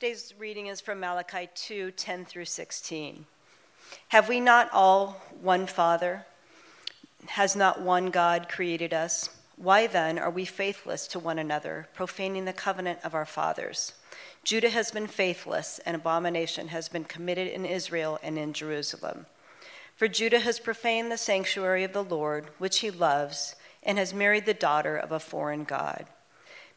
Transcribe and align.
Today's 0.00 0.32
reading 0.38 0.68
is 0.68 0.80
from 0.80 1.00
Malachi 1.00 1.48
2 1.56 1.90
10 1.90 2.24
through 2.24 2.44
16. 2.44 3.26
Have 4.10 4.28
we 4.28 4.38
not 4.38 4.70
all 4.72 5.20
one 5.42 5.66
Father? 5.66 6.24
Has 7.26 7.56
not 7.56 7.80
one 7.80 8.10
God 8.10 8.48
created 8.48 8.94
us? 8.94 9.28
Why 9.56 9.88
then 9.88 10.16
are 10.16 10.30
we 10.30 10.44
faithless 10.44 11.08
to 11.08 11.18
one 11.18 11.36
another, 11.36 11.88
profaning 11.94 12.44
the 12.44 12.52
covenant 12.52 13.00
of 13.02 13.12
our 13.12 13.26
fathers? 13.26 13.94
Judah 14.44 14.70
has 14.70 14.92
been 14.92 15.08
faithless, 15.08 15.80
and 15.84 15.96
abomination 15.96 16.68
has 16.68 16.88
been 16.88 17.02
committed 17.02 17.48
in 17.48 17.66
Israel 17.66 18.20
and 18.22 18.38
in 18.38 18.52
Jerusalem. 18.52 19.26
For 19.96 20.06
Judah 20.06 20.38
has 20.38 20.60
profaned 20.60 21.10
the 21.10 21.18
sanctuary 21.18 21.82
of 21.82 21.92
the 21.92 22.04
Lord, 22.04 22.50
which 22.58 22.78
he 22.78 22.92
loves, 22.92 23.56
and 23.82 23.98
has 23.98 24.14
married 24.14 24.46
the 24.46 24.54
daughter 24.54 24.96
of 24.96 25.10
a 25.10 25.18
foreign 25.18 25.64
God. 25.64 26.06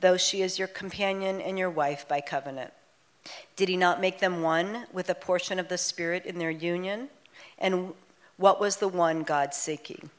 though 0.00 0.16
she 0.16 0.42
is 0.42 0.58
your 0.58 0.68
companion 0.68 1.40
and 1.40 1.58
your 1.58 1.70
wife 1.70 2.06
by 2.08 2.20
covenant. 2.20 2.72
Did 3.56 3.68
he 3.68 3.76
not 3.76 4.00
make 4.00 4.20
them 4.20 4.42
one 4.42 4.86
with 4.92 5.10
a 5.10 5.14
portion 5.14 5.58
of 5.58 5.68
the 5.68 5.78
Spirit 5.78 6.24
in 6.24 6.38
their 6.38 6.50
union? 6.50 7.08
And 7.58 7.92
what 8.36 8.60
was 8.60 8.76
the 8.76 8.88
one 8.88 9.22
God 9.22 9.52
seeking? 9.52 10.10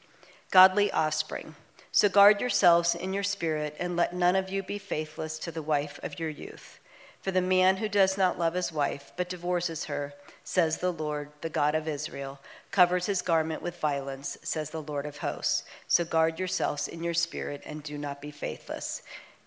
Godly 0.50 0.92
offspring. 0.92 1.54
So 1.92 2.08
guard 2.08 2.40
yourselves 2.40 2.94
in 2.94 3.12
your 3.12 3.24
spirit, 3.24 3.74
and 3.80 3.96
let 3.96 4.14
none 4.14 4.36
of 4.36 4.48
you 4.48 4.62
be 4.62 4.78
faithless 4.78 5.38
to 5.40 5.50
the 5.50 5.62
wife 5.62 5.98
of 6.02 6.20
your 6.20 6.28
youth. 6.28 6.78
For 7.20 7.32
the 7.32 7.42
man 7.42 7.78
who 7.78 7.88
does 7.88 8.16
not 8.16 8.38
love 8.38 8.54
his 8.54 8.72
wife, 8.72 9.12
but 9.16 9.28
divorces 9.28 9.86
her, 9.86 10.14
says 10.44 10.78
the 10.78 10.92
Lord, 10.92 11.30
the 11.40 11.50
God 11.50 11.74
of 11.74 11.88
Israel, 11.88 12.40
covers 12.70 13.06
his 13.06 13.22
garment 13.22 13.60
with 13.60 13.80
violence, 13.80 14.38
says 14.42 14.70
the 14.70 14.82
Lord 14.82 15.04
of 15.04 15.18
hosts. 15.18 15.64
So 15.88 16.04
guard 16.04 16.38
yourselves 16.38 16.88
in 16.88 17.02
your 17.02 17.14
spirit, 17.14 17.62
and 17.66 17.82
do 17.82 17.98
not 17.98 18.22
be 18.22 18.30
faithless. 18.30 19.02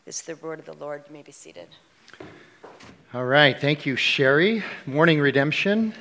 This 0.05 0.19
is 0.19 0.25
the 0.25 0.35
word 0.35 0.59
of 0.59 0.65
the 0.65 0.73
Lord. 0.73 1.03
You 1.07 1.13
may 1.13 1.21
be 1.21 1.31
seated. 1.31 1.67
All 3.13 3.23
right. 3.23 3.57
Thank 3.57 3.85
you, 3.85 3.95
Sherry. 3.95 4.61
Morning 4.85 5.21
Redemption. 5.21 5.93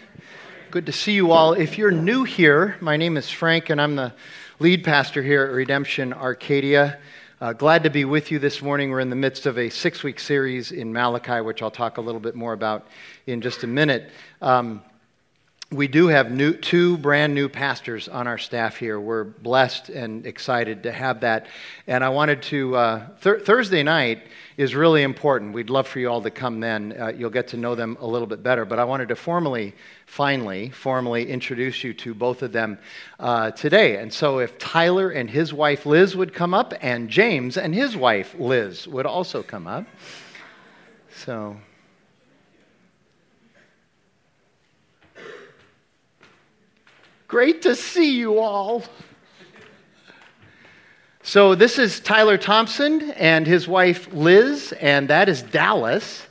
Good 0.72 0.86
to 0.86 0.92
see 0.92 1.12
you 1.12 1.30
all. 1.30 1.52
If 1.52 1.78
you're 1.78 1.92
new 1.92 2.24
here, 2.24 2.76
my 2.80 2.96
name 2.96 3.16
is 3.16 3.30
Frank, 3.30 3.70
and 3.70 3.80
I'm 3.80 3.94
the 3.94 4.12
lead 4.58 4.82
pastor 4.82 5.22
here 5.22 5.44
at 5.44 5.52
Redemption 5.52 6.12
Arcadia. 6.12 6.98
Uh, 7.40 7.52
glad 7.52 7.84
to 7.84 7.90
be 7.90 8.04
with 8.04 8.32
you 8.32 8.40
this 8.40 8.60
morning. 8.60 8.90
We're 8.90 8.98
in 8.98 9.10
the 9.10 9.14
midst 9.14 9.46
of 9.46 9.56
a 9.56 9.70
six 9.70 10.02
week 10.02 10.18
series 10.18 10.72
in 10.72 10.92
Malachi, 10.92 11.40
which 11.40 11.62
I'll 11.62 11.70
talk 11.70 11.98
a 11.98 12.00
little 12.00 12.20
bit 12.20 12.34
more 12.34 12.54
about 12.54 12.88
in 13.28 13.40
just 13.40 13.62
a 13.62 13.68
minute. 13.68 14.10
Um, 14.40 14.82
we 15.72 15.88
do 15.88 16.08
have 16.08 16.30
new, 16.30 16.52
two 16.52 16.98
brand 16.98 17.34
new 17.34 17.48
pastors 17.48 18.06
on 18.06 18.26
our 18.26 18.36
staff 18.36 18.76
here. 18.76 19.00
We're 19.00 19.24
blessed 19.24 19.88
and 19.88 20.26
excited 20.26 20.82
to 20.82 20.92
have 20.92 21.20
that. 21.20 21.46
And 21.86 22.04
I 22.04 22.10
wanted 22.10 22.42
to, 22.42 22.76
uh, 22.76 23.06
th- 23.22 23.42
Thursday 23.42 23.82
night 23.82 24.22
is 24.58 24.74
really 24.74 25.02
important. 25.02 25.54
We'd 25.54 25.70
love 25.70 25.88
for 25.88 25.98
you 25.98 26.10
all 26.10 26.20
to 26.20 26.30
come 26.30 26.60
then. 26.60 26.94
Uh, 26.98 27.12
you'll 27.16 27.30
get 27.30 27.48
to 27.48 27.56
know 27.56 27.74
them 27.74 27.96
a 28.00 28.06
little 28.06 28.26
bit 28.26 28.42
better. 28.42 28.66
But 28.66 28.78
I 28.78 28.84
wanted 28.84 29.08
to 29.08 29.16
formally, 29.16 29.74
finally, 30.04 30.68
formally 30.68 31.26
introduce 31.28 31.82
you 31.82 31.94
to 31.94 32.12
both 32.12 32.42
of 32.42 32.52
them 32.52 32.78
uh, 33.18 33.52
today. 33.52 33.96
And 33.96 34.12
so 34.12 34.40
if 34.40 34.58
Tyler 34.58 35.08
and 35.08 35.30
his 35.30 35.54
wife 35.54 35.86
Liz 35.86 36.14
would 36.14 36.34
come 36.34 36.52
up, 36.52 36.74
and 36.82 37.08
James 37.08 37.56
and 37.56 37.74
his 37.74 37.96
wife 37.96 38.34
Liz 38.38 38.86
would 38.86 39.06
also 39.06 39.42
come 39.42 39.66
up. 39.66 39.86
So 41.14 41.56
Great 47.32 47.62
to 47.62 47.74
see 47.74 48.18
you 48.18 48.40
all. 48.40 48.84
So, 51.22 51.54
this 51.54 51.78
is 51.78 51.98
Tyler 51.98 52.36
Thompson 52.36 53.12
and 53.12 53.46
his 53.46 53.66
wife 53.66 54.12
Liz, 54.12 54.74
and 54.78 55.08
that 55.08 55.30
is 55.30 55.40
Dallas. 55.40 56.26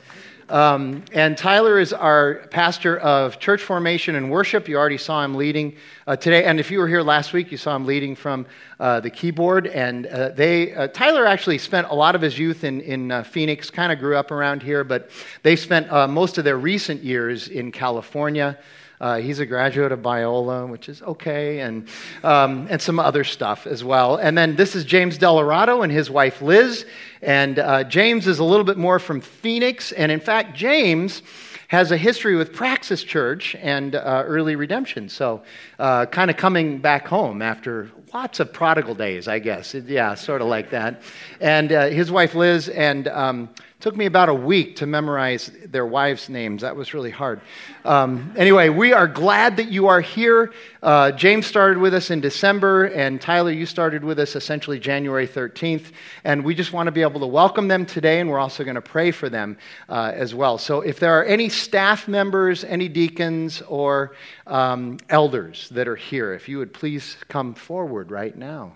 Um, 0.48 1.04
and 1.12 1.36
Tyler 1.36 1.80
is 1.80 1.92
our 1.92 2.46
pastor 2.52 2.98
of 2.98 3.40
church 3.40 3.64
formation 3.64 4.14
and 4.14 4.30
worship. 4.30 4.68
You 4.68 4.76
already 4.76 4.96
saw 4.96 5.24
him 5.24 5.34
leading 5.34 5.74
uh, 6.06 6.14
today. 6.14 6.44
And 6.44 6.60
if 6.60 6.70
you 6.70 6.78
were 6.78 6.86
here 6.86 7.02
last 7.02 7.32
week, 7.32 7.50
you 7.50 7.58
saw 7.58 7.74
him 7.74 7.84
leading 7.84 8.14
from 8.14 8.46
uh, 8.78 9.00
the 9.00 9.10
keyboard. 9.10 9.66
And 9.66 10.06
uh, 10.06 10.28
they, 10.28 10.72
uh, 10.72 10.86
Tyler 10.86 11.26
actually 11.26 11.58
spent 11.58 11.88
a 11.90 11.94
lot 11.96 12.14
of 12.14 12.20
his 12.20 12.38
youth 12.38 12.62
in, 12.62 12.80
in 12.80 13.10
uh, 13.10 13.24
Phoenix, 13.24 13.70
kind 13.70 13.90
of 13.90 13.98
grew 13.98 14.16
up 14.16 14.30
around 14.30 14.62
here, 14.62 14.84
but 14.84 15.10
they 15.42 15.56
spent 15.56 15.90
uh, 15.90 16.06
most 16.06 16.38
of 16.38 16.44
their 16.44 16.58
recent 16.58 17.02
years 17.02 17.48
in 17.48 17.72
California. 17.72 18.56
Uh, 19.02 19.16
he's 19.16 19.40
a 19.40 19.46
graduate 19.46 19.90
of 19.90 19.98
Biola, 19.98 20.68
which 20.68 20.88
is 20.88 21.02
okay, 21.02 21.58
and, 21.58 21.88
um, 22.22 22.68
and 22.70 22.80
some 22.80 23.00
other 23.00 23.24
stuff 23.24 23.66
as 23.66 23.82
well. 23.82 24.14
And 24.14 24.38
then 24.38 24.54
this 24.54 24.76
is 24.76 24.84
James 24.84 25.18
Delarado 25.18 25.82
and 25.82 25.90
his 25.90 26.08
wife 26.08 26.40
Liz. 26.40 26.86
And 27.20 27.58
uh, 27.58 27.82
James 27.82 28.28
is 28.28 28.38
a 28.38 28.44
little 28.44 28.64
bit 28.64 28.78
more 28.78 29.00
from 29.00 29.20
Phoenix. 29.20 29.90
And 29.90 30.12
in 30.12 30.20
fact, 30.20 30.56
James 30.56 31.22
has 31.66 31.90
a 31.90 31.96
history 31.96 32.36
with 32.36 32.52
Praxis 32.52 33.02
Church 33.02 33.56
and 33.56 33.96
uh, 33.96 34.22
early 34.24 34.54
redemption. 34.54 35.08
So, 35.08 35.42
uh, 35.80 36.06
kind 36.06 36.30
of 36.30 36.36
coming 36.36 36.78
back 36.78 37.08
home 37.08 37.42
after 37.42 37.90
lots 38.14 38.38
of 38.38 38.52
prodigal 38.52 38.94
days, 38.94 39.26
I 39.26 39.40
guess. 39.40 39.74
Yeah, 39.74 40.14
sort 40.14 40.42
of 40.42 40.46
like 40.46 40.70
that. 40.70 41.02
And 41.40 41.72
uh, 41.72 41.88
his 41.88 42.12
wife 42.12 42.36
Liz 42.36 42.68
and 42.68 43.08
um, 43.08 43.48
took 43.82 43.96
me 43.96 44.06
about 44.06 44.28
a 44.28 44.34
week 44.34 44.76
to 44.76 44.86
memorize 44.86 45.50
their 45.66 45.84
wives' 45.84 46.28
names. 46.28 46.62
That 46.62 46.76
was 46.76 46.94
really 46.94 47.10
hard. 47.10 47.40
Um, 47.84 48.32
anyway, 48.36 48.68
we 48.68 48.92
are 48.92 49.08
glad 49.08 49.56
that 49.56 49.72
you 49.72 49.88
are 49.88 50.00
here. 50.00 50.52
Uh, 50.84 51.10
James 51.10 51.48
started 51.48 51.78
with 51.78 51.92
us 51.92 52.08
in 52.08 52.20
December, 52.20 52.84
and 52.84 53.20
Tyler, 53.20 53.50
you 53.50 53.66
started 53.66 54.04
with 54.04 54.20
us 54.20 54.36
essentially 54.36 54.78
January 54.78 55.26
13th. 55.26 55.86
And 56.22 56.44
we 56.44 56.54
just 56.54 56.72
want 56.72 56.86
to 56.86 56.92
be 56.92 57.02
able 57.02 57.18
to 57.18 57.26
welcome 57.26 57.66
them 57.66 57.84
today, 57.84 58.20
and 58.20 58.30
we're 58.30 58.38
also 58.38 58.62
going 58.62 58.76
to 58.76 58.80
pray 58.80 59.10
for 59.10 59.28
them 59.28 59.58
uh, 59.88 60.12
as 60.14 60.32
well. 60.32 60.58
So 60.58 60.82
if 60.82 61.00
there 61.00 61.18
are 61.18 61.24
any 61.24 61.48
staff 61.48 62.06
members, 62.06 62.62
any 62.62 62.86
deacons, 62.86 63.62
or 63.62 64.14
um, 64.46 64.98
elders 65.08 65.68
that 65.70 65.88
are 65.88 65.96
here, 65.96 66.34
if 66.34 66.48
you 66.48 66.58
would 66.58 66.72
please 66.72 67.16
come 67.26 67.52
forward 67.52 68.12
right 68.12 68.38
now. 68.38 68.74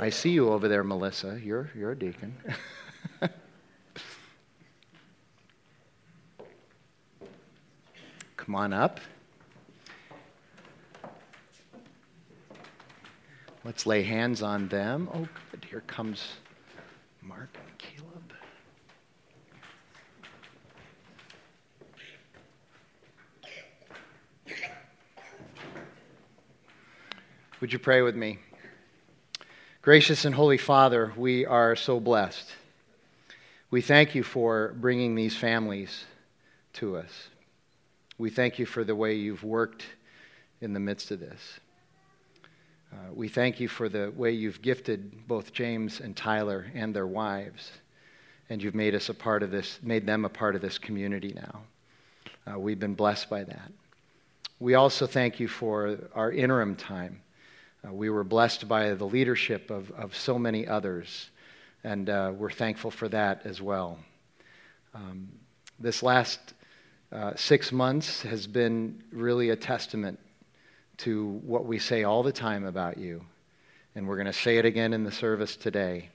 I 0.00 0.08
see 0.08 0.30
you 0.30 0.48
over 0.48 0.66
there, 0.66 0.82
Melissa. 0.82 1.38
You're, 1.44 1.68
you're 1.76 1.92
a 1.92 1.98
deacon. 1.98 2.34
Come 8.44 8.56
on 8.56 8.74
up. 8.74 9.00
Let's 13.64 13.86
lay 13.86 14.02
hands 14.02 14.42
on 14.42 14.68
them. 14.68 15.08
Oh, 15.14 15.26
good. 15.50 15.64
Here 15.64 15.80
comes 15.86 16.34
Mark 17.22 17.48
and 17.56 17.78
Caleb. 17.78 18.32
Would 27.62 27.72
you 27.72 27.78
pray 27.78 28.02
with 28.02 28.14
me? 28.14 28.40
Gracious 29.80 30.26
and 30.26 30.34
Holy 30.34 30.58
Father, 30.58 31.14
we 31.16 31.46
are 31.46 31.74
so 31.76 31.98
blessed. 31.98 32.50
We 33.70 33.80
thank 33.80 34.14
you 34.14 34.22
for 34.22 34.74
bringing 34.78 35.14
these 35.14 35.34
families 35.34 36.04
to 36.74 36.98
us. 36.98 37.28
We 38.16 38.30
thank 38.30 38.60
you 38.60 38.66
for 38.66 38.84
the 38.84 38.94
way 38.94 39.14
you've 39.14 39.42
worked 39.42 39.84
in 40.60 40.72
the 40.72 40.78
midst 40.78 41.10
of 41.10 41.18
this. 41.18 41.58
Uh, 42.92 43.12
we 43.12 43.26
thank 43.26 43.58
you 43.58 43.66
for 43.66 43.88
the 43.88 44.12
way 44.14 44.30
you've 44.30 44.62
gifted 44.62 45.26
both 45.26 45.52
James 45.52 45.98
and 45.98 46.16
Tyler 46.16 46.66
and 46.74 46.94
their 46.94 47.08
wives, 47.08 47.72
and 48.48 48.62
you've 48.62 48.74
made 48.76 48.94
us 48.94 49.08
a 49.08 49.14
part 49.14 49.42
of 49.42 49.50
this, 49.50 49.80
made 49.82 50.06
them 50.06 50.24
a 50.24 50.28
part 50.28 50.54
of 50.54 50.62
this 50.62 50.78
community 50.78 51.32
now. 51.34 51.62
Uh, 52.46 52.56
we've 52.56 52.78
been 52.78 52.94
blessed 52.94 53.28
by 53.28 53.42
that. 53.42 53.72
We 54.60 54.74
also 54.74 55.08
thank 55.08 55.40
you 55.40 55.48
for 55.48 55.98
our 56.14 56.30
interim 56.30 56.76
time. 56.76 57.20
Uh, 57.84 57.92
we 57.92 58.10
were 58.10 58.22
blessed 58.22 58.68
by 58.68 58.94
the 58.94 59.06
leadership 59.06 59.72
of, 59.72 59.90
of 59.90 60.14
so 60.14 60.38
many 60.38 60.68
others, 60.68 61.30
and 61.82 62.08
uh, 62.08 62.32
we're 62.36 62.52
thankful 62.52 62.92
for 62.92 63.08
that 63.08 63.44
as 63.44 63.60
well. 63.60 63.98
Um, 64.94 65.28
this 65.80 66.00
last 66.00 66.53
uh, 67.14 67.32
six 67.36 67.70
months 67.70 68.22
has 68.22 68.48
been 68.48 69.00
really 69.12 69.50
a 69.50 69.56
testament 69.56 70.18
to 70.96 71.40
what 71.44 71.64
we 71.64 71.78
say 71.78 72.02
all 72.02 72.24
the 72.24 72.32
time 72.32 72.64
about 72.64 72.98
you. 72.98 73.24
And 73.94 74.08
we're 74.08 74.16
going 74.16 74.26
to 74.26 74.32
say 74.32 74.58
it 74.58 74.64
again 74.64 74.92
in 74.92 75.04
the 75.04 75.12
service 75.12 75.54
today 75.54 76.08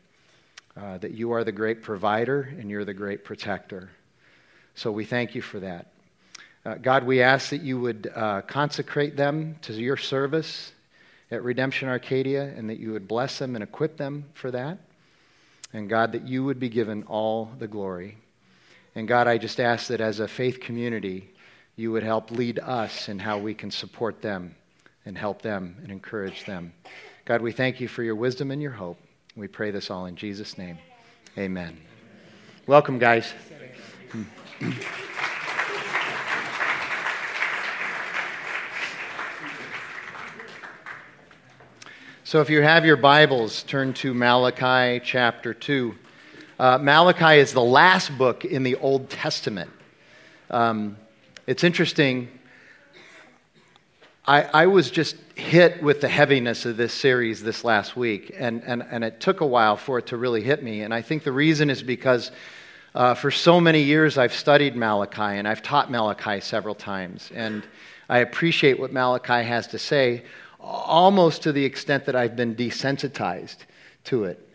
uh, 0.75 0.97
that 0.97 1.11
you 1.11 1.31
are 1.31 1.45
the 1.45 1.53
great 1.53 1.83
provider 1.83 2.41
and 2.41 2.69
you're 2.69 2.83
the 2.83 2.93
great 2.93 3.23
protector. 3.23 3.89
So 4.75 4.91
we 4.91 5.05
thank 5.05 5.35
you 5.35 5.41
for 5.41 5.61
that. 5.61 5.87
Uh, 6.65 6.75
God, 6.75 7.05
we 7.05 7.21
ask 7.21 7.51
that 7.51 7.61
you 7.61 7.79
would 7.79 8.11
uh, 8.13 8.41
consecrate 8.41 9.15
them 9.15 9.55
to 9.61 9.73
your 9.73 9.95
service 9.95 10.73
at 11.31 11.43
Redemption 11.43 11.87
Arcadia 11.87 12.43
and 12.43 12.69
that 12.69 12.77
you 12.77 12.91
would 12.91 13.07
bless 13.07 13.39
them 13.39 13.55
and 13.55 13.63
equip 13.63 13.95
them 13.95 14.25
for 14.33 14.51
that. 14.51 14.79
And 15.71 15.89
God, 15.89 16.11
that 16.11 16.27
you 16.27 16.43
would 16.43 16.59
be 16.59 16.67
given 16.67 17.03
all 17.03 17.51
the 17.57 17.69
glory. 17.69 18.17
And 18.99 19.07
God, 19.07 19.29
I 19.29 19.37
just 19.37 19.61
ask 19.61 19.87
that 19.87 20.01
as 20.01 20.19
a 20.19 20.27
faith 20.27 20.59
community, 20.59 21.31
you 21.77 21.89
would 21.93 22.03
help 22.03 22.31
lead 22.31 22.59
us 22.59 23.07
in 23.07 23.17
how 23.17 23.37
we 23.37 23.53
can 23.53 23.71
support 23.71 24.21
them 24.21 24.53
and 25.05 25.17
help 25.17 25.41
them 25.41 25.77
and 25.81 25.89
encourage 25.89 26.43
them. 26.43 26.73
God, 27.23 27.41
we 27.41 27.53
thank 27.53 27.79
you 27.79 27.87
for 27.87 28.03
your 28.03 28.17
wisdom 28.17 28.51
and 28.51 28.61
your 28.61 28.73
hope. 28.73 28.99
We 29.37 29.47
pray 29.47 29.71
this 29.71 29.89
all 29.89 30.07
in 30.07 30.17
Jesus' 30.17 30.57
name. 30.57 30.77
Amen. 31.37 31.77
Welcome, 32.67 32.99
guys. 32.99 33.31
So, 42.25 42.41
if 42.41 42.49
you 42.49 42.61
have 42.61 42.83
your 42.83 42.97
Bibles, 42.97 43.63
turn 43.63 43.93
to 43.93 44.13
Malachi 44.13 45.01
chapter 45.05 45.53
2. 45.53 45.95
Uh, 46.59 46.77
Malachi 46.77 47.39
is 47.39 47.53
the 47.53 47.63
last 47.63 48.17
book 48.17 48.43
in 48.43 48.63
the 48.63 48.75
Old 48.75 49.09
Testament. 49.09 49.71
Um, 50.49 50.97
it's 51.47 51.63
interesting. 51.63 52.27
I, 54.27 54.43
I, 54.43 54.65
was 54.65 54.91
just 54.91 55.15
hit 55.35 55.81
with 55.81 56.01
the 56.01 56.09
heaviness 56.09 56.65
of 56.65 56.75
this 56.75 56.93
series 56.93 57.41
this 57.41 57.63
last 57.63 57.95
week, 57.95 58.35
and, 58.37 58.61
and, 58.65 58.83
and 58.91 59.05
it 59.05 59.21
took 59.21 59.39
a 59.39 59.45
while 59.45 59.77
for 59.77 59.99
it 59.99 60.07
to 60.07 60.17
really 60.17 60.43
hit 60.43 60.61
me. 60.61 60.81
And 60.81 60.93
I 60.93 61.01
think 61.01 61.23
the 61.23 61.31
reason 61.31 61.69
is 61.69 61.81
because 61.81 62.29
uh, 62.93 63.13
for 63.13 63.31
so 63.31 63.61
many 63.61 63.83
years 63.83 64.17
I've 64.17 64.33
studied 64.33 64.75
Malachi 64.75 65.21
and 65.21 65.47
I've 65.47 65.63
taught 65.63 65.89
Malachi 65.89 66.41
several 66.41 66.75
times. 66.75 67.31
And 67.33 67.63
I 68.09 68.17
appreciate 68.17 68.77
what 68.77 68.91
Malachi 68.91 69.47
has 69.47 69.65
to 69.67 69.79
say 69.79 70.23
almost 70.59 71.43
to 71.43 71.53
the 71.53 71.63
extent 71.63 72.05
that 72.07 72.17
I've 72.17 72.35
been 72.35 72.53
desensitized 72.53 73.59
to 74.05 74.25
it. 74.25 74.48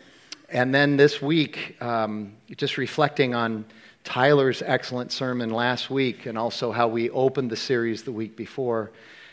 And 0.51 0.75
then 0.75 0.97
this 0.97 1.23
week, 1.23 1.77
um, 1.81 2.35
just 2.57 2.77
reflecting 2.77 3.35
on 3.35 3.65
Tyler's 4.05 4.63
excellent 4.63 5.11
sermon 5.11 5.51
last 5.51 5.89
week 5.89 6.27
and 6.27 6.37
also 6.37 6.71
how 6.71 6.87
we 6.87 7.09
opened 7.11 7.51
the 7.51 7.57
series 7.57 8.03
the 8.03 8.13
week 8.13 8.37
before, 8.37 8.93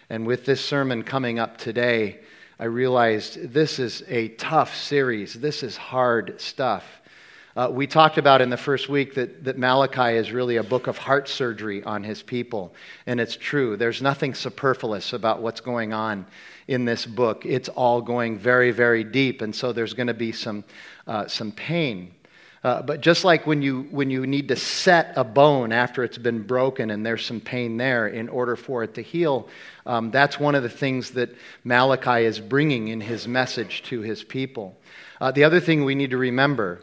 and 0.09 0.25
with 0.25 0.45
this 0.45 0.63
sermon 0.63 1.03
coming 1.03 1.37
up 1.37 1.57
today, 1.57 2.19
I 2.59 2.65
realized 2.65 3.51
this 3.51 3.79
is 3.79 4.03
a 4.07 4.29
tough 4.29 4.75
series. 4.75 5.33
This 5.33 5.63
is 5.63 5.75
hard 5.75 6.39
stuff. 6.39 6.85
Uh, 7.57 7.69
we 7.69 7.85
talked 7.85 8.17
about 8.17 8.39
in 8.39 8.49
the 8.49 8.55
first 8.55 8.87
week 8.87 9.13
that, 9.15 9.43
that 9.43 9.57
Malachi 9.57 10.15
is 10.15 10.31
really 10.31 10.55
a 10.55 10.63
book 10.63 10.87
of 10.87 10.97
heart 10.97 11.27
surgery 11.27 11.83
on 11.83 12.03
his 12.03 12.23
people, 12.23 12.73
and 13.05 13.19
it's 13.19 13.35
true. 13.35 13.75
There's 13.75 14.01
nothing 14.01 14.33
superfluous 14.33 15.11
about 15.11 15.41
what's 15.41 15.59
going 15.59 15.91
on 15.91 16.25
in 16.71 16.85
this 16.85 17.05
book. 17.05 17.45
It's 17.45 17.67
all 17.69 18.01
going 18.01 18.37
very, 18.37 18.71
very 18.71 19.03
deep, 19.03 19.41
and 19.41 19.53
so 19.53 19.73
there's 19.73 19.93
going 19.93 20.07
to 20.07 20.13
be 20.13 20.31
some, 20.31 20.63
uh, 21.05 21.27
some 21.27 21.51
pain. 21.51 22.13
Uh, 22.63 22.81
but 22.81 23.01
just 23.01 23.25
like 23.25 23.45
when 23.45 23.61
you, 23.61 23.87
when 23.91 24.09
you 24.09 24.25
need 24.25 24.47
to 24.47 24.55
set 24.55 25.13
a 25.17 25.23
bone 25.23 25.71
after 25.73 26.03
it's 26.03 26.17
been 26.17 26.43
broken 26.43 26.91
and 26.91 27.05
there's 27.05 27.25
some 27.25 27.41
pain 27.41 27.75
there 27.75 28.07
in 28.07 28.29
order 28.29 28.55
for 28.55 28.83
it 28.83 28.93
to 28.93 29.01
heal, 29.01 29.49
um, 29.85 30.11
that's 30.11 30.39
one 30.39 30.55
of 30.55 30.63
the 30.63 30.69
things 30.69 31.11
that 31.11 31.35
Malachi 31.63 32.23
is 32.23 32.39
bringing 32.39 32.87
in 32.87 33.01
his 33.01 33.27
message 33.27 33.83
to 33.83 34.01
his 34.01 34.23
people. 34.23 34.77
Uh, 35.19 35.31
the 35.31 35.43
other 35.43 35.59
thing 35.59 35.83
we 35.83 35.95
need 35.95 36.11
to 36.11 36.17
remember 36.17 36.81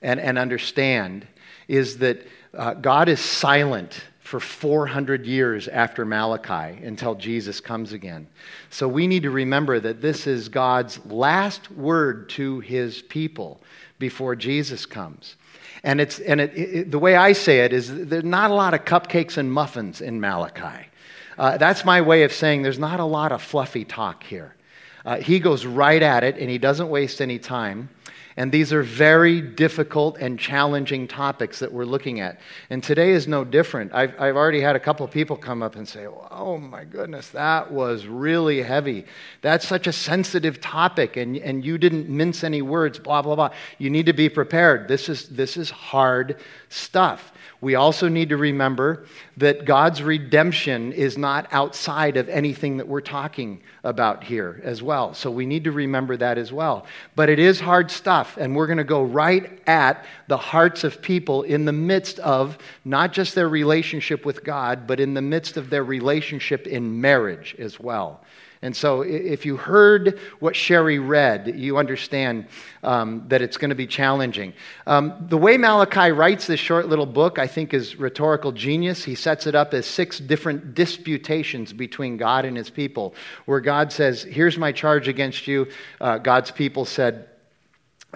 and, 0.00 0.18
and 0.18 0.38
understand 0.38 1.26
is 1.68 1.98
that 1.98 2.26
uh, 2.54 2.72
God 2.74 3.08
is 3.08 3.20
silent 3.20 4.00
for 4.26 4.40
400 4.40 5.24
years 5.24 5.68
after 5.68 6.04
Malachi 6.04 6.84
until 6.84 7.14
Jesus 7.14 7.60
comes 7.60 7.92
again. 7.92 8.26
So 8.70 8.88
we 8.88 9.06
need 9.06 9.22
to 9.22 9.30
remember 9.30 9.78
that 9.78 10.02
this 10.02 10.26
is 10.26 10.48
God's 10.48 10.98
last 11.06 11.70
word 11.70 12.28
to 12.30 12.58
his 12.58 13.02
people 13.02 13.60
before 14.00 14.34
Jesus 14.34 14.84
comes. 14.84 15.36
And, 15.84 16.00
it's, 16.00 16.18
and 16.18 16.40
it, 16.40 16.58
it, 16.58 16.90
the 16.90 16.98
way 16.98 17.14
I 17.14 17.32
say 17.32 17.60
it 17.60 17.72
is 17.72 18.06
there's 18.06 18.24
not 18.24 18.50
a 18.50 18.54
lot 18.54 18.74
of 18.74 18.84
cupcakes 18.84 19.36
and 19.36 19.52
muffins 19.52 20.00
in 20.00 20.20
Malachi. 20.20 20.88
Uh, 21.38 21.56
that's 21.56 21.84
my 21.84 22.00
way 22.00 22.24
of 22.24 22.32
saying 22.32 22.62
there's 22.62 22.80
not 22.80 22.98
a 22.98 23.04
lot 23.04 23.30
of 23.30 23.40
fluffy 23.40 23.84
talk 23.84 24.24
here. 24.24 24.56
Uh, 25.04 25.18
he 25.18 25.38
goes 25.38 25.64
right 25.64 26.02
at 26.02 26.24
it 26.24 26.36
and 26.36 26.50
he 26.50 26.58
doesn't 26.58 26.88
waste 26.88 27.20
any 27.20 27.38
time. 27.38 27.88
And 28.38 28.52
these 28.52 28.70
are 28.70 28.82
very 28.82 29.40
difficult 29.40 30.18
and 30.18 30.38
challenging 30.38 31.08
topics 31.08 31.58
that 31.60 31.72
we're 31.72 31.86
looking 31.86 32.20
at. 32.20 32.38
And 32.68 32.82
today 32.82 33.12
is 33.12 33.26
no 33.26 33.44
different. 33.44 33.94
I've, 33.94 34.12
I've 34.20 34.36
already 34.36 34.60
had 34.60 34.76
a 34.76 34.80
couple 34.80 35.06
of 35.06 35.10
people 35.10 35.36
come 35.36 35.62
up 35.62 35.74
and 35.76 35.88
say, 35.88 36.06
Oh 36.06 36.58
my 36.58 36.84
goodness, 36.84 37.30
that 37.30 37.72
was 37.72 38.06
really 38.06 38.62
heavy. 38.62 39.06
That's 39.40 39.66
such 39.66 39.86
a 39.86 39.92
sensitive 39.92 40.60
topic, 40.60 41.16
and, 41.16 41.38
and 41.38 41.64
you 41.64 41.78
didn't 41.78 42.10
mince 42.10 42.44
any 42.44 42.60
words, 42.60 42.98
blah, 42.98 43.22
blah, 43.22 43.36
blah. 43.36 43.50
You 43.78 43.88
need 43.88 44.04
to 44.06 44.12
be 44.12 44.28
prepared. 44.28 44.86
This 44.86 45.08
is, 45.08 45.30
this 45.30 45.56
is 45.56 45.70
hard 45.70 46.38
stuff. 46.68 47.32
We 47.60 47.74
also 47.74 48.08
need 48.08 48.28
to 48.28 48.36
remember 48.36 49.06
that 49.38 49.64
God's 49.64 50.02
redemption 50.02 50.92
is 50.92 51.16
not 51.16 51.48
outside 51.52 52.16
of 52.16 52.28
anything 52.28 52.76
that 52.76 52.86
we're 52.86 53.00
talking 53.00 53.62
about 53.82 54.24
here 54.24 54.60
as 54.62 54.82
well. 54.82 55.14
So 55.14 55.30
we 55.30 55.46
need 55.46 55.64
to 55.64 55.72
remember 55.72 56.16
that 56.18 56.38
as 56.38 56.52
well. 56.52 56.86
But 57.14 57.28
it 57.28 57.38
is 57.38 57.58
hard 57.60 57.90
stuff, 57.90 58.36
and 58.36 58.54
we're 58.54 58.66
going 58.66 58.78
to 58.78 58.84
go 58.84 59.02
right 59.02 59.60
at 59.66 60.04
the 60.28 60.36
hearts 60.36 60.84
of 60.84 61.00
people 61.00 61.42
in 61.42 61.64
the 61.64 61.72
midst 61.72 62.18
of 62.18 62.58
not 62.84 63.12
just 63.12 63.34
their 63.34 63.48
relationship 63.48 64.26
with 64.26 64.44
God, 64.44 64.86
but 64.86 65.00
in 65.00 65.14
the 65.14 65.22
midst 65.22 65.56
of 65.56 65.70
their 65.70 65.84
relationship 65.84 66.66
in 66.66 67.00
marriage 67.00 67.56
as 67.58 67.80
well. 67.80 68.20
And 68.62 68.74
so, 68.74 69.02
if 69.02 69.44
you 69.44 69.56
heard 69.56 70.18
what 70.40 70.56
Sherry 70.56 70.98
read, 70.98 71.54
you 71.56 71.76
understand 71.76 72.46
um, 72.82 73.24
that 73.28 73.42
it's 73.42 73.56
going 73.56 73.68
to 73.68 73.76
be 73.76 73.86
challenging. 73.86 74.54
Um, 74.86 75.26
the 75.28 75.36
way 75.36 75.56
Malachi 75.56 76.10
writes 76.12 76.46
this 76.46 76.60
short 76.60 76.88
little 76.88 77.06
book, 77.06 77.38
I 77.38 77.46
think, 77.46 77.74
is 77.74 77.96
rhetorical 77.96 78.52
genius. 78.52 79.04
He 79.04 79.14
sets 79.14 79.46
it 79.46 79.54
up 79.54 79.74
as 79.74 79.86
six 79.86 80.18
different 80.18 80.74
disputations 80.74 81.72
between 81.72 82.16
God 82.16 82.44
and 82.44 82.56
his 82.56 82.70
people, 82.70 83.14
where 83.44 83.60
God 83.60 83.92
says, 83.92 84.22
Here's 84.22 84.56
my 84.56 84.72
charge 84.72 85.06
against 85.06 85.46
you. 85.46 85.68
Uh, 86.00 86.18
God's 86.18 86.50
people 86.50 86.84
said, 86.84 87.28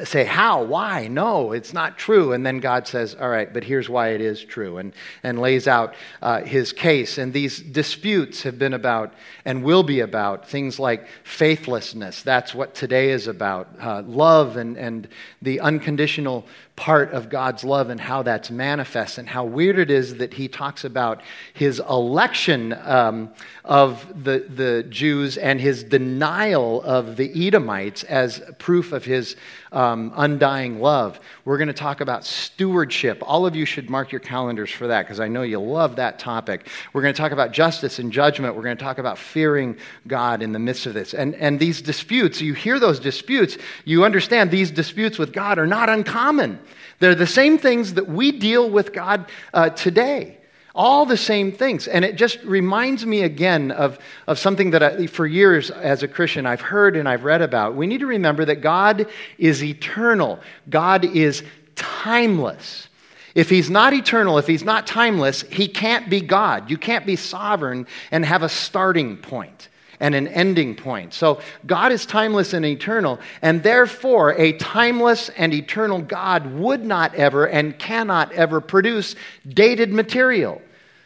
say, 0.05 0.25
How? 0.25 0.63
Why? 0.63 1.09
No, 1.09 1.53
it's 1.53 1.73
not 1.73 1.99
true. 1.99 2.33
And 2.33 2.45
then 2.45 2.59
God 2.59 2.87
says, 2.87 3.15
All 3.15 3.29
right, 3.29 3.53
but 3.53 3.65
here's 3.65 3.89
why 3.89 4.09
it 4.09 4.21
is 4.21 4.45
true, 4.45 4.79
and, 4.79 4.93
and 5.23 5.39
lays 5.39 5.67
out 5.67 5.95
uh, 6.23 6.43
his 6.43 6.73
case. 6.73 7.19
And 7.19 7.33
these 7.33 7.61
disputes 7.61 8.43
have 8.43 8.59
been 8.59 8.75
about 8.75 9.15
and 9.45 9.63
will 9.63 9.83
be 9.83 10.01
about 10.01 10.49
things 10.49 10.79
like 10.79 11.07
faithlessness. 11.25 12.23
That's 12.23 12.55
what 12.55 12.75
today 12.75 13.11
is 13.11 13.27
about. 13.27 13.69
Uh, 13.81 14.03
love 14.07 14.57
and, 14.57 14.77
and 14.77 15.09
the 15.43 15.61
unconditional 15.61 16.47
part 16.81 17.13
of 17.13 17.29
God's 17.29 17.63
love 17.63 17.91
and 17.91 18.01
how 18.01 18.23
that's 18.23 18.51
manifest, 18.51 19.19
and 19.19 19.29
how 19.29 19.45
weird 19.45 19.79
it 19.79 19.91
is 19.91 20.17
that 20.17 20.33
he 20.33 20.49
talks 20.49 20.83
about 20.83 21.21
his 21.53 21.79
election 21.79 22.73
um, 22.73 23.31
of 23.67 24.25
the, 24.25 24.47
the 24.49 24.83
Jews 24.85 25.37
and 25.37 25.61
his 25.61 25.85
denial 25.85 26.81
of 26.81 27.19
the 27.19 27.47
Edomites 27.47 28.03
as 28.05 28.41
proof 28.59 28.93
of 28.93 29.05
his 29.05 29.37
um, 29.73 30.11
undying 30.17 30.81
love. 30.81 31.21
We're 31.45 31.59
going 31.59 31.69
to 31.69 31.75
talk 31.75 32.01
about 32.01 32.25
stewardship. 32.25 33.23
All 33.27 33.45
of 33.45 33.55
you 33.55 33.67
should 33.67 33.91
mark 33.91 34.11
your 34.11 34.21
calendars 34.21 34.71
for 34.71 34.87
that 34.87 35.03
because 35.03 35.21
I 35.21 35.29
know 35.29 35.43
you 35.43 35.61
love 35.61 35.97
that 35.97 36.19
topic. 36.19 36.67
We're 36.95 37.03
going 37.03 37.13
to 37.13 37.21
talk 37.21 37.33
about 37.33 37.53
justice 37.53 37.99
and 37.99 38.11
judgment. 38.11 38.57
We're 38.57 38.63
going 38.63 38.79
to 38.79 38.83
talk 38.83 38.97
about 38.97 39.19
fearing 39.19 39.77
God 40.07 40.41
in 40.41 40.53
the 40.53 40.59
midst 40.59 40.87
of 40.87 40.95
this. 40.95 41.13
And, 41.13 41.35
and 41.35 41.61
these 41.61 41.83
disputes, 41.83 42.41
you 42.41 42.55
hear 42.55 42.81
those 42.81 42.99
disputes, 42.99 43.59
you 43.85 44.03
understand 44.03 44.51
these 44.51 44.71
disputes 44.71 45.19
with 45.19 45.35
God 45.35 45.59
are 45.59 45.67
not 45.67 45.91
uncommon. 45.91 46.59
They're 47.01 47.15
the 47.15 47.27
same 47.27 47.59
things 47.59 47.95
that 47.95 48.09
we 48.09 48.31
deal 48.31 48.71
with 48.71 48.93
God 48.93 49.27
uh, 49.53 49.71
today. 49.71 50.37
All 50.73 51.05
the 51.05 51.17
same 51.17 51.51
things. 51.51 51.89
And 51.89 52.05
it 52.05 52.15
just 52.15 52.41
reminds 52.45 53.05
me 53.05 53.23
again 53.23 53.73
of, 53.73 53.99
of 54.29 54.39
something 54.39 54.71
that 54.71 54.83
I, 54.83 55.07
for 55.09 55.27
years 55.27 55.71
as 55.71 56.05
a 56.05 56.09
Christian 56.09 56.47
I've 56.47 56.61
heard 56.61 56.97
and 56.97 57.09
I've 57.09 57.25
read 57.25 57.43
about. 57.43 57.75
We 57.75 57.89
need 57.89 58.01
to 58.01 58.07
remember 58.07 58.45
that 58.45 58.61
God 58.61 59.07
is 59.37 59.65
eternal, 59.65 60.39
God 60.69 61.05
is 61.05 61.43
timeless. 61.75 62.87
If 63.35 63.49
he's 63.49 63.71
not 63.71 63.95
eternal, 63.95 64.39
if 64.39 64.47
he's 64.47 64.65
not 64.65 64.87
timeless, 64.87 65.43
he 65.43 65.69
can't 65.69 66.11
be 66.11 66.21
God. 66.21 66.69
You 66.69 66.77
can't 66.77 67.07
be 67.07 67.15
sovereign 67.17 67.87
and 68.11 68.25
have 68.25 68.43
a 68.43 68.49
starting 68.49 69.17
point 69.17 69.70
and 70.01 70.15
an 70.15 70.27
ending 70.29 70.75
point. 70.75 71.15
So 71.15 71.41
God 71.67 71.93
is 71.93 72.07
timeless 72.07 72.55
and 72.55 72.65
eternal, 72.65 73.21
and 73.43 73.63
therefore 73.63 74.35
a 74.39 74.53
timeless 74.55 75.29
and 75.37 75.55
eternal 75.55 76.01
God 76.01 76.55
would 76.55 76.85
not 76.85 77.15
ever 77.15 77.47
and 77.47 77.79
cannot 77.79 78.33
ever 78.33 78.61
produce 78.61 79.15
dated 79.47 79.93
material. 79.93 80.61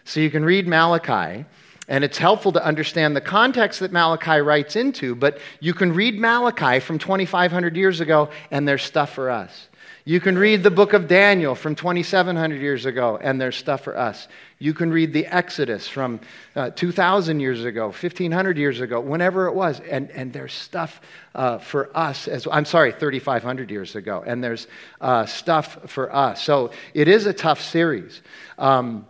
So 0.05 0.21
you 0.21 0.31
can 0.31 0.45
read 0.45 0.67
Malachi. 0.67 1.45
And 1.87 2.03
it's 2.03 2.17
helpful 2.17 2.53
to 2.53 2.65
understand 2.65 3.15
the 3.15 3.21
context 3.21 3.81
that 3.81 3.93
Malachi 3.93 4.41
writes 4.41 4.75
into, 4.75 5.15
but 5.15 5.39
you 5.61 5.75
can 5.75 5.93
read 5.93 6.19
Malachi 6.19 6.81
from 6.81 6.99
2,500 6.99 7.77
years 7.77 8.01
ago, 8.01 8.31
and 8.51 8.67
there's 8.67 8.83
stuff 8.83 9.13
for 9.13 9.29
us. 9.29 9.69
You 10.07 10.21
can 10.21 10.37
read 10.37 10.63
the 10.63 10.71
book 10.71 10.93
of 10.93 11.09
Daniel 11.09 11.55
from 11.55 11.75
2,700 11.75 12.61
years 12.61 12.85
ago, 12.85 13.19
and 13.19 13.41
there's 13.41 13.57
stuff 13.57 13.85
for 13.85 13.97
us. 13.97 14.29
You 14.59 14.75
can 14.75 14.91
read 14.91 15.15
the 15.15 15.25
Exodus 15.25 15.89
from 15.89 16.21
uh, 16.55 16.71
2,000 16.71 17.41
years 17.41 17.65
ago, 17.65 17.87
1,500 17.87 18.59
years 18.59 18.81
ago, 18.81 19.01
whenever 19.01 19.47
it 19.47 19.55
was, 19.55 19.81
and, 19.81 20.11
and 20.11 20.31
there's 20.31 20.53
stuff 20.53 21.01
uh, 21.35 21.57
for 21.57 21.91
us 21.97 22.29
as 22.29 22.47
I'm 22.53 22.67
sorry, 22.67 22.93
3,500 22.93 23.71
years 23.71 23.97
ago, 23.97 24.23
and 24.27 24.45
there's 24.45 24.67
uh, 25.01 25.25
stuff 25.25 25.91
for 25.91 26.15
us. 26.15 26.43
So 26.43 26.73
it 26.93 27.09
is 27.09 27.25
a 27.25 27.33
tough 27.33 27.63
series. 27.63 28.21
Um, 28.59 29.07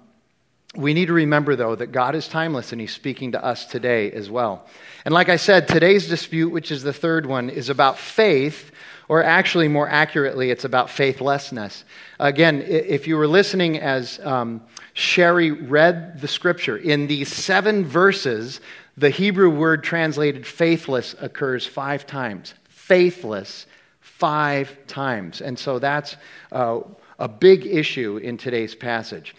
we 0.77 0.95
need 0.95 1.07
to 1.07 1.13
remember, 1.13 1.57
though, 1.57 1.75
that 1.75 1.91
God 1.91 2.15
is 2.15 2.29
timeless 2.29 2.71
and 2.71 2.81
He's 2.81 2.95
speaking 2.95 3.33
to 3.33 3.45
us 3.45 3.67
today 3.67 4.13
as 4.13 4.31
well. 4.31 4.65
And 5.05 5.13
like 5.13 5.29
I 5.29 5.37
said, 5.37 5.67
today's 5.67 6.09
dispute, 6.09 6.51
which 6.51 6.71
is 6.71 6.85
the 6.85 6.93
third 6.93 7.27
one, 7.27 7.51
is 7.51 7.69
about 7.69 7.99
faith 7.99 8.71
or 9.09 9.23
actually, 9.23 9.69
more 9.69 9.89
accurately, 9.89 10.51
it's 10.51 10.65
about 10.65 10.91
faithlessness. 10.91 11.85
Again, 12.19 12.63
if 12.63 13.07
you 13.07 13.17
were 13.17 13.27
listening 13.27 13.79
as 13.79 14.19
um, 14.21 14.63
Sherry 14.95 15.51
read 15.51 16.21
the 16.21 16.29
scripture, 16.29 16.77
in 16.77 17.07
these 17.07 17.33
seven 17.33 17.85
verses, 17.85 18.61
the 18.97 19.11
Hebrew 19.11 19.51
word 19.51 19.83
translated 19.83 20.47
faithless 20.47 21.15
occurs 21.21 21.67
five 21.67 22.07
times. 22.07 22.55
Faithless, 22.69 23.67
five 24.01 24.77
times. 24.87 25.41
And 25.41 25.59
so 25.59 25.79
that's 25.79 26.17
uh, 26.53 26.81
a 27.19 27.29
big 27.29 27.67
issue 27.67 28.19
in 28.19 28.37
today's 28.37 28.75
passage. 28.75 29.35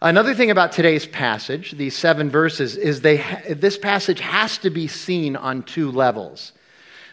Another 0.00 0.34
thing 0.34 0.50
about 0.50 0.72
today's 0.72 1.06
passage, 1.06 1.72
these 1.72 1.96
seven 1.96 2.28
verses, 2.28 2.76
is 2.76 3.00
they 3.00 3.18
ha- 3.18 3.42
this 3.50 3.78
passage 3.78 4.20
has 4.20 4.58
to 4.58 4.70
be 4.70 4.88
seen 4.88 5.36
on 5.36 5.62
two 5.62 5.92
levels. 5.92 6.52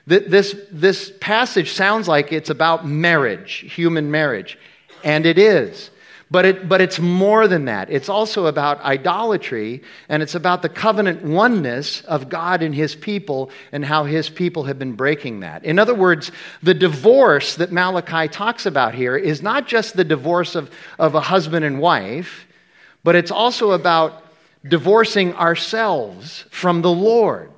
This, 0.07 0.55
this 0.71 1.11
passage 1.19 1.73
sounds 1.73 2.07
like 2.07 2.31
it's 2.31 2.49
about 2.49 2.87
marriage, 2.87 3.65
human 3.75 4.09
marriage, 4.09 4.57
and 5.03 5.25
it 5.25 5.37
is. 5.37 5.91
But, 6.31 6.45
it, 6.45 6.69
but 6.69 6.79
it's 6.79 6.99
more 6.99 7.47
than 7.47 7.65
that. 7.65 7.89
It's 7.89 8.07
also 8.07 8.45
about 8.45 8.79
idolatry, 8.81 9.81
and 10.09 10.21
it's 10.21 10.35
about 10.35 10.61
the 10.61 10.69
covenant 10.69 11.23
oneness 11.23 12.01
of 12.01 12.29
God 12.29 12.61
and 12.61 12.73
his 12.73 12.95
people 12.95 13.49
and 13.71 13.83
how 13.83 14.03
his 14.03 14.29
people 14.29 14.65
have 14.65 14.77
been 14.77 14.93
breaking 14.93 15.39
that. 15.39 15.65
In 15.65 15.79
other 15.79 15.95
words, 15.95 16.31
the 16.61 16.75
divorce 16.75 17.55
that 17.55 17.71
Malachi 17.71 18.27
talks 18.27 18.67
about 18.67 18.93
here 18.93 19.17
is 19.17 19.41
not 19.41 19.67
just 19.67 19.95
the 19.95 20.03
divorce 20.03 20.53
of, 20.53 20.69
of 20.99 21.15
a 21.15 21.21
husband 21.21 21.65
and 21.65 21.79
wife, 21.79 22.45
but 23.03 23.15
it's 23.15 23.31
also 23.31 23.71
about 23.71 24.23
divorcing 24.67 25.33
ourselves 25.33 26.45
from 26.51 26.83
the 26.83 26.91
Lord. 26.91 27.51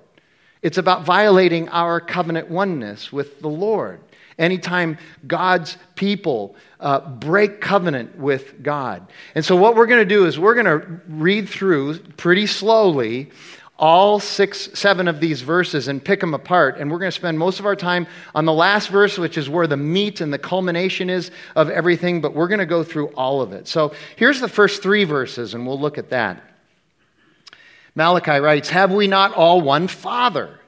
It's 0.62 0.77
about 0.77 1.06
violating 1.06 1.70
our 1.70 2.00
covenant 2.00 2.50
oneness 2.50 3.12
with 3.12 3.41
the 3.41 3.50
Lord. 3.50 4.00
Anytime 4.38 4.98
God's 5.25 5.77
people 5.96 6.56
uh, 6.80 7.00
break 7.00 7.62
covenant 7.62 8.18
with 8.18 8.63
God. 8.63 9.08
And 9.36 9.44
so, 9.44 9.56
what 9.56 9.75
we're 9.75 9.88
going 9.88 10.08
to 10.08 10.15
do 10.15 10.25
is 10.25 10.39
we're 10.39 10.56
going 10.56 10.65
to 10.65 11.01
read 11.08 11.50
through 11.50 12.00
pretty 12.00 12.48
slowly 12.48 13.32
all 13.77 14.20
six, 14.20 14.70
seven 14.75 15.08
of 15.08 15.20
these 15.20 15.41
verses 15.41 15.88
and 15.88 16.03
pick 16.03 16.20
them 16.20 16.36
apart. 16.36 16.77
And 16.77 16.91
we're 16.91 17.00
going 17.00 17.10
to 17.12 17.15
spend 17.15 17.39
most 17.39 17.60
of 17.60 17.65
our 17.65 17.75
time 17.75 18.06
on 18.36 18.46
the 18.46 18.53
last 18.53 18.89
verse, 18.89 19.18
which 19.18 19.38
is 19.38 19.50
where 19.50 19.65
the 19.65 19.77
meat 19.77 20.22
and 20.22 20.32
the 20.32 20.39
culmination 20.39 21.10
is 21.10 21.32
of 21.56 21.70
everything, 21.70 22.22
but 22.22 22.36
we're 22.36 22.48
going 22.48 22.60
to 22.60 22.65
go 22.68 22.84
through 22.84 23.08
all 23.10 23.41
of 23.41 23.53
it. 23.53 23.68
So, 23.68 23.94
here's 24.15 24.39
the 24.39 24.48
first 24.48 24.84
three 24.84 25.03
verses, 25.03 25.56
and 25.56 25.65
we'll 25.68 25.80
look 25.80 25.98
at 25.98 26.12
that. 26.12 26.50
Malachi 27.96 28.40
writes, 28.40 28.70
Have 28.70 28.92
we 28.92 29.08
not 29.08 29.34
all 29.34 29.62
one 29.62 29.88
Father? 29.88 30.60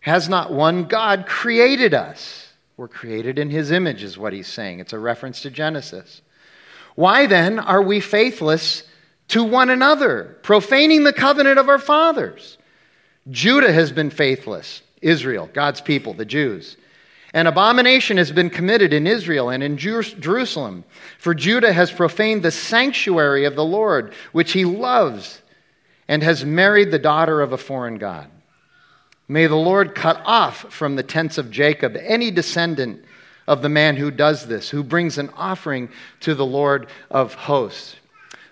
Has 0.00 0.28
not 0.28 0.52
one 0.52 0.84
God 0.84 1.26
created 1.26 1.94
us? 1.94 2.48
We're 2.76 2.88
created 2.88 3.38
in 3.38 3.50
his 3.50 3.70
image, 3.70 4.02
is 4.02 4.18
what 4.18 4.32
he's 4.32 4.46
saying. 4.46 4.80
It's 4.80 4.92
a 4.92 4.98
reference 4.98 5.42
to 5.42 5.50
Genesis. 5.50 6.20
Why 6.94 7.26
then 7.26 7.58
are 7.58 7.82
we 7.82 8.00
faithless 8.00 8.82
to 9.28 9.42
one 9.42 9.70
another, 9.70 10.36
profaning 10.42 11.04
the 11.04 11.12
covenant 11.12 11.58
of 11.58 11.68
our 11.68 11.78
fathers? 11.78 12.58
Judah 13.30 13.72
has 13.72 13.92
been 13.92 14.10
faithless, 14.10 14.82
Israel, 15.02 15.50
God's 15.52 15.80
people, 15.80 16.14
the 16.14 16.24
Jews. 16.24 16.76
An 17.34 17.46
abomination 17.46 18.16
has 18.18 18.30
been 18.30 18.50
committed 18.50 18.92
in 18.92 19.06
Israel 19.06 19.50
and 19.50 19.62
in 19.62 19.76
Jerusalem, 19.76 20.84
for 21.18 21.34
Judah 21.34 21.72
has 21.72 21.90
profaned 21.90 22.42
the 22.42 22.50
sanctuary 22.50 23.44
of 23.44 23.56
the 23.56 23.64
Lord, 23.64 24.14
which 24.32 24.52
he 24.52 24.64
loves 24.64 25.42
and 26.08 26.22
has 26.22 26.44
married 26.44 26.90
the 26.90 26.98
daughter 26.98 27.40
of 27.40 27.52
a 27.52 27.58
foreign 27.58 27.98
God. 27.98 28.28
May 29.28 29.46
the 29.46 29.56
Lord 29.56 29.94
cut 29.94 30.20
off 30.24 30.72
from 30.72 30.96
the 30.96 31.02
tents 31.02 31.36
of 31.36 31.50
Jacob 31.50 31.96
any 32.00 32.30
descendant 32.30 33.04
of 33.46 33.62
the 33.62 33.68
man 33.68 33.96
who 33.96 34.10
does 34.10 34.46
this, 34.46 34.70
who 34.70 34.82
brings 34.82 35.18
an 35.18 35.30
offering 35.36 35.88
to 36.20 36.34
the 36.34 36.46
Lord 36.46 36.88
of 37.10 37.34
hosts. 37.34 37.96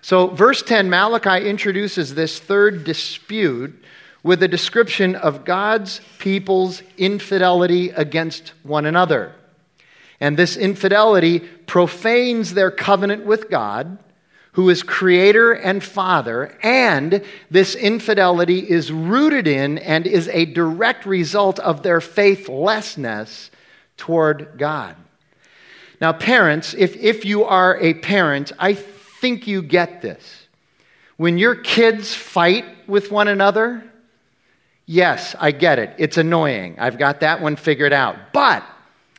So, 0.01 0.27
verse 0.27 0.61
10, 0.61 0.89
Malachi 0.89 1.49
introduces 1.49 2.13
this 2.13 2.39
third 2.39 2.83
dispute 2.83 3.83
with 4.21 4.43
a 4.43 4.47
description 4.47 5.15
of 5.15 5.45
God's 5.45 6.01
people's 6.19 6.83
infidelity 6.97 7.89
against 7.89 8.53
one 8.63 8.85
another. 8.85 9.33
And 10.19 10.37
this 10.37 10.57
infidelity 10.57 11.39
profanes 11.39 12.53
their 12.53 12.71
covenant 12.71 13.25
with 13.25 13.49
God 13.49 13.97
who 14.55 14.69
is 14.69 14.83
creator 14.83 15.51
and 15.51 15.83
father, 15.83 16.57
and 16.63 17.21
this 17.51 17.75
infidelity 17.75 18.59
is 18.59 18.89
rooted 18.89 19.47
in 19.47 19.77
and 19.79 20.07
is 20.07 20.29
a 20.29 20.45
direct 20.45 21.05
result 21.05 21.59
of 21.59 21.83
their 21.83 21.99
faithlessness 21.99 23.51
toward 23.97 24.57
God. 24.57 24.95
Now, 25.99 26.13
parents, 26.13 26.73
if, 26.73 26.95
if 26.95 27.25
you 27.25 27.43
are 27.43 27.77
a 27.81 27.95
parent, 27.95 28.53
I 28.57 28.75
think 28.75 29.45
you 29.45 29.61
get 29.61 30.01
this. 30.01 30.47
When 31.17 31.37
your 31.37 31.55
kids 31.55 32.13
fight 32.13 32.63
with 32.87 33.11
one 33.11 33.27
another, 33.27 33.83
yes, 34.85 35.35
I 35.37 35.51
get 35.51 35.79
it. 35.79 35.95
It's 35.97 36.15
annoying. 36.15 36.77
I've 36.79 36.97
got 36.97 37.19
that 37.19 37.41
one 37.41 37.57
figured 37.57 37.91
out. 37.91 38.15
But 38.31 38.63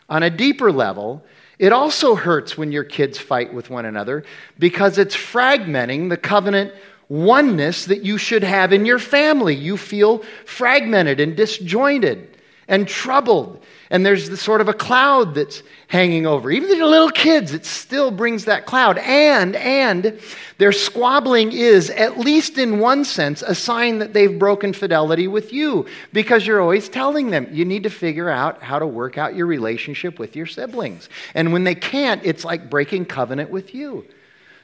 on 0.08 0.22
a 0.22 0.30
deeper 0.30 0.72
level, 0.72 1.22
it 1.58 1.72
also 1.72 2.14
hurts 2.14 2.58
when 2.58 2.72
your 2.72 2.84
kids 2.84 3.18
fight 3.18 3.52
with 3.52 3.70
one 3.70 3.86
another 3.86 4.24
because 4.58 4.98
it's 4.98 5.16
fragmenting 5.16 6.10
the 6.10 6.16
covenant 6.16 6.72
oneness 7.08 7.86
that 7.86 8.04
you 8.04 8.18
should 8.18 8.42
have 8.42 8.72
in 8.72 8.84
your 8.84 8.98
family. 8.98 9.54
You 9.54 9.76
feel 9.76 10.22
fragmented 10.44 11.20
and 11.20 11.36
disjointed 11.36 12.36
and 12.68 12.86
troubled 12.86 13.62
and 13.90 14.04
there's 14.04 14.28
the 14.28 14.36
sort 14.36 14.60
of 14.60 14.68
a 14.68 14.72
cloud 14.72 15.34
that's 15.34 15.62
hanging 15.88 16.26
over. 16.26 16.50
Even 16.50 16.68
the 16.68 16.86
little 16.86 17.10
kids, 17.10 17.52
it 17.52 17.64
still 17.64 18.10
brings 18.10 18.44
that 18.46 18.66
cloud. 18.66 18.98
And, 18.98 19.54
and 19.56 20.18
their 20.58 20.72
squabbling 20.72 21.52
is, 21.52 21.90
at 21.90 22.18
least 22.18 22.58
in 22.58 22.78
one 22.78 23.04
sense, 23.04 23.42
a 23.42 23.54
sign 23.54 23.98
that 24.00 24.12
they've 24.12 24.38
broken 24.38 24.72
fidelity 24.72 25.28
with 25.28 25.52
you 25.52 25.86
because 26.12 26.46
you're 26.46 26.60
always 26.60 26.88
telling 26.88 27.30
them 27.30 27.46
you 27.52 27.64
need 27.64 27.84
to 27.84 27.90
figure 27.90 28.28
out 28.28 28.62
how 28.62 28.78
to 28.78 28.86
work 28.86 29.18
out 29.18 29.36
your 29.36 29.46
relationship 29.46 30.18
with 30.18 30.34
your 30.34 30.46
siblings. 30.46 31.08
And 31.34 31.52
when 31.52 31.64
they 31.64 31.74
can't, 31.74 32.24
it's 32.24 32.44
like 32.44 32.68
breaking 32.68 33.06
covenant 33.06 33.50
with 33.50 33.74
you. 33.74 34.04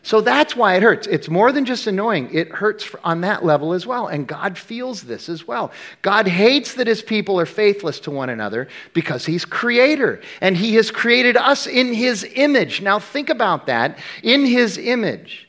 So 0.05 0.21
that's 0.21 0.57
why 0.57 0.75
it 0.75 0.83
hurts. 0.83 1.07
It's 1.07 1.29
more 1.29 1.53
than 1.53 1.65
just 1.65 1.87
annoying, 1.87 2.29
it 2.33 2.49
hurts 2.49 2.91
on 3.05 3.21
that 3.21 3.45
level 3.45 3.73
as 3.73 3.87
well. 3.87 4.09
And 4.09 4.27
God 4.27 4.59
feels 4.59 5.03
this 5.03 5.29
as 5.29 5.47
well. 5.47 5.71
God 6.03 6.27
hates 6.27 6.75
that 6.75 6.89
his 6.89 7.03
people 7.03 7.39
are 7.39 7.47
faithless 7.47 8.01
to 8.01 8.11
one 8.11 8.29
another 8.29 8.67
because 8.95 9.25
he's 9.25 9.45
creator 9.45 10.21
and 10.41 10.57
he 10.57 10.75
has 10.75 10.91
created 10.91 11.37
us 11.37 11.69
in 11.69 11.95
his 11.95 12.27
image. 12.35 12.83
Now, 12.83 12.99
think 12.99 13.31
about 13.31 13.67
that 13.67 13.99
in 14.25 14.45
his 14.45 14.77
image. 14.77 15.49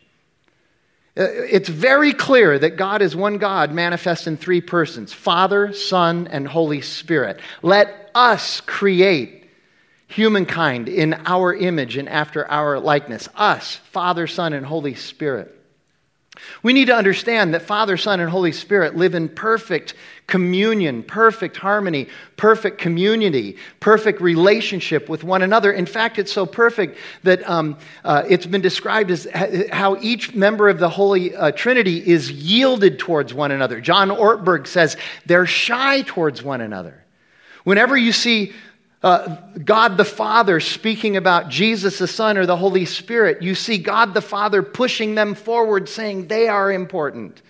Uh, 1.17 1.25
it's 1.29 1.69
very 1.69 2.13
clear 2.13 2.57
that 2.57 2.75
God 2.75 3.01
is 3.01 3.15
one 3.15 3.38
God 3.39 3.72
manifest 3.72 4.27
in 4.27 4.38
three 4.38 4.62
persons 4.62 5.13
Father, 5.13 5.74
Son, 5.74 6.27
and 6.27 6.48
Holy 6.48 6.81
Spirit. 6.81 7.39
Let 7.63 8.12
us 8.13 8.62
create 8.62 9.42
humankind 10.13 10.89
in 10.89 11.13
our 11.25 11.53
image 11.53 11.98
and 11.98 12.08
after 12.08 12.50
our 12.50 12.79
likeness. 12.79 13.29
Us, 13.36 13.75
Father, 13.91 14.27
Son, 14.27 14.53
and 14.53 14.65
Holy 14.65 14.96
Spirit. 14.96 15.60
We 16.63 16.74
need 16.74 16.86
to 16.86 16.96
understand 16.96 17.53
that 17.53 17.62
Father, 17.62 17.96
Son, 17.96 18.20
and 18.20 18.29
Holy 18.29 18.51
Spirit 18.51 18.96
live 18.96 19.13
in 19.13 19.29
perfect 19.29 19.93
communion, 20.25 21.03
perfect 21.03 21.58
harmony, 21.58 22.08
perfect 22.38 22.79
community, 22.79 23.58
perfect 23.79 24.20
relationship 24.20 25.10
with 25.10 25.24
one 25.24 25.43
another. 25.43 25.72
In 25.72 25.86
fact, 25.86 26.17
it's 26.17 26.32
so 26.32 26.46
perfect 26.46 26.98
that 27.22 27.48
um, 27.48 27.77
uh, 28.03 28.24
it's 28.27 28.48
been 28.48 28.62
described 28.62 29.12
as 29.12 29.27
how 29.72 29.96
each 29.98 30.34
member 30.34 30.70
of 30.70 30.79
the 30.79 30.89
Holy 30.89 31.36
uh, 31.36 31.51
Trinity 31.51 32.05
is 32.05 32.32
yielded 32.32 32.98
towards 32.98 33.34
one 33.34 33.51
another. 33.51 33.79
John 33.79 34.10
Ortberg 34.10 34.65
says 34.65 34.98
they're 35.27 35.46
shy 35.46 36.01
towards 36.01 36.41
one 36.41 36.62
another. 36.62 37.03
Whenever 37.63 37.96
you 37.96 38.12
see 38.12 38.53
uh, 39.03 39.36
God 39.63 39.98
the 39.98 40.05
Father 40.05 40.60
speaking 40.60 41.17
about 41.17 41.50
Jesus 41.50 42.00
the 42.00 42.07
Son 42.07 42.38
or 42.38 42.45
the 42.45 42.55
Holy 42.57 42.86
Spirit, 42.86 43.41
you 43.41 43.53
see 43.53 43.77
God 43.77 44.13
the 44.13 44.22
Father 44.22 44.63
pushing 44.63 45.15
them 45.15 45.36
forward, 45.36 45.89
saying 45.89 46.27
they 46.27 46.48
are 46.48 46.72
important. 46.72 47.41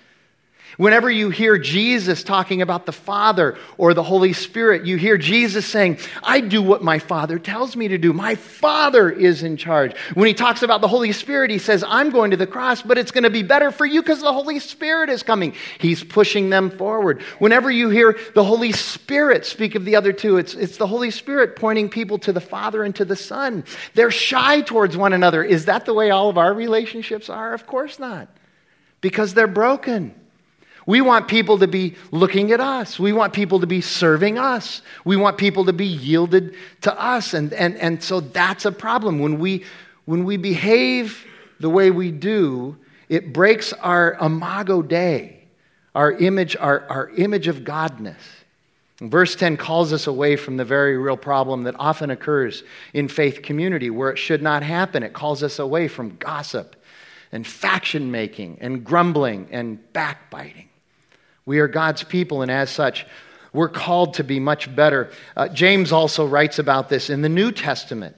Whenever 0.78 1.10
you 1.10 1.30
hear 1.30 1.58
Jesus 1.58 2.24
talking 2.24 2.62
about 2.62 2.86
the 2.86 2.92
Father 2.92 3.58
or 3.78 3.94
the 3.94 4.04
Holy 4.04 4.34
Spirit, 4.34 4.86
you 4.86 4.98
hear 4.98 5.18
Jesus 5.18 5.66
saying, 5.66 6.00
I 6.24 6.40
do 6.40 6.62
what 6.62 6.84
my 6.84 7.00
Father 7.00 7.38
tells 7.38 7.76
me 7.76 7.90
to 7.90 7.98
do. 7.98 8.14
My 8.14 8.36
Father 8.36 9.10
is 9.10 9.44
in 9.44 9.58
charge. 9.58 9.96
When 10.16 10.28
he 10.28 10.34
talks 10.34 10.64
about 10.64 10.82
the 10.82 10.88
Holy 10.88 11.12
Spirit, 11.12 11.52
he 11.52 11.60
says, 11.60 11.84
I'm 11.88 12.10
going 12.10 12.32
to 12.32 12.38
the 12.38 12.48
cross, 12.48 12.82
but 12.82 12.98
it's 12.98 13.12
going 13.12 13.24
to 13.24 13.30
be 13.30 13.44
better 13.44 13.72
for 13.72 13.86
you 13.86 14.02
because 14.02 14.22
the 14.22 14.34
Holy 14.34 14.60
Spirit 14.60 15.10
is 15.10 15.22
coming. 15.22 15.54
He's 15.80 16.04
pushing 16.04 16.50
them 16.50 16.72
forward. 16.72 17.22
Whenever 17.40 17.70
you 17.70 17.90
hear 17.90 18.18
the 18.34 18.44
Holy 18.44 18.72
Spirit 18.72 19.46
speak 19.46 19.76
of 19.76 19.86
the 19.86 19.96
other 19.96 20.14
two, 20.14 20.38
it's, 20.38 20.56
it's 20.56 20.78
the 20.78 20.88
Holy 20.88 21.12
Spirit 21.12 21.56
pointing 21.56 21.90
people 21.90 22.18
to 22.20 22.34
the 22.34 22.42
Father 22.42 22.84
and 22.84 22.96
to 22.96 23.06
the 23.06 23.16
Son. 23.16 23.64
They're 23.94 24.12
shy 24.12 24.62
towards 24.62 24.98
one 24.98 25.14
another. 25.14 25.44
Is 25.44 25.66
that 25.66 25.86
the 25.86 25.94
way 25.94 26.10
all 26.10 26.30
of 26.30 26.38
our 26.38 26.54
relationships 26.54 27.30
are? 27.30 27.54
Of 27.54 27.68
course 27.68 28.00
not, 28.00 28.28
because 29.02 29.34
they're 29.34 29.48
broken. 29.48 30.16
We 30.86 31.02
want 31.02 31.28
people 31.28 31.60
to 31.60 31.68
be 31.68 31.96
looking 32.12 32.52
at 32.52 32.60
us. 32.60 33.00
We 33.00 33.14
want 33.14 33.34
people 33.34 33.60
to 33.62 33.68
be 33.68 33.82
serving 33.82 34.38
us. 34.38 34.82
We 35.06 35.16
want 35.16 35.38
people 35.38 35.66
to 35.66 35.74
be 35.74 35.86
yielded 35.86 36.56
to 36.82 37.00
us. 37.00 37.34
And, 37.34 37.54
and, 37.54 37.78
and 37.78 38.04
so 38.04 38.20
that's 38.20 38.66
a 38.66 38.72
problem. 38.72 39.20
When 39.20 39.40
we, 39.40 39.64
when 40.06 40.26
we 40.26 40.38
behave 40.38 41.26
the 41.60 41.70
way 41.70 41.90
we 41.90 42.12
do, 42.12 42.78
it 43.08 43.34
breaks 43.34 43.72
our 43.74 44.18
imago 44.20 44.82
Dei, 44.82 45.44
our 45.96 46.12
image, 46.12 46.56
our, 46.58 46.86
our 46.90 47.10
image 47.12 47.48
of 47.48 47.58
Godness. 47.58 48.16
verse 49.00 49.36
10 49.36 49.56
calls 49.56 49.94
us 49.94 50.08
away 50.08 50.36
from 50.36 50.58
the 50.58 50.66
very 50.66 50.98
real 50.98 51.18
problem 51.18 51.64
that 51.64 51.76
often 51.80 52.10
occurs 52.10 52.64
in 52.94 53.08
faith 53.08 53.42
community 53.42 53.90
where 53.90 54.10
it 54.10 54.18
should 54.18 54.42
not 54.42 54.64
happen. 54.64 55.04
It 55.04 55.14
calls 55.14 55.44
us 55.44 55.60
away 55.60 55.88
from 55.88 56.18
gossip 56.18 56.76
and 57.32 57.48
faction 57.48 58.12
making 58.12 58.58
and 58.60 58.84
grumbling 58.84 59.48
and 59.52 59.80
backbiting. 59.94 60.70
We 61.46 61.60
are 61.60 61.68
God's 61.68 62.04
people, 62.04 62.42
and 62.42 62.52
as 62.52 62.70
such, 62.70 63.06
we're 63.52 63.70
called 63.70 64.16
to 64.16 64.24
be 64.24 64.40
much 64.40 64.74
better. 64.76 65.12
Uh, 65.36 65.48
James 65.50 65.92
also 65.92 66.26
writes 66.26 66.60
about 66.60 66.90
this 66.90 67.10
in 67.10 67.22
the 67.22 67.30
New 67.30 67.52
Testament. 67.52 68.16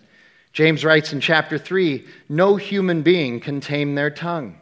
James 0.54 0.86
writes 0.86 1.12
in 1.12 1.20
chapter 1.20 1.58
3 1.58 2.06
No 2.30 2.56
human 2.56 3.02
being 3.02 3.40
can 3.40 3.60
tame 3.60 3.96
their 3.96 4.10
tongue. 4.10 4.58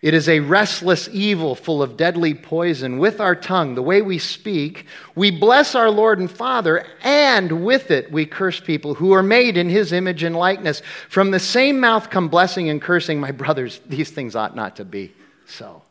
It 0.00 0.14
is 0.14 0.28
a 0.28 0.40
restless 0.40 1.08
evil 1.12 1.54
full 1.54 1.80
of 1.80 1.96
deadly 1.96 2.34
poison. 2.34 2.98
With 2.98 3.20
our 3.20 3.36
tongue, 3.36 3.76
the 3.76 3.82
way 3.82 4.02
we 4.02 4.18
speak, 4.18 4.86
we 5.14 5.30
bless 5.30 5.76
our 5.76 5.90
Lord 5.90 6.18
and 6.18 6.28
Father, 6.28 6.84
and 7.04 7.64
with 7.64 7.92
it 7.92 8.10
we 8.10 8.26
curse 8.26 8.58
people 8.58 8.94
who 8.94 9.12
are 9.12 9.22
made 9.22 9.56
in 9.56 9.68
his 9.68 9.92
image 9.92 10.24
and 10.24 10.34
likeness. 10.34 10.82
From 11.08 11.30
the 11.30 11.38
same 11.38 11.78
mouth 11.78 12.10
come 12.10 12.28
blessing 12.28 12.68
and 12.68 12.82
cursing. 12.82 13.20
My 13.20 13.30
brothers, 13.30 13.80
these 13.86 14.10
things 14.10 14.34
ought 14.34 14.56
not 14.56 14.76
to 14.76 14.84
be 14.84 15.12
so. 15.46 15.82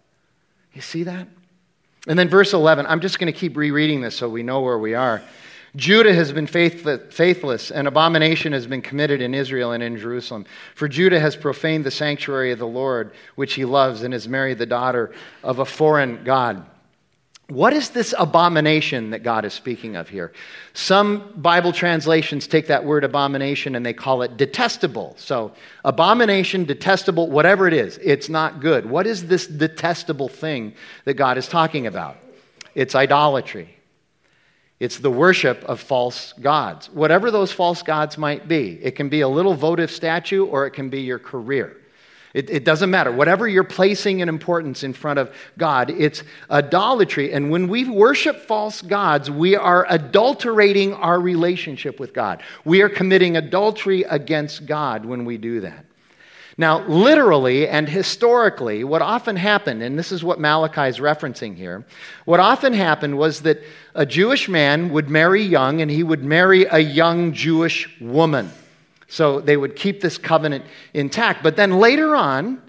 You 0.73 0.81
see 0.81 1.03
that? 1.03 1.27
And 2.07 2.17
then 2.17 2.29
verse 2.29 2.53
11, 2.53 2.87
I'm 2.87 2.99
just 2.99 3.19
going 3.19 3.31
to 3.31 3.37
keep 3.37 3.55
rereading 3.55 4.01
this 4.01 4.15
so 4.15 4.27
we 4.27 4.43
know 4.43 4.61
where 4.61 4.79
we 4.79 4.95
are. 4.95 5.21
Judah 5.75 6.13
has 6.13 6.33
been 6.33 6.47
faithless, 6.47 7.71
and 7.71 7.87
abomination 7.87 8.51
has 8.51 8.67
been 8.67 8.81
committed 8.81 9.21
in 9.21 9.33
Israel 9.33 9.71
and 9.71 9.81
in 9.81 9.97
Jerusalem. 9.97 10.45
For 10.75 10.89
Judah 10.89 11.19
has 11.19 11.35
profaned 11.37 11.85
the 11.85 11.91
sanctuary 11.91 12.51
of 12.51 12.59
the 12.59 12.67
Lord, 12.67 13.13
which 13.35 13.53
he 13.53 13.63
loves, 13.63 14.03
and 14.03 14.13
has 14.13 14.27
married 14.27 14.57
the 14.57 14.65
daughter 14.65 15.13
of 15.43 15.59
a 15.59 15.65
foreign 15.65 16.23
God. 16.25 16.65
What 17.51 17.73
is 17.73 17.89
this 17.89 18.15
abomination 18.17 19.09
that 19.09 19.23
God 19.23 19.43
is 19.43 19.53
speaking 19.53 19.97
of 19.97 20.07
here? 20.07 20.31
Some 20.71 21.33
Bible 21.35 21.73
translations 21.73 22.47
take 22.47 22.67
that 22.67 22.85
word 22.85 23.03
abomination 23.03 23.75
and 23.75 23.85
they 23.85 23.91
call 23.91 24.21
it 24.21 24.37
detestable. 24.37 25.15
So, 25.17 25.51
abomination, 25.83 26.63
detestable, 26.63 27.29
whatever 27.29 27.67
it 27.67 27.73
is, 27.73 27.97
it's 28.01 28.29
not 28.29 28.61
good. 28.61 28.89
What 28.89 29.05
is 29.05 29.27
this 29.27 29.47
detestable 29.47 30.29
thing 30.29 30.75
that 31.03 31.15
God 31.15 31.37
is 31.37 31.49
talking 31.49 31.87
about? 31.87 32.15
It's 32.73 32.95
idolatry. 32.95 33.75
It's 34.79 34.99
the 34.99 35.11
worship 35.11 35.61
of 35.65 35.81
false 35.81 36.31
gods, 36.39 36.89
whatever 36.89 37.31
those 37.31 37.51
false 37.51 37.83
gods 37.83 38.17
might 38.17 38.47
be. 38.47 38.79
It 38.81 38.91
can 38.91 39.09
be 39.09 39.19
a 39.21 39.27
little 39.27 39.55
votive 39.55 39.91
statue 39.91 40.45
or 40.45 40.67
it 40.67 40.71
can 40.71 40.89
be 40.89 41.01
your 41.01 41.19
career. 41.19 41.80
It, 42.33 42.49
it, 42.49 42.63
doesn't 42.63 42.89
matter. 42.89 43.11
Whatever 43.11 43.47
you're 43.47 43.63
placing 43.63 44.21
in 44.21 44.29
importance 44.29 44.83
in 44.83 44.93
front 44.93 45.19
of 45.19 45.35
God, 45.57 45.89
it's 45.89 46.23
idolatry. 46.49 47.33
And 47.33 47.51
when 47.51 47.67
we 47.67 47.89
worship 47.89 48.41
false 48.45 48.81
gods, 48.81 49.29
we 49.29 49.57
are 49.57 49.85
adulterating 49.89 50.93
our 50.93 51.19
relationship 51.19 51.99
with 51.99 52.13
God. 52.13 52.41
We 52.63 52.81
are 52.81 52.89
committing 52.89 53.35
adultery 53.35 54.03
against 54.03 54.65
God 54.65 55.03
when 55.03 55.25
we 55.25 55.37
do 55.37 55.61
that. 55.61 55.85
Now, 56.57 56.85
literally 56.87 57.67
and 57.67 57.87
historically, 57.87 58.83
what 58.83 59.01
often 59.01 59.35
happened, 59.35 59.81
and 59.81 59.97
this 59.97 60.11
is 60.11 60.23
what 60.23 60.39
Malachi 60.39 60.87
is 60.89 60.99
referencing 60.99 61.55
here, 61.55 61.85
what 62.25 62.39
often 62.39 62.73
happened 62.73 63.17
was 63.17 63.41
that 63.41 63.61
a 63.95 64.05
Jewish 64.05 64.47
man 64.47 64.91
would 64.91 65.09
marry 65.09 65.41
young 65.41 65.81
and 65.81 65.89
he 65.89 66.03
would 66.03 66.23
marry 66.23 66.65
a 66.65 66.79
young 66.79 67.33
Jewish 67.33 67.89
woman. 67.99 68.51
So 69.11 69.41
they 69.41 69.57
would 69.57 69.75
keep 69.75 69.99
this 69.99 70.17
covenant 70.17 70.63
intact. 70.93 71.43
But 71.43 71.57
then 71.57 71.79
later 71.79 72.15
on, 72.15 72.61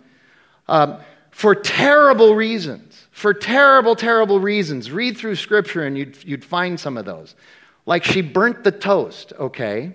um, 0.67 0.99
for 1.31 1.55
terrible 1.55 2.35
reasons, 2.35 3.07
for 3.13 3.33
terrible, 3.33 3.95
terrible 3.95 4.41
reasons, 4.41 4.91
read 4.91 5.17
through 5.17 5.37
scripture 5.37 5.85
and 5.85 5.97
you'd, 5.97 6.23
you'd 6.25 6.45
find 6.45 6.81
some 6.81 6.97
of 6.97 7.05
those. 7.05 7.37
Like 7.87 8.03
she 8.03 8.23
burnt 8.23 8.65
the 8.65 8.73
toast, 8.73 9.33
okay? 9.39 9.95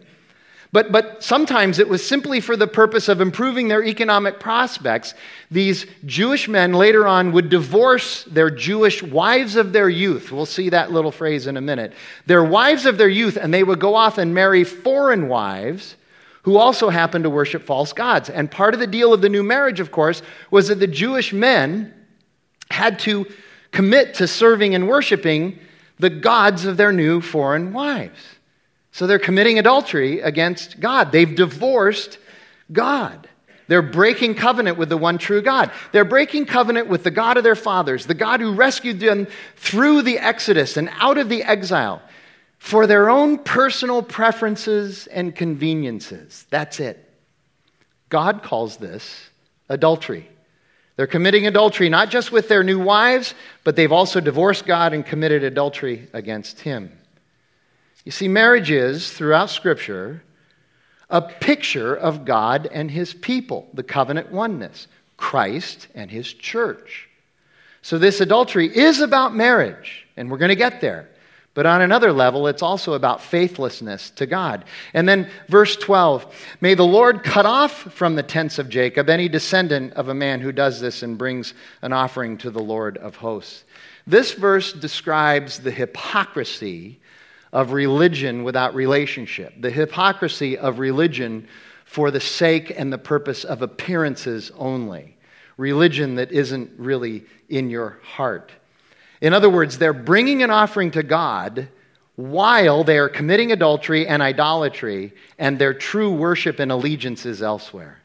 But, 0.71 0.93
but 0.93 1.21
sometimes 1.21 1.79
it 1.79 1.89
was 1.89 2.07
simply 2.07 2.39
for 2.39 2.55
the 2.55 2.65
purpose 2.65 3.10
of 3.10 3.19
improving 3.19 3.67
their 3.67 3.83
economic 3.83 4.39
prospects. 4.39 5.15
These 5.51 5.86
Jewish 6.05 6.47
men 6.47 6.71
later 6.71 7.05
on 7.05 7.33
would 7.33 7.49
divorce 7.49 8.23
their 8.23 8.49
Jewish 8.49 9.03
wives 9.03 9.57
of 9.57 9.73
their 9.73 9.89
youth. 9.89 10.31
We'll 10.31 10.45
see 10.45 10.69
that 10.69 10.93
little 10.93 11.12
phrase 11.12 11.45
in 11.45 11.57
a 11.57 11.62
minute. 11.62 11.91
Their 12.25 12.45
wives 12.45 12.86
of 12.86 12.97
their 12.97 13.10
youth, 13.10 13.36
and 13.36 13.53
they 13.53 13.63
would 13.63 13.81
go 13.81 13.95
off 13.95 14.17
and 14.17 14.33
marry 14.33 14.63
foreign 14.63 15.27
wives 15.27 15.96
who 16.47 16.55
also 16.55 16.88
happened 16.88 17.25
to 17.25 17.29
worship 17.29 17.62
false 17.62 17.91
gods. 17.91 18.29
And 18.29 18.49
part 18.49 18.73
of 18.73 18.79
the 18.79 18.88
deal 18.88 19.12
of 19.12 19.19
the 19.19 19.27
new 19.27 19.43
marriage, 19.43 19.81
of 19.81 19.91
course, 19.91 20.21
was 20.49 20.69
that 20.69 20.79
the 20.79 20.88
Jewish 20.88 21.33
men 21.33 21.93
had 22.71 22.99
to 22.99 23.25
commit 23.73 24.13
to 24.13 24.27
serving 24.27 24.73
and 24.73 24.88
worshiping 24.88 25.60
the 25.99 26.10
gods 26.10 26.63
of 26.63 26.77
their 26.77 26.93
new 26.93 27.19
foreign 27.19 27.73
wives. 27.73 28.21
So 28.93 29.07
they're 29.07 29.19
committing 29.19 29.60
adultery 29.60 30.21
against 30.21 30.79
God. 30.79 31.12
They've 31.12 31.36
divorced 31.36 32.17
God. 32.71 33.27
They're 33.67 33.81
breaking 33.81 34.36
covenant 34.36 34.77
with 34.77 34.88
the 34.88 34.95
one 34.95 35.17
true 35.17 35.41
God. 35.41 35.69
They're 35.91 36.05
breaking 36.05 36.45
covenant 36.45 36.88
with 36.88 37.03
the 37.03 37.12
God 37.12 37.36
of 37.36 37.43
their 37.43 37.55
fathers, 37.55 38.05
the 38.05 38.13
God 38.13 38.39
who 38.39 38.53
rescued 38.53 39.01
them 39.01 39.27
through 39.57 40.03
the 40.03 40.17
Exodus 40.17 40.77
and 40.77 40.89
out 40.93 41.17
of 41.17 41.27
the 41.27 41.43
exile 41.43 42.01
for 42.57 42.87
their 42.87 43.09
own 43.09 43.37
personal 43.39 44.01
preferences 44.01 45.07
and 45.07 45.35
conveniences. 45.35 46.45
That's 46.49 46.79
it. 46.79 47.03
God 48.09 48.43
calls 48.43 48.77
this 48.77 49.29
adultery. 49.69 50.27
They're 50.95 51.07
committing 51.07 51.45
adultery 51.45 51.89
not 51.89 52.09
just 52.09 52.31
with 52.31 52.49
their 52.49 52.63
new 52.63 52.79
wives, 52.79 53.35
but 53.63 53.75
they've 53.75 53.91
also 53.91 54.19
divorced 54.19 54.65
God 54.65 54.93
and 54.93 55.05
committed 55.05 55.43
adultery 55.43 56.07
against 56.13 56.61
Him. 56.61 56.91
You 58.03 58.11
see, 58.11 58.27
marriage 58.27 58.71
is, 58.71 59.11
throughout 59.11 59.49
Scripture, 59.49 60.23
a 61.09 61.21
picture 61.21 61.95
of 61.95 62.25
God 62.25 62.67
and 62.71 62.89
His 62.89 63.13
people, 63.13 63.67
the 63.73 63.83
covenant 63.83 64.31
oneness, 64.31 64.87
Christ 65.17 65.87
and 65.93 66.09
His 66.09 66.33
church. 66.33 67.09
So, 67.83 67.97
this 67.97 68.19
adultery 68.19 68.75
is 68.75 68.99
about 68.99 69.35
marriage, 69.35 70.07
and 70.17 70.31
we're 70.31 70.37
going 70.37 70.49
to 70.49 70.55
get 70.55 70.81
there. 70.81 71.09
But 71.57 71.65
on 71.65 71.81
another 71.81 72.13
level, 72.13 72.45
it's 72.45 72.61
also 72.61 72.93
about 72.93 73.19
faithlessness 73.19 74.11
to 74.11 74.27
God. 74.27 74.63
And 74.93 75.09
then 75.09 75.27
verse 75.47 75.75
12 75.75 76.31
May 76.61 76.75
the 76.75 76.85
Lord 76.85 77.23
cut 77.23 77.47
off 77.47 77.71
from 77.71 78.13
the 78.13 78.21
tents 78.21 78.59
of 78.59 78.69
Jacob 78.69 79.09
any 79.09 79.27
descendant 79.27 79.93
of 79.93 80.07
a 80.07 80.13
man 80.13 80.39
who 80.39 80.51
does 80.51 80.79
this 80.79 81.01
and 81.01 81.17
brings 81.17 81.55
an 81.81 81.93
offering 81.93 82.37
to 82.37 82.51
the 82.51 82.61
Lord 82.61 82.97
of 82.97 83.15
hosts. 83.15 83.63
This 84.05 84.33
verse 84.33 84.71
describes 84.71 85.57
the 85.57 85.71
hypocrisy 85.71 86.99
of 87.51 87.71
religion 87.71 88.43
without 88.43 88.75
relationship, 88.75 89.59
the 89.59 89.71
hypocrisy 89.71 90.59
of 90.59 90.77
religion 90.77 91.47
for 91.85 92.11
the 92.11 92.21
sake 92.21 92.71
and 92.77 92.93
the 92.93 92.99
purpose 92.99 93.43
of 93.43 93.63
appearances 93.63 94.51
only, 94.59 95.17
religion 95.57 96.13
that 96.17 96.31
isn't 96.31 96.69
really 96.77 97.25
in 97.49 97.71
your 97.71 97.97
heart. 98.03 98.51
In 99.21 99.34
other 99.34 99.49
words, 99.49 99.77
they're 99.77 99.93
bringing 99.93 100.43
an 100.43 100.51
offering 100.51 100.91
to 100.91 101.03
God 101.03 101.67
while 102.15 102.84
they 102.84 102.97
are 102.97 103.10
committing 103.10 103.51
adultery 103.51 104.08
and 104.08 104.23
idolatry, 104.23 105.13
and 105.38 105.60
their 105.60 105.73
true 105.73 106.12
worship 106.12 106.60
and 106.60 106.71
allegiance 106.71 107.27
is 107.27 107.43
elsewhere. 107.43 107.99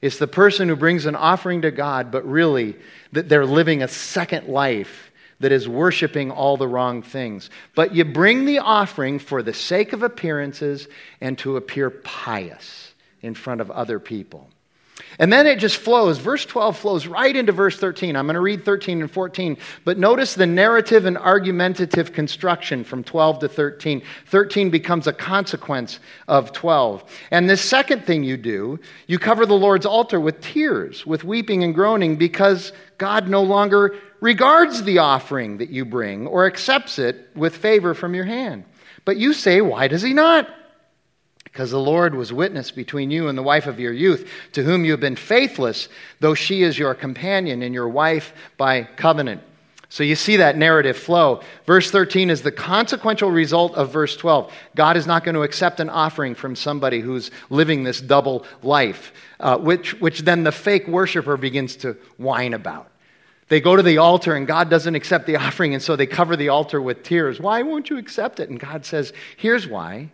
It's 0.00 0.18
the 0.18 0.26
person 0.26 0.68
who 0.68 0.76
brings 0.76 1.06
an 1.06 1.14
offering 1.14 1.62
to 1.62 1.70
God, 1.70 2.10
but 2.10 2.28
really 2.28 2.76
that 3.12 3.28
they're 3.28 3.46
living 3.46 3.82
a 3.82 3.88
second 3.88 4.48
life 4.48 5.10
that 5.40 5.52
is 5.52 5.68
worshiping 5.68 6.32
all 6.32 6.56
the 6.56 6.66
wrong 6.66 7.02
things. 7.02 7.48
But 7.76 7.94
you 7.94 8.04
bring 8.04 8.44
the 8.44 8.58
offering 8.58 9.20
for 9.20 9.42
the 9.42 9.54
sake 9.54 9.92
of 9.92 10.02
appearances 10.02 10.88
and 11.20 11.38
to 11.38 11.56
appear 11.56 11.90
pious 11.90 12.92
in 13.22 13.34
front 13.34 13.60
of 13.60 13.70
other 13.70 14.00
people. 14.00 14.48
And 15.18 15.32
then 15.32 15.46
it 15.46 15.58
just 15.58 15.76
flows. 15.76 16.18
Verse 16.18 16.44
12 16.44 16.76
flows 16.76 17.06
right 17.06 17.34
into 17.34 17.52
verse 17.52 17.78
13. 17.78 18.16
I'm 18.16 18.26
going 18.26 18.34
to 18.34 18.40
read 18.40 18.64
13 18.64 19.00
and 19.00 19.10
14, 19.10 19.56
but 19.84 19.98
notice 19.98 20.34
the 20.34 20.46
narrative 20.46 21.06
and 21.06 21.16
argumentative 21.16 22.12
construction 22.12 22.84
from 22.84 23.02
12 23.04 23.40
to 23.40 23.48
13. 23.48 24.02
13 24.26 24.70
becomes 24.70 25.06
a 25.06 25.12
consequence 25.12 25.98
of 26.26 26.52
12. 26.52 27.04
And 27.30 27.48
this 27.48 27.62
second 27.62 28.04
thing 28.04 28.24
you 28.24 28.36
do, 28.36 28.78
you 29.06 29.18
cover 29.18 29.46
the 29.46 29.54
Lord's 29.54 29.86
altar 29.86 30.20
with 30.20 30.40
tears, 30.40 31.06
with 31.06 31.24
weeping 31.24 31.64
and 31.64 31.74
groaning, 31.74 32.16
because 32.16 32.72
God 32.98 33.28
no 33.28 33.42
longer 33.42 33.96
regards 34.20 34.82
the 34.82 34.98
offering 34.98 35.58
that 35.58 35.70
you 35.70 35.84
bring 35.84 36.26
or 36.26 36.46
accepts 36.46 36.98
it 36.98 37.28
with 37.34 37.56
favor 37.56 37.94
from 37.94 38.14
your 38.14 38.24
hand. 38.24 38.64
But 39.04 39.16
you 39.16 39.32
say, 39.32 39.60
Why 39.60 39.88
does 39.88 40.02
he 40.02 40.12
not? 40.12 40.48
Because 41.58 41.72
the 41.72 41.80
Lord 41.80 42.14
was 42.14 42.32
witness 42.32 42.70
between 42.70 43.10
you 43.10 43.26
and 43.26 43.36
the 43.36 43.42
wife 43.42 43.66
of 43.66 43.80
your 43.80 43.92
youth, 43.92 44.30
to 44.52 44.62
whom 44.62 44.84
you 44.84 44.92
have 44.92 45.00
been 45.00 45.16
faithless, 45.16 45.88
though 46.20 46.34
she 46.34 46.62
is 46.62 46.78
your 46.78 46.94
companion 46.94 47.62
and 47.62 47.74
your 47.74 47.88
wife 47.88 48.32
by 48.56 48.84
covenant. 48.84 49.42
So 49.88 50.04
you 50.04 50.14
see 50.14 50.36
that 50.36 50.56
narrative 50.56 50.96
flow. 50.96 51.40
Verse 51.66 51.90
13 51.90 52.30
is 52.30 52.42
the 52.42 52.52
consequential 52.52 53.32
result 53.32 53.74
of 53.74 53.92
verse 53.92 54.16
12. 54.16 54.52
God 54.76 54.96
is 54.96 55.08
not 55.08 55.24
going 55.24 55.34
to 55.34 55.42
accept 55.42 55.80
an 55.80 55.90
offering 55.90 56.36
from 56.36 56.54
somebody 56.54 57.00
who's 57.00 57.32
living 57.50 57.82
this 57.82 58.00
double 58.00 58.46
life, 58.62 59.12
uh, 59.40 59.58
which, 59.58 60.00
which 60.00 60.20
then 60.20 60.44
the 60.44 60.52
fake 60.52 60.86
worshiper 60.86 61.36
begins 61.36 61.74
to 61.78 61.96
whine 62.18 62.54
about. 62.54 62.88
They 63.48 63.60
go 63.60 63.74
to 63.74 63.82
the 63.82 63.98
altar 63.98 64.36
and 64.36 64.46
God 64.46 64.70
doesn't 64.70 64.94
accept 64.94 65.26
the 65.26 65.34
offering, 65.44 65.74
and 65.74 65.82
so 65.82 65.96
they 65.96 66.06
cover 66.06 66.36
the 66.36 66.50
altar 66.50 66.80
with 66.80 67.02
tears. 67.02 67.40
Why 67.40 67.62
won't 67.62 67.90
you 67.90 67.98
accept 67.98 68.38
it? 68.38 68.48
And 68.48 68.60
God 68.60 68.86
says, 68.86 69.12
Here's 69.36 69.66
why. 69.66 70.12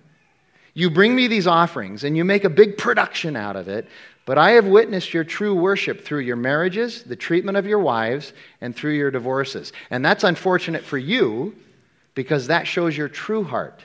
You 0.75 0.91
bring 0.91 1.15
me 1.15 1.29
these 1.29 1.47
offerings 1.47 2.05
and 2.05 2.17
you 2.17 2.25
make 2.25 2.45
a 2.45 2.51
big 2.51 2.77
production 2.77 3.37
out 3.37 3.57
of 3.57 3.69
it, 3.69 3.89
but 4.27 4.39
I 4.39 4.53
have 4.53 4.67
witnessed 4.67 5.15
your 5.15 5.25
true 5.25 5.55
worship 5.55 6.05
through 6.05 6.21
your 6.21 6.37
marriages, 6.37 7.03
the 7.05 7.17
treatment 7.17 7.57
of 7.57 7.67
your 7.67 7.79
wives, 7.79 8.33
and 8.61 8.75
through 8.75 8.95
your 8.95 9.11
divorces. 9.11 9.73
And 9.91 10.05
that's 10.05 10.25
unfortunate 10.25 10.83
for 10.83 10.99
you 10.99 11.55
because 12.15 12.49
that 12.49 12.67
shows 12.67 12.97
your 12.97 13.09
true 13.09 13.45
heart, 13.45 13.81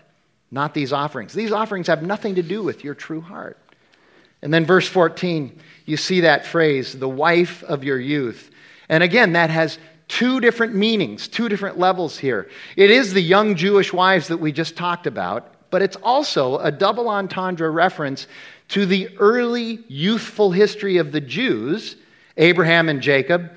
not 0.50 0.74
these 0.74 0.94
offerings. 0.94 1.34
These 1.34 1.52
offerings 1.52 1.88
have 1.88 2.04
nothing 2.04 2.36
to 2.36 2.44
do 2.44 2.64
with 2.64 2.84
your 2.84 2.96
true 2.96 3.22
heart. 3.22 3.58
And 4.42 4.54
then, 4.54 4.66
verse 4.66 4.88
14, 4.88 5.60
you 5.86 5.98
see 5.98 6.22
that 6.22 6.46
phrase, 6.46 6.98
the 6.98 7.10
wife 7.10 7.62
of 7.64 7.84
your 7.84 8.00
youth. 8.00 8.50
And 8.88 9.04
again, 9.04 9.34
that 9.34 9.50
has 9.50 9.78
two 10.08 10.40
different 10.40 10.74
meanings, 10.74 11.28
two 11.28 11.50
different 11.50 11.78
levels 11.78 12.18
here. 12.18 12.50
It 12.78 12.90
is 12.90 13.14
the 13.14 13.22
young 13.22 13.56
Jewish 13.56 13.92
wives 13.92 14.30
that 14.30 14.38
we 14.38 14.52
just 14.52 14.78
talked 14.78 15.08
about, 15.08 15.54
but 15.70 15.82
it's 15.82 15.98
also 15.98 16.58
a 16.60 16.72
double 16.72 17.10
entendre 17.10 17.70
reference 17.70 18.28
to 18.70 18.86
the 18.86 19.10
early 19.18 19.80
youthful 19.88 20.52
history 20.52 20.98
of 20.98 21.12
the 21.12 21.22
Jews, 21.22 21.96
Abraham 22.38 22.90
and 22.90 23.02
Jacob, 23.02 23.52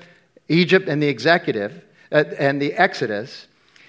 Egypt 0.49 0.87
and 0.87 1.01
the 1.01 1.07
executive 1.07 1.83
uh, 2.11 2.23
and 2.37 2.61
the 2.61 2.73
Exodus, 2.73 3.47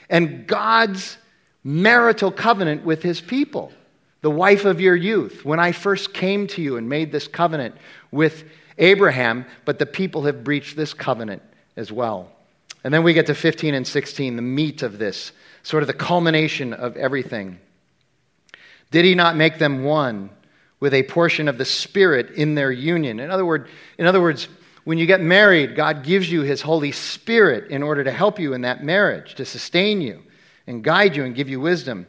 and 0.09 0.47
God's 0.47 1.19
marital 1.65 2.31
covenant 2.31 2.85
with 2.85 3.03
his 3.03 3.21
people. 3.21 3.73
The 4.21 4.31
wife 4.31 4.65
of 4.65 4.81
your 4.81 4.97
youth, 4.97 5.45
when 5.45 5.61
I 5.61 5.73
first 5.73 6.15
came 6.15 6.47
to 6.49 6.63
you 6.63 6.77
and 6.77 6.89
made 6.89 7.13
this 7.13 7.29
covenant 7.29 7.75
with 8.11 8.45
Abraham, 8.79 9.45
but 9.65 9.79
the 9.79 9.87
people 9.87 10.23
have 10.23 10.45
breached 10.45 10.77
this 10.77 10.95
covenant 10.95 11.43
as 11.77 11.93
well. 11.93 12.31
And 12.85 12.93
then 12.93 13.03
we 13.03 13.15
get 13.15 13.27
to 13.27 13.35
15 13.35 13.75
and 13.75 13.87
16, 13.87 14.37
the 14.37 14.43
meat 14.43 14.83
of 14.83 14.99
this, 14.99 15.33
sort 15.63 15.83
of 15.83 15.87
the 15.87 15.95
culmination 15.95 16.73
of 16.73 16.97
everything. 16.97 17.59
Did 18.95 19.05
he 19.05 19.17
not 19.17 19.35
make 19.35 19.59
them 19.59 19.83
one 19.83 20.31
with 20.79 20.95
a 20.95 21.03
portion 21.03 21.49
of 21.49 21.59
the 21.59 21.65
Spirit 21.65 22.31
in 22.31 22.55
their 22.55 22.71
union? 22.71 23.19
In 23.19 23.29
other, 23.29 23.45
word, 23.45 23.67
in 23.99 24.07
other 24.07 24.21
words, 24.21 24.47
when 24.85 24.99
you 24.99 25.07
get 25.07 25.21
married, 25.21 25.75
God 25.75 26.05
gives 26.05 26.31
you 26.31 26.43
his 26.43 26.63
Holy 26.63 26.93
Spirit 26.93 27.73
in 27.73 27.83
order 27.83 28.05
to 28.05 28.13
help 28.13 28.39
you 28.39 28.53
in 28.53 28.61
that 28.61 28.85
marriage, 28.85 29.35
to 29.35 29.45
sustain 29.45 30.01
you 30.01 30.23
and 30.69 30.85
guide 30.85 31.17
you 31.17 31.25
and 31.25 31.35
give 31.35 31.49
you 31.49 31.59
wisdom. 31.59 32.07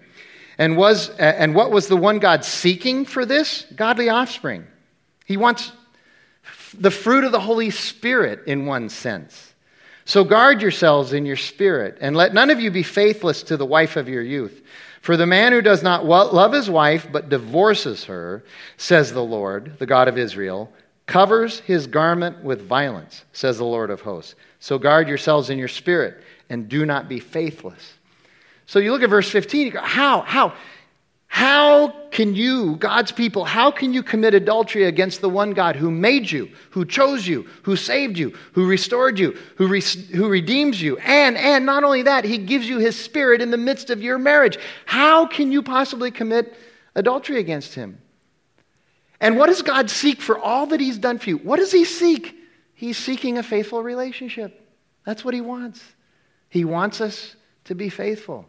And, 0.60 0.78
was, 0.78 1.10
and 1.18 1.56
what 1.56 1.72
was 1.72 1.88
the 1.88 1.98
one 1.98 2.20
God 2.20 2.46
seeking 2.46 3.06
for 3.06 3.26
this? 3.26 3.66
Godly 3.76 4.10
offspring. 4.10 4.68
He 5.26 5.38
wants 5.38 5.72
the 6.78 6.92
fruit 6.92 7.24
of 7.24 7.32
the 7.32 7.40
Holy 7.40 7.72
Spirit 7.72 8.42
in 8.46 8.68
one 8.68 8.90
sense. 8.90 9.56
So 10.06 10.24
guard 10.24 10.62
yourselves 10.62 11.14
in 11.14 11.26
your 11.26 11.36
spirit, 11.36 11.98
and 12.00 12.16
let 12.16 12.36
none 12.36 12.52
of 12.52 12.60
you 12.60 12.70
be 12.70 12.84
faithless 12.84 13.42
to 13.42 13.58
the 13.58 13.66
wife 13.66 13.96
of 13.96 14.08
your 14.08 14.22
youth. 14.22 14.62
For 15.06 15.18
the 15.18 15.28
man 15.28 15.52
who 15.52 15.62
does 15.62 15.84
not 15.84 16.04
love 16.04 16.52
his 16.52 16.68
wife 16.68 17.08
but 17.12 17.30
divorces 17.30 18.06
her, 18.06 18.44
says 18.78 19.14
the 19.14 19.24
Lord, 19.24 19.78
the 19.78 19.86
God 19.86 20.08
of 20.08 20.18
Israel, 20.18 20.74
covers 21.06 21.60
his 21.60 21.86
garment 21.86 22.44
with 22.44 22.68
violence, 22.68 23.24
says 23.32 23.60
the 23.60 23.66
Lord 23.66 23.92
of 23.92 24.02
hosts. 24.02 24.34
So 24.60 24.80
guard 24.80 25.08
yourselves 25.08 25.52
in 25.52 25.60
your 25.60 25.68
spirit 25.68 26.24
and 26.50 26.68
do 26.68 26.88
not 26.88 27.08
be 27.08 27.20
faithless. 27.20 27.94
So 28.66 28.80
you 28.80 28.92
look 28.92 29.04
at 29.04 29.12
verse 29.12 29.30
15, 29.30 29.68
you 29.68 29.72
go, 29.74 29.82
how? 29.82 30.22
How? 30.22 30.56
How 31.36 31.90
can 32.12 32.34
you, 32.34 32.78
God's 32.78 33.12
people, 33.12 33.44
how 33.44 33.70
can 33.70 33.94
you 33.94 34.02
commit 34.04 34.34
adultery 34.34 34.86
against 34.86 35.20
the 35.20 35.28
one 35.28 35.52
God 35.52 35.76
who 35.76 35.92
made 35.92 36.32
you, 36.32 36.50
who 36.70 36.86
chose 36.86 37.28
you, 37.28 37.46
who 37.64 37.76
saved 37.76 38.18
you, 38.18 38.34
who 38.54 38.66
restored 38.66 39.20
you, 39.20 39.38
who, 39.58 39.68
re- 39.68 39.82
who 39.82 40.30
redeems 40.30 40.82
you? 40.82 40.96
And, 41.00 41.36
and 41.36 41.66
not 41.66 41.84
only 41.84 42.04
that, 42.04 42.24
he 42.24 42.38
gives 42.38 42.70
you 42.70 42.78
his 42.78 42.98
spirit 42.98 43.42
in 43.42 43.52
the 43.52 43.58
midst 43.58 43.90
of 43.90 44.02
your 44.02 44.18
marriage. 44.18 44.58
How 44.86 45.26
can 45.26 45.52
you 45.52 45.62
possibly 45.62 46.10
commit 46.10 46.56
adultery 46.96 47.42
against 47.42 47.76
him? 47.76 47.98
And 49.20 49.38
what 49.38 49.48
does 49.48 49.62
God 49.62 49.90
seek 49.90 50.22
for 50.22 50.40
all 50.40 50.68
that 50.68 50.80
he's 50.80 50.98
done 50.98 51.20
for 51.20 51.32
you? 51.32 51.38
What 51.40 51.58
does 51.58 51.74
he 51.74 51.84
seek? 51.84 52.34
He's 52.76 52.98
seeking 52.98 53.38
a 53.38 53.44
faithful 53.44 53.84
relationship. 53.84 54.66
That's 55.06 55.26
what 55.26 55.34
he 55.34 55.42
wants. 55.42 55.84
He 56.48 56.64
wants 56.64 57.02
us 57.02 57.36
to 57.66 57.76
be 57.76 57.90
faithful. 57.90 58.48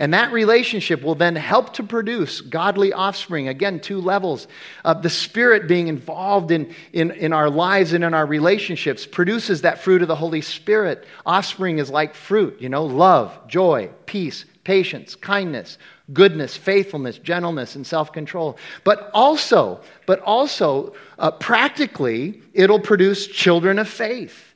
And 0.00 0.14
that 0.14 0.32
relationship 0.32 1.02
will 1.02 1.16
then 1.16 1.34
help 1.34 1.74
to 1.74 1.82
produce 1.82 2.40
godly 2.40 2.92
offspring. 2.92 3.48
Again, 3.48 3.80
two 3.80 4.00
levels. 4.00 4.46
of 4.84 5.02
the 5.02 5.10
Spirit 5.10 5.66
being 5.66 5.88
involved 5.88 6.52
in, 6.52 6.72
in, 6.92 7.10
in 7.10 7.32
our 7.32 7.50
lives 7.50 7.92
and 7.92 8.04
in 8.04 8.14
our 8.14 8.26
relationships 8.26 9.06
produces 9.06 9.62
that 9.62 9.80
fruit 9.80 10.02
of 10.02 10.08
the 10.08 10.14
Holy 10.14 10.40
Spirit. 10.40 11.04
Offspring 11.26 11.78
is 11.78 11.90
like 11.90 12.14
fruit, 12.14 12.60
you 12.60 12.68
know, 12.68 12.84
love, 12.84 13.36
joy, 13.48 13.90
peace, 14.06 14.44
patience, 14.62 15.16
kindness, 15.16 15.78
goodness, 16.12 16.56
faithfulness, 16.56 17.18
gentleness, 17.18 17.74
and 17.74 17.84
self-control. 17.86 18.56
But 18.84 19.10
also, 19.12 19.80
but 20.06 20.20
also, 20.20 20.94
uh, 21.18 21.32
practically, 21.32 22.40
it'll 22.54 22.80
produce 22.80 23.26
children 23.26 23.80
of 23.80 23.88
faith 23.88 24.47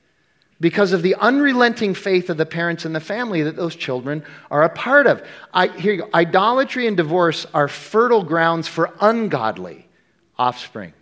because 0.63 0.93
of 0.93 1.01
the 1.01 1.13
unrelenting 1.15 1.93
faith 1.93 2.29
of 2.29 2.37
the 2.37 2.45
parents 2.45 2.85
and 2.85 2.95
the 2.95 3.01
family 3.01 3.43
that 3.43 3.57
those 3.57 3.75
children 3.75 4.23
are 4.49 4.63
a 4.63 4.69
part 4.69 5.07
of. 5.07 5.21
I, 5.53 5.67
here 5.67 5.93
you 5.93 6.01
go. 6.03 6.09
Idolatry 6.13 6.87
and 6.87 6.95
divorce 6.95 7.45
are 7.53 7.67
fertile 7.67 8.23
grounds 8.23 8.65
for 8.65 8.93
ungodly 9.01 9.89
offspring. 10.39 10.93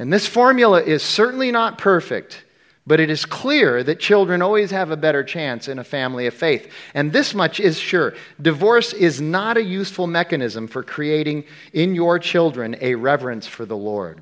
And 0.00 0.12
this 0.12 0.26
formula 0.26 0.82
is 0.82 1.04
certainly 1.04 1.52
not 1.52 1.78
perfect, 1.78 2.44
but 2.84 2.98
it 2.98 3.10
is 3.10 3.24
clear 3.24 3.84
that 3.84 4.00
children 4.00 4.42
always 4.42 4.72
have 4.72 4.90
a 4.90 4.96
better 4.96 5.22
chance 5.22 5.68
in 5.68 5.78
a 5.78 5.84
family 5.84 6.26
of 6.26 6.34
faith. 6.34 6.68
And 6.94 7.12
this 7.12 7.34
much 7.34 7.60
is 7.60 7.78
sure 7.78 8.14
divorce 8.42 8.92
is 8.92 9.20
not 9.20 9.56
a 9.56 9.62
useful 9.62 10.08
mechanism 10.08 10.66
for 10.66 10.82
creating 10.82 11.44
in 11.74 11.94
your 11.94 12.18
children 12.18 12.76
a 12.80 12.96
reverence 12.96 13.46
for 13.46 13.64
the 13.64 13.76
Lord. 13.76 14.20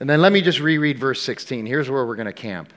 And 0.00 0.08
then 0.08 0.22
let 0.22 0.32
me 0.32 0.40
just 0.40 0.58
reread 0.58 0.98
verse 0.98 1.20
16. 1.20 1.66
Here's 1.66 1.90
where 1.90 2.06
we're 2.06 2.16
going 2.16 2.24
to 2.24 2.32
camp. 2.32 2.72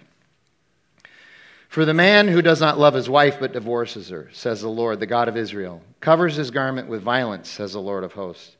For 1.76 1.84
the 1.84 1.94
man 1.94 2.30
who 2.30 2.42
does 2.42 2.62
not 2.62 2.80
love 2.80 2.94
his 2.94 3.10
wife 3.10 3.38
but 3.38 3.52
divorces 3.52 4.08
her, 4.08 4.30
says 4.32 4.62
the 4.62 4.70
Lord, 4.70 5.02
the 5.02 5.06
God 5.06 5.28
of 5.28 5.36
Israel, 5.36 5.82
covers 6.00 6.38
his 6.38 6.50
garment 6.50 6.88
with 6.88 7.02
violence, 7.02 7.50
says 7.50 7.74
the 7.74 7.82
Lord 7.82 8.06
of 8.06 8.14
hosts. 8.14 8.56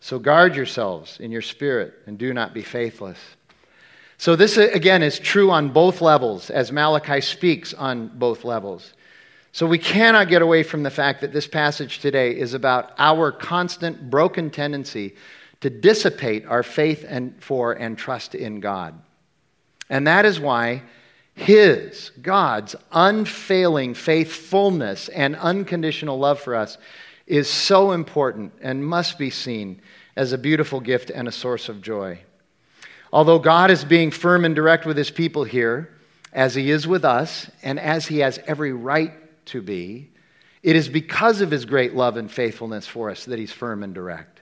So 0.00 0.18
guard 0.18 0.54
yourselves 0.54 1.18
in 1.18 1.32
your 1.32 1.40
spirit 1.40 1.94
and 2.04 2.18
do 2.18 2.34
not 2.34 2.52
be 2.52 2.60
faithless. 2.60 3.16
So, 4.18 4.36
this 4.36 4.58
again 4.58 5.02
is 5.02 5.18
true 5.18 5.50
on 5.50 5.70
both 5.70 6.02
levels, 6.02 6.50
as 6.50 6.70
Malachi 6.70 7.22
speaks 7.22 7.72
on 7.72 8.08
both 8.08 8.44
levels. 8.44 8.92
So, 9.52 9.64
we 9.64 9.78
cannot 9.78 10.28
get 10.28 10.42
away 10.42 10.62
from 10.62 10.82
the 10.82 10.90
fact 10.90 11.22
that 11.22 11.32
this 11.32 11.46
passage 11.46 12.00
today 12.00 12.38
is 12.38 12.52
about 12.52 12.92
our 12.98 13.32
constant 13.32 14.10
broken 14.10 14.50
tendency 14.50 15.14
to 15.62 15.70
dissipate 15.70 16.44
our 16.44 16.62
faith 16.62 17.02
and 17.08 17.42
for 17.42 17.72
and 17.72 17.96
trust 17.96 18.34
in 18.34 18.60
God. 18.60 19.00
And 19.88 20.06
that 20.06 20.26
is 20.26 20.38
why 20.38 20.82
his, 21.34 22.10
God's 22.20 22.76
unfailing 22.92 23.94
faithfulness 23.94 25.08
and 25.08 25.34
unconditional 25.36 26.18
love 26.18 26.40
for 26.40 26.54
us 26.54 26.78
is 27.26 27.48
so 27.48 27.92
important 27.92 28.52
and 28.60 28.86
must 28.86 29.18
be 29.18 29.30
seen 29.30 29.80
as 30.16 30.32
a 30.32 30.38
beautiful 30.38 30.80
gift 30.80 31.10
and 31.10 31.26
a 31.26 31.32
source 31.32 31.68
of 31.68 31.80
joy. 31.80 32.18
Although 33.12 33.38
God 33.38 33.70
is 33.70 33.84
being 33.84 34.10
firm 34.10 34.44
and 34.44 34.54
direct 34.54 34.86
with 34.86 34.96
his 34.96 35.10
people 35.10 35.44
here, 35.44 35.90
as 36.32 36.54
he 36.54 36.70
is 36.70 36.86
with 36.86 37.04
us, 37.04 37.50
and 37.62 37.78
as 37.78 38.06
he 38.06 38.18
has 38.18 38.38
every 38.46 38.72
right 38.72 39.12
to 39.46 39.60
be, 39.60 40.10
it 40.62 40.76
is 40.76 40.88
because 40.88 41.40
of 41.40 41.50
his 41.50 41.64
great 41.64 41.94
love 41.94 42.16
and 42.16 42.30
faithfulness 42.30 42.86
for 42.86 43.10
us 43.10 43.24
that 43.26 43.38
he's 43.38 43.52
firm 43.52 43.82
and 43.82 43.94
direct. 43.94 44.40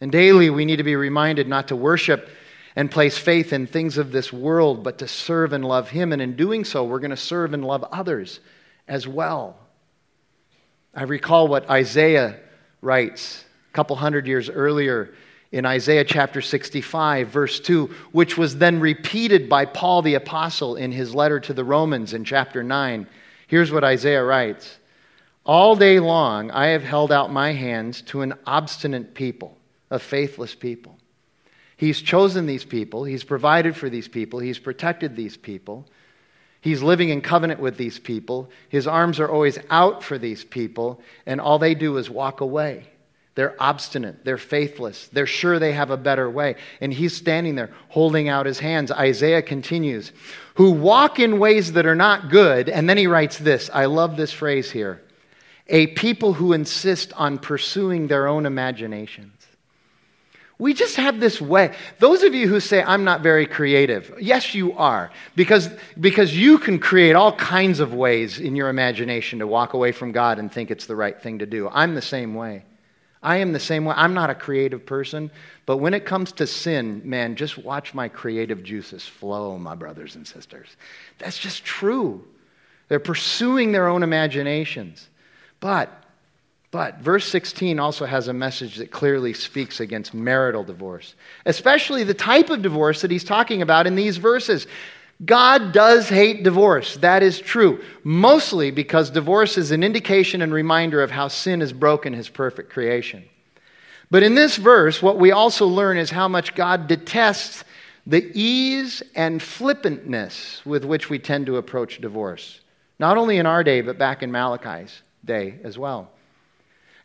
And 0.00 0.12
daily 0.12 0.50
we 0.50 0.64
need 0.64 0.76
to 0.76 0.82
be 0.82 0.96
reminded 0.96 1.48
not 1.48 1.68
to 1.68 1.76
worship 1.76 2.28
and 2.76 2.90
place 2.90 3.16
faith 3.16 3.54
in 3.54 3.66
things 3.66 3.96
of 3.96 4.12
this 4.12 4.30
world, 4.30 4.84
but 4.84 4.98
to 4.98 5.08
serve 5.08 5.54
and 5.54 5.64
love 5.64 5.88
Him. 5.88 6.12
And 6.12 6.20
in 6.20 6.36
doing 6.36 6.64
so, 6.64 6.84
we're 6.84 7.00
going 7.00 7.10
to 7.10 7.16
serve 7.16 7.54
and 7.54 7.64
love 7.64 7.82
others 7.90 8.38
as 8.86 9.08
well. 9.08 9.56
I 10.94 11.04
recall 11.04 11.48
what 11.48 11.68
Isaiah 11.70 12.38
writes 12.82 13.44
a 13.70 13.72
couple 13.72 13.96
hundred 13.96 14.26
years 14.26 14.50
earlier 14.50 15.14
in 15.52 15.64
Isaiah 15.64 16.04
chapter 16.04 16.42
65, 16.42 17.28
verse 17.28 17.60
2, 17.60 17.86
which 18.12 18.36
was 18.36 18.58
then 18.58 18.80
repeated 18.80 19.48
by 19.48 19.64
Paul 19.64 20.02
the 20.02 20.14
Apostle 20.14 20.76
in 20.76 20.92
his 20.92 21.14
letter 21.14 21.40
to 21.40 21.54
the 21.54 21.64
Romans 21.64 22.12
in 22.12 22.24
chapter 22.24 22.62
9. 22.62 23.06
Here's 23.46 23.72
what 23.72 23.84
Isaiah 23.84 24.24
writes 24.24 24.78
All 25.44 25.76
day 25.76 25.98
long 25.98 26.50
I 26.50 26.68
have 26.68 26.82
held 26.82 27.12
out 27.12 27.32
my 27.32 27.52
hands 27.52 28.02
to 28.02 28.22
an 28.22 28.34
obstinate 28.46 29.14
people, 29.14 29.56
a 29.90 29.98
faithless 29.98 30.54
people. 30.54 30.95
He's 31.76 32.00
chosen 32.00 32.46
these 32.46 32.64
people, 32.64 33.04
He's 33.04 33.24
provided 33.24 33.76
for 33.76 33.90
these 33.90 34.08
people, 34.08 34.40
He's 34.40 34.58
protected 34.58 35.16
these 35.16 35.36
people. 35.36 35.86
He's 36.62 36.82
living 36.82 37.10
in 37.10 37.20
covenant 37.20 37.60
with 37.60 37.76
these 37.76 38.00
people. 38.00 38.50
His 38.68 38.88
arms 38.88 39.20
are 39.20 39.28
always 39.28 39.56
out 39.70 40.02
for 40.02 40.18
these 40.18 40.42
people, 40.42 41.00
and 41.24 41.40
all 41.40 41.60
they 41.60 41.76
do 41.76 41.96
is 41.96 42.10
walk 42.10 42.40
away. 42.40 42.88
They're 43.36 43.54
obstinate. 43.60 44.24
They're 44.24 44.38
faithless. 44.38 45.08
They're 45.08 45.26
sure 45.26 45.58
they 45.58 45.72
have 45.74 45.90
a 45.90 45.96
better 45.96 46.28
way. 46.28 46.56
And 46.80 46.92
he's 46.92 47.14
standing 47.14 47.54
there 47.54 47.70
holding 47.88 48.28
out 48.28 48.46
his 48.46 48.58
hands. 48.58 48.90
Isaiah 48.90 49.42
continues, 49.42 50.10
who 50.54 50.72
walk 50.72 51.20
in 51.20 51.38
ways 51.38 51.74
that 51.74 51.86
are 51.86 51.94
not 51.94 52.30
good. 52.30 52.70
And 52.70 52.88
then 52.88 52.96
he 52.96 53.06
writes 53.06 53.38
this 53.38 53.70
I 53.72 53.84
love 53.84 54.16
this 54.16 54.32
phrase 54.32 54.70
here 54.70 55.02
a 55.68 55.88
people 55.88 56.32
who 56.32 56.52
insist 56.52 57.12
on 57.12 57.38
pursuing 57.38 58.06
their 58.06 58.26
own 58.26 58.46
imaginations. 58.46 59.35
We 60.58 60.72
just 60.72 60.96
have 60.96 61.20
this 61.20 61.40
way. 61.40 61.74
Those 61.98 62.22
of 62.22 62.34
you 62.34 62.48
who 62.48 62.60
say, 62.60 62.82
I'm 62.82 63.04
not 63.04 63.20
very 63.20 63.46
creative, 63.46 64.14
yes, 64.18 64.54
you 64.54 64.72
are, 64.72 65.10
because, 65.34 65.68
because 66.00 66.34
you 66.34 66.58
can 66.58 66.78
create 66.78 67.14
all 67.14 67.32
kinds 67.36 67.78
of 67.78 67.92
ways 67.92 68.40
in 68.40 68.56
your 68.56 68.70
imagination 68.70 69.40
to 69.40 69.46
walk 69.46 69.74
away 69.74 69.92
from 69.92 70.12
God 70.12 70.38
and 70.38 70.50
think 70.50 70.70
it's 70.70 70.86
the 70.86 70.96
right 70.96 71.20
thing 71.20 71.40
to 71.40 71.46
do. 71.46 71.68
I'm 71.68 71.94
the 71.94 72.00
same 72.00 72.34
way. 72.34 72.64
I 73.22 73.38
am 73.38 73.52
the 73.52 73.60
same 73.60 73.84
way. 73.84 73.94
I'm 73.98 74.14
not 74.14 74.30
a 74.30 74.34
creative 74.34 74.86
person, 74.86 75.30
but 75.66 75.78
when 75.78 75.92
it 75.92 76.06
comes 76.06 76.32
to 76.32 76.46
sin, 76.46 77.02
man, 77.04 77.36
just 77.36 77.58
watch 77.58 77.92
my 77.92 78.08
creative 78.08 78.62
juices 78.62 79.06
flow, 79.06 79.58
my 79.58 79.74
brothers 79.74 80.14
and 80.14 80.26
sisters. 80.26 80.68
That's 81.18 81.36
just 81.36 81.64
true. 81.64 82.24
They're 82.88 83.00
pursuing 83.00 83.72
their 83.72 83.88
own 83.88 84.02
imaginations. 84.02 85.08
But, 85.60 85.90
but, 86.76 86.98
verse 86.98 87.26
16 87.28 87.80
also 87.80 88.04
has 88.04 88.28
a 88.28 88.34
message 88.34 88.76
that 88.76 88.90
clearly 88.90 89.32
speaks 89.32 89.80
against 89.80 90.12
marital 90.12 90.62
divorce, 90.62 91.14
especially 91.46 92.04
the 92.04 92.12
type 92.12 92.50
of 92.50 92.60
divorce 92.60 93.00
that 93.00 93.10
he's 93.10 93.24
talking 93.24 93.62
about 93.62 93.86
in 93.86 93.94
these 93.94 94.18
verses. 94.18 94.66
God 95.24 95.72
does 95.72 96.10
hate 96.10 96.42
divorce. 96.42 96.98
That 96.98 97.22
is 97.22 97.40
true. 97.40 97.82
Mostly 98.04 98.72
because 98.72 99.08
divorce 99.08 99.56
is 99.56 99.70
an 99.70 99.82
indication 99.82 100.42
and 100.42 100.52
reminder 100.52 101.02
of 101.02 101.10
how 101.10 101.28
sin 101.28 101.60
has 101.60 101.72
broken 101.72 102.12
his 102.12 102.28
perfect 102.28 102.68
creation. 102.68 103.24
But 104.10 104.22
in 104.22 104.34
this 104.34 104.56
verse, 104.56 105.00
what 105.00 105.18
we 105.18 105.32
also 105.32 105.66
learn 105.66 105.96
is 105.96 106.10
how 106.10 106.28
much 106.28 106.54
God 106.54 106.88
detests 106.88 107.64
the 108.06 108.30
ease 108.34 109.02
and 109.14 109.42
flippantness 109.42 110.60
with 110.66 110.84
which 110.84 111.08
we 111.08 111.18
tend 111.20 111.46
to 111.46 111.56
approach 111.56 112.02
divorce. 112.02 112.60
Not 112.98 113.16
only 113.16 113.38
in 113.38 113.46
our 113.46 113.64
day, 113.64 113.80
but 113.80 113.96
back 113.96 114.22
in 114.22 114.30
Malachi's 114.30 115.00
day 115.24 115.58
as 115.64 115.78
well. 115.78 116.10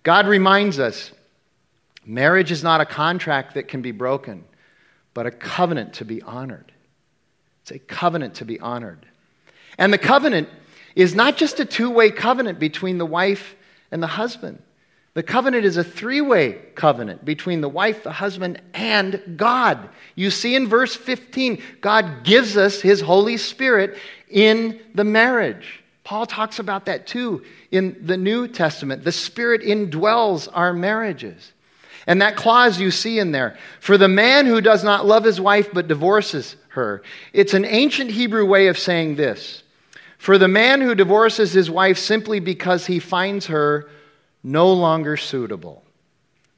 God 0.03 0.27
reminds 0.27 0.79
us 0.79 1.11
marriage 2.05 2.51
is 2.51 2.63
not 2.63 2.81
a 2.81 2.85
contract 2.85 3.55
that 3.55 3.67
can 3.67 3.81
be 3.81 3.91
broken, 3.91 4.43
but 5.13 5.25
a 5.25 5.31
covenant 5.31 5.93
to 5.93 6.05
be 6.05 6.21
honored. 6.21 6.71
It's 7.61 7.71
a 7.71 7.79
covenant 7.79 8.35
to 8.35 8.45
be 8.45 8.59
honored. 8.59 9.05
And 9.77 9.93
the 9.93 9.97
covenant 9.97 10.49
is 10.95 11.15
not 11.15 11.37
just 11.37 11.59
a 11.59 11.65
two 11.65 11.89
way 11.89 12.11
covenant 12.11 12.59
between 12.59 12.97
the 12.97 13.05
wife 13.05 13.55
and 13.91 14.01
the 14.01 14.07
husband. 14.07 14.61
The 15.13 15.23
covenant 15.23 15.65
is 15.65 15.77
a 15.77 15.83
three 15.83 16.21
way 16.21 16.53
covenant 16.75 17.25
between 17.25 17.61
the 17.61 17.69
wife, 17.69 18.03
the 18.03 18.11
husband, 18.11 18.61
and 18.73 19.35
God. 19.35 19.89
You 20.15 20.31
see 20.31 20.55
in 20.55 20.67
verse 20.67 20.95
15, 20.95 21.61
God 21.81 22.23
gives 22.23 22.55
us 22.55 22.81
his 22.81 23.01
Holy 23.01 23.37
Spirit 23.37 23.97
in 24.29 24.79
the 24.95 25.03
marriage. 25.03 25.80
Paul 26.03 26.25
talks 26.25 26.59
about 26.59 26.85
that 26.85 27.07
too 27.07 27.43
in 27.71 27.97
the 28.01 28.17
New 28.17 28.47
Testament. 28.47 29.03
The 29.03 29.11
Spirit 29.11 29.61
indwells 29.61 30.47
our 30.51 30.73
marriages. 30.73 31.53
And 32.07 32.21
that 32.21 32.35
clause 32.35 32.79
you 32.79 32.89
see 32.89 33.19
in 33.19 33.31
there 33.31 33.57
for 33.79 33.97
the 33.97 34.07
man 34.07 34.47
who 34.47 34.59
does 34.59 34.83
not 34.83 35.05
love 35.05 35.23
his 35.23 35.39
wife 35.39 35.69
but 35.71 35.87
divorces 35.87 36.55
her. 36.69 37.03
It's 37.33 37.53
an 37.53 37.65
ancient 37.65 38.11
Hebrew 38.11 38.45
way 38.45 38.67
of 38.67 38.77
saying 38.79 39.15
this. 39.15 39.63
For 40.17 40.37
the 40.37 40.47
man 40.47 40.81
who 40.81 40.95
divorces 40.95 41.51
his 41.51 41.69
wife 41.69 41.97
simply 41.97 42.39
because 42.39 42.85
he 42.85 42.99
finds 42.99 43.47
her 43.47 43.89
no 44.43 44.71
longer 44.71 45.17
suitable, 45.17 45.83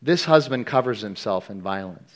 this 0.02 0.26
husband 0.26 0.68
covers 0.68 1.02
himself 1.02 1.50
in 1.50 1.62
violence. 1.62 2.12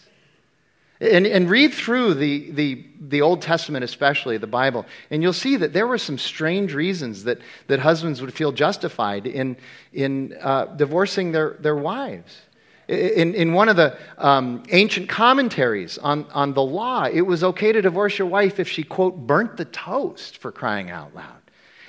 And, 1.00 1.28
and, 1.28 1.48
read 1.48 1.76
through 1.76 2.16
the, 2.16 2.50
the, 2.50 2.84
the 3.00 3.22
Old 3.22 3.44
Testament, 3.44 3.84
especially 3.84 4.38
the 4.38 4.48
Bible, 4.48 4.84
and 5.12 5.22
you'll 5.22 5.32
see 5.32 5.56
that 5.58 5.72
there 5.72 5.86
were 5.86 6.00
some 6.00 6.18
strange 6.18 6.74
reasons 6.74 7.26
that, 7.26 7.38
that 7.68 7.80
husbands 7.80 8.20
would 8.20 8.34
feel 8.34 8.52
justified 8.52 9.28
in, 9.28 9.58
in 9.94 10.36
uh, 10.42 10.66
divorcing 10.66 11.32
their, 11.32 11.52
their 11.60 11.76
wives. 11.76 12.42
In, 12.88 13.36
in 13.36 13.54
one 13.54 13.70
of 13.70 13.76
the 13.76 13.98
um, 14.18 14.64
ancient 14.72 15.08
commentaries 15.08 16.00
on, 16.00 16.26
on 16.32 16.54
the 16.54 16.64
law, 16.64 17.04
it 17.04 17.22
was 17.22 17.44
okay 17.44 17.72
to 17.72 17.82
divorce 17.82 18.18
your 18.18 18.28
wife 18.28 18.60
if 18.60 18.68
she, 18.68 18.82
quote, 18.82 19.16
burnt 19.28 19.58
the 19.58 19.66
toast 19.66 20.38
for 20.38 20.52
crying 20.52 20.90
out 20.90 21.14
loud. 21.14 21.42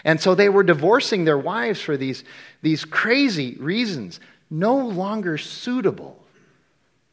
And 0.05 0.21
so 0.21 0.35
they 0.35 0.49
were 0.49 0.63
divorcing 0.63 1.25
their 1.25 1.39
wives 1.39 1.81
for 1.81 1.97
these, 1.97 2.25
these 2.63 2.85
crazy 2.85 3.55
reasons. 3.61 4.21
No 4.51 4.77
longer 4.77 5.39
suitable. 5.39 6.23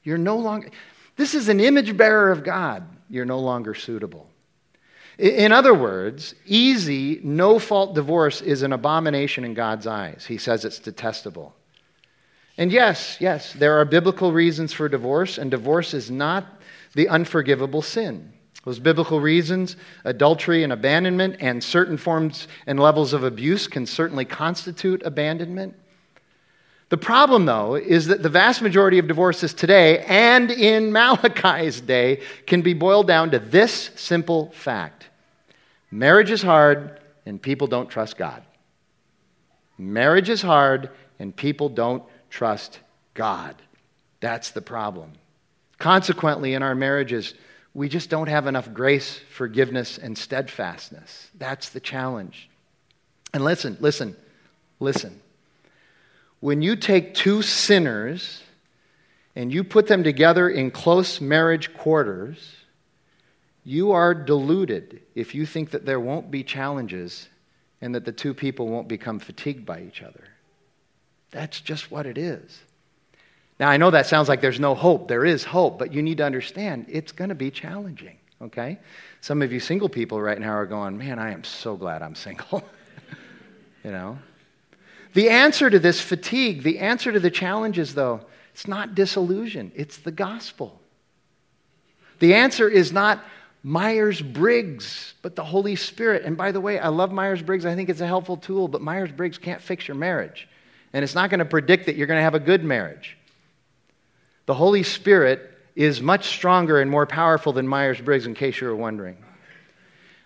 You're 0.04 0.18
no 0.18 0.38
longer, 0.38 0.70
this 1.16 1.34
is 1.34 1.50
an 1.50 1.60
image 1.60 1.96
bearer 1.96 2.32
of 2.32 2.44
God. 2.44 2.84
You're 3.10 3.26
no 3.26 3.40
longer 3.40 3.74
suitable. 3.74 4.30
In 5.18 5.52
other 5.52 5.74
words, 5.74 6.36
easy, 6.46 7.22
no 7.24 7.58
fault 7.58 7.96
divorce 7.96 8.42
is 8.42 8.64
an 8.64 8.74
abomination 8.74 9.46
in 9.46 9.54
God's 9.54 9.88
eyes. 9.88 10.26
He 10.28 10.38
says 10.38 10.66
it's 10.66 10.80
detestable. 10.80 11.56
And 12.58 12.72
yes, 12.72 13.18
yes, 13.20 13.54
there 13.54 13.80
are 13.80 13.86
biblical 13.86 14.32
reasons 14.32 14.74
for 14.74 14.90
divorce, 14.90 15.38
and 15.38 15.52
divorce 15.52 15.94
is 15.94 16.12
not 16.12 16.46
the 16.94 17.08
unforgivable 17.08 17.82
sin. 17.82 18.34
Those 18.66 18.80
biblical 18.80 19.20
reasons, 19.22 19.78
adultery 20.06 20.64
and 20.64 20.74
abandonment, 20.74 21.38
and 21.40 21.64
certain 21.64 21.98
forms 21.98 22.48
and 22.66 22.80
levels 22.80 23.14
of 23.14 23.24
abuse 23.24 23.68
can 23.68 23.86
certainly 23.86 24.26
constitute 24.26 25.04
abandonment. 25.06 25.76
The 26.90 26.98
problem, 26.98 27.46
though, 27.46 27.76
is 27.76 28.08
that 28.08 28.22
the 28.22 28.30
vast 28.30 28.62
majority 28.62 29.00
of 29.00 29.08
divorces 29.08 29.54
today 29.54 30.00
and 30.06 30.52
in 30.52 30.92
Malachi's 30.92 31.82
day 31.82 32.22
can 32.46 32.62
be 32.62 32.74
boiled 32.74 33.08
down 33.08 33.32
to 33.32 33.40
this 33.40 33.92
simple 33.96 34.52
fact 34.52 35.08
marriage 35.92 36.32
is 36.32 36.42
hard, 36.42 37.00
and 37.26 37.42
people 37.42 37.68
don't 37.68 37.90
trust 37.90 38.18
God. 38.18 38.44
Marriage 39.78 40.30
is 40.30 40.42
hard, 40.42 40.90
and 41.20 41.36
people 41.36 41.70
don't 41.70 42.04
trust 42.30 42.80
God. 43.14 43.56
That's 44.20 44.52
the 44.52 44.62
problem. 44.62 45.14
Consequently, 45.78 46.54
in 46.54 46.64
our 46.64 46.76
marriages, 46.76 47.34
we 47.74 47.90
just 47.90 48.10
don't 48.10 48.30
have 48.30 48.48
enough 48.48 48.74
grace, 48.74 49.20
forgiveness, 49.32 49.98
and 49.98 50.18
steadfastness. 50.18 51.30
That's 51.36 51.70
the 51.70 51.80
challenge. 51.80 52.50
And 53.34 53.44
listen, 53.44 53.78
listen, 53.82 54.16
listen. 54.80 55.20
When 56.40 56.62
you 56.62 56.76
take 56.76 57.14
two 57.14 57.42
sinners 57.42 58.42
and 59.36 59.54
you 59.54 59.64
put 59.64 59.88
them 59.88 60.04
together 60.04 60.50
in 60.50 60.72
close 60.72 61.20
marriage 61.20 61.74
quarters, 61.74 62.56
you 63.64 63.92
are 63.92 64.14
deluded 64.14 65.02
if 65.16 65.34
you 65.34 65.46
think 65.46 65.72
that 65.72 65.86
there 65.86 66.00
won't 66.00 66.30
be 66.30 66.44
challenges 66.44 67.28
and 67.82 67.96
that 67.96 68.06
the 68.06 68.12
two 68.12 68.34
people 68.34 68.68
won't 68.68 68.88
become 68.88 69.20
fatigued 69.20 69.66
by 69.66 69.82
each 69.82 70.02
other. 70.02 70.24
That's 71.32 71.60
just 71.60 71.92
what 71.92 72.06
it 72.06 72.18
is. 72.18 72.62
Now, 73.60 73.70
I 73.70 73.78
know 73.78 73.92
that 73.92 74.06
sounds 74.06 74.30
like 74.30 74.42
there's 74.42 74.60
no 74.60 74.76
hope. 74.76 75.08
There 75.08 75.26
is 75.26 75.44
hope, 75.44 75.80
but 75.80 75.94
you 75.94 76.02
need 76.02 76.18
to 76.18 76.26
understand 76.26 76.86
it's 76.90 77.12
going 77.12 77.30
to 77.30 77.36
be 77.36 77.52
challenging, 77.52 78.18
okay? 78.42 78.80
Some 79.22 79.42
of 79.42 79.52
you 79.52 79.60
single 79.60 79.90
people 79.90 80.22
right 80.22 80.40
now 80.40 80.52
are 80.52 80.66
going, 80.66 80.98
man, 80.98 81.20
I 81.20 81.32
am 81.32 81.44
so 81.44 81.76
glad 81.76 82.02
I'm 82.02 82.16
single. 82.16 82.64
you 83.84 83.92
know? 83.92 84.18
The 85.16 85.32
answer 85.32 85.70
to 85.70 85.80
this 85.80 86.00
fatigue, 86.00 86.62
the 86.62 86.78
answer 86.78 87.12
to 87.12 87.20
the 87.20 87.32
challenges, 87.32 87.96
though, 87.96 88.22
it's 88.54 88.68
not 88.68 88.94
disillusion, 88.94 89.72
it's 89.76 89.98
the 89.98 90.12
gospel. 90.12 90.80
The 92.20 92.36
answer 92.36 92.70
is 92.70 92.94
not 92.94 93.26
Myers 93.64 94.22
Briggs, 94.22 95.16
but 95.24 95.36
the 95.36 95.44
Holy 95.44 95.76
Spirit. 95.76 96.24
And 96.24 96.38
by 96.38 96.52
the 96.52 96.62
way, 96.62 96.78
I 96.78 96.90
love 96.90 97.12
Myers 97.12 97.42
Briggs. 97.42 97.66
I 97.66 97.74
think 97.74 97.90
it's 97.90 98.00
a 98.00 98.08
helpful 98.08 98.38
tool, 98.38 98.68
but 98.68 98.80
Myers 98.80 99.12
Briggs 99.12 99.40
can't 99.40 99.62
fix 99.62 99.88
your 99.88 99.98
marriage 99.98 100.48
and 100.96 101.04
it's 101.04 101.14
not 101.14 101.30
going 101.30 101.40
to 101.40 101.46
predict 101.46 101.88
that 101.88 101.98
you're 101.98 102.08
going 102.08 102.20
to 102.20 102.24
have 102.24 102.36
a 102.36 102.40
good 102.40 102.64
marriage. 102.64 103.18
The 104.46 104.54
Holy 104.54 104.82
Spirit 104.82 105.52
is 105.76 106.00
much 106.00 106.28
stronger 106.28 106.80
and 106.80 106.90
more 106.90 107.06
powerful 107.06 107.52
than 107.52 107.68
Myers 107.68 108.00
Briggs, 108.00 108.26
in 108.26 108.34
case 108.34 108.62
you 108.62 108.68
were 108.68 108.76
wondering. 108.78 109.18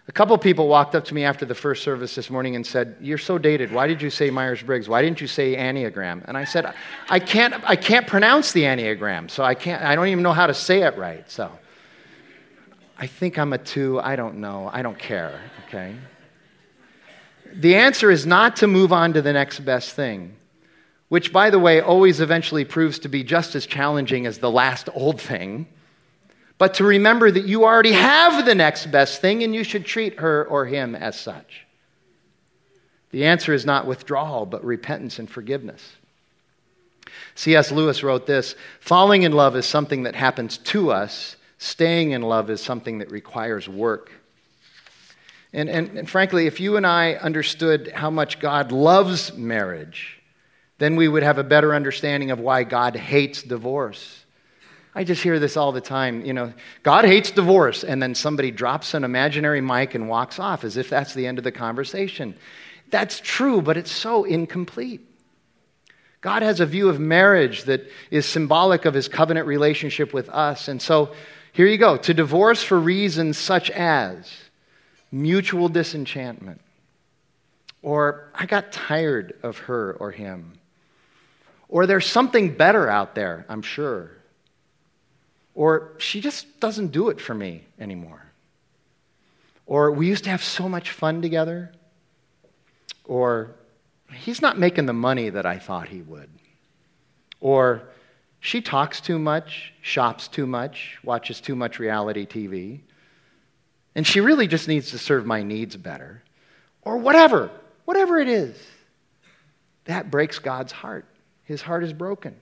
A 0.09 0.11
couple 0.11 0.35
people 0.39 0.67
walked 0.67 0.95
up 0.95 1.05
to 1.05 1.13
me 1.13 1.23
after 1.23 1.45
the 1.45 1.53
first 1.53 1.83
service 1.83 2.15
this 2.15 2.31
morning 2.31 2.55
and 2.55 2.65
said, 2.65 2.95
You're 2.99 3.19
so 3.19 3.37
dated. 3.37 3.71
Why 3.71 3.85
did 3.85 4.01
you 4.01 4.09
say 4.09 4.31
Myers 4.31 4.63
Briggs? 4.63 4.89
Why 4.89 5.03
didn't 5.03 5.21
you 5.21 5.27
say 5.27 5.55
Enneagram? 5.55 6.25
And 6.25 6.35
I 6.35 6.45
said, 6.45 6.73
I 7.09 7.19
can't, 7.19 7.53
I 7.63 7.75
can't 7.75 8.07
pronounce 8.07 8.51
the 8.51 8.63
Enneagram, 8.63 9.29
so 9.29 9.43
I, 9.43 9.53
can't, 9.53 9.83
I 9.83 9.93
don't 9.93 10.07
even 10.07 10.23
know 10.23 10.33
how 10.33 10.47
to 10.47 10.53
say 10.55 10.81
it 10.81 10.97
right. 10.97 11.29
So 11.29 11.51
I 12.97 13.05
think 13.05 13.37
I'm 13.37 13.53
a 13.53 13.59
two. 13.59 13.99
I 13.99 14.15
don't 14.15 14.37
know. 14.37 14.67
I 14.73 14.81
don't 14.81 14.97
care, 14.97 15.39
okay? 15.67 15.95
The 17.53 17.75
answer 17.75 18.09
is 18.09 18.25
not 18.25 18.55
to 18.57 18.67
move 18.67 18.91
on 18.91 19.13
to 19.13 19.21
the 19.21 19.31
next 19.31 19.59
best 19.59 19.93
thing, 19.93 20.35
which, 21.09 21.31
by 21.31 21.51
the 21.51 21.59
way, 21.59 21.81
always 21.81 22.19
eventually 22.19 22.65
proves 22.65 22.97
to 22.99 23.09
be 23.09 23.23
just 23.23 23.53
as 23.53 23.67
challenging 23.67 24.25
as 24.25 24.39
the 24.39 24.49
last 24.49 24.89
old 24.95 25.21
thing 25.21 25.67
but 26.59 26.75
to 26.75 26.83
remember 26.83 27.31
that 27.31 27.45
you 27.45 27.63
already 27.63 27.93
have 27.93 28.45
the 28.45 28.53
next 28.53 28.91
best 28.91 29.21
thing 29.21 29.41
and 29.43 29.55
you 29.55 29.63
should 29.63 29.85
treat 29.85 30.19
her 30.19 30.45
or 30.45 30.65
him 30.67 30.93
as 30.93 31.19
such. 31.19 31.65
The 33.11 33.25
answer 33.25 33.53
is 33.53 33.65
not 33.65 33.87
withdrawal, 33.87 34.45
but 34.45 34.63
repentance 34.63 35.17
and 35.17 35.27
forgiveness. 35.27 35.95
C.S. 37.33 37.71
Lewis 37.71 38.03
wrote 38.03 38.27
this 38.27 38.55
Falling 38.81 39.23
in 39.23 39.31
love 39.31 39.55
is 39.55 39.65
something 39.65 40.03
that 40.03 40.15
happens 40.15 40.57
to 40.57 40.91
us, 40.91 41.37
staying 41.57 42.11
in 42.11 42.21
love 42.21 42.49
is 42.49 42.61
something 42.61 42.99
that 42.99 43.09
requires 43.09 43.67
work. 43.67 44.11
And, 45.53 45.69
and, 45.69 45.97
and 45.97 46.09
frankly, 46.09 46.45
if 46.45 46.59
you 46.59 46.77
and 46.77 46.85
I 46.85 47.13
understood 47.13 47.91
how 47.95 48.11
much 48.11 48.39
God 48.39 48.71
loves 48.71 49.33
marriage, 49.33 50.21
then 50.77 50.97
we 50.97 51.07
would 51.07 51.23
have 51.23 51.37
a 51.37 51.43
better 51.43 51.73
understanding 51.73 52.31
of 52.31 52.39
why 52.39 52.63
God 52.63 52.95
hates 52.95 53.41
divorce. 53.41 54.18
I 54.95 55.03
just 55.03 55.21
hear 55.21 55.39
this 55.39 55.55
all 55.55 55.71
the 55.71 55.81
time. 55.81 56.25
You 56.25 56.33
know, 56.33 56.53
God 56.81 57.05
hates 57.05 57.31
divorce, 57.31 57.83
and 57.83 58.01
then 58.01 58.15
somebody 58.15 58.51
drops 58.51 58.93
an 58.93 59.03
imaginary 59.03 59.61
mic 59.61 59.93
and 59.93 60.09
walks 60.09 60.39
off 60.39 60.63
as 60.63 60.77
if 60.77 60.89
that's 60.89 61.13
the 61.13 61.27
end 61.27 61.37
of 61.37 61.43
the 61.43 61.51
conversation. 61.51 62.35
That's 62.89 63.19
true, 63.19 63.61
but 63.61 63.77
it's 63.77 63.91
so 63.91 64.23
incomplete. 64.23 65.05
God 66.21 66.41
has 66.41 66.59
a 66.59 66.65
view 66.65 66.89
of 66.89 66.99
marriage 66.99 67.63
that 67.63 67.89
is 68.11 68.25
symbolic 68.25 68.85
of 68.85 68.93
his 68.93 69.07
covenant 69.07 69.47
relationship 69.47 70.13
with 70.13 70.27
us. 70.29 70.67
And 70.67 70.81
so 70.81 71.13
here 71.53 71.67
you 71.67 71.77
go 71.77 71.95
to 71.95 72.13
divorce 72.13 72.63
for 72.63 72.79
reasons 72.79 73.37
such 73.37 73.69
as 73.69 74.29
mutual 75.11 75.69
disenchantment, 75.69 76.61
or 77.81 78.29
I 78.33 78.47
got 78.47 78.71
tired 78.71 79.37
of 79.43 79.59
her 79.59 79.93
or 79.93 80.11
him, 80.11 80.53
or 81.69 81.85
there's 81.85 82.07
something 82.07 82.55
better 82.55 82.89
out 82.89 83.15
there, 83.15 83.45
I'm 83.47 83.61
sure 83.61 84.18
or 85.59 85.91
she 85.97 86.21
just 86.21 86.61
doesn't 86.61 86.93
do 86.93 87.09
it 87.09 87.19
for 87.19 87.33
me 87.33 87.65
anymore. 87.81 88.23
Or 89.65 89.91
we 89.91 90.07
used 90.07 90.23
to 90.23 90.29
have 90.29 90.41
so 90.41 90.69
much 90.69 90.91
fun 90.91 91.21
together. 91.21 91.73
Or 93.03 93.51
he's 94.09 94.41
not 94.41 94.57
making 94.57 94.85
the 94.85 94.93
money 94.93 95.29
that 95.29 95.45
I 95.45 95.59
thought 95.59 95.89
he 95.89 96.01
would. 96.01 96.29
Or 97.41 97.81
she 98.39 98.61
talks 98.61 99.01
too 99.01 99.19
much, 99.19 99.73
shops 99.81 100.29
too 100.29 100.47
much, 100.47 100.97
watches 101.03 101.41
too 101.41 101.57
much 101.57 101.77
reality 101.77 102.25
TV. 102.25 102.79
And 103.95 104.07
she 104.07 104.21
really 104.21 104.47
just 104.47 104.69
needs 104.69 104.91
to 104.91 104.97
serve 104.97 105.25
my 105.25 105.43
needs 105.43 105.75
better. 105.75 106.23
Or 106.83 106.97
whatever, 106.97 107.51
whatever 107.83 108.17
it 108.17 108.29
is. 108.29 108.55
That 109.83 110.09
breaks 110.09 110.39
God's 110.39 110.71
heart. 110.71 111.03
His 111.43 111.61
heart 111.61 111.83
is 111.83 111.91
broken. 111.91 112.37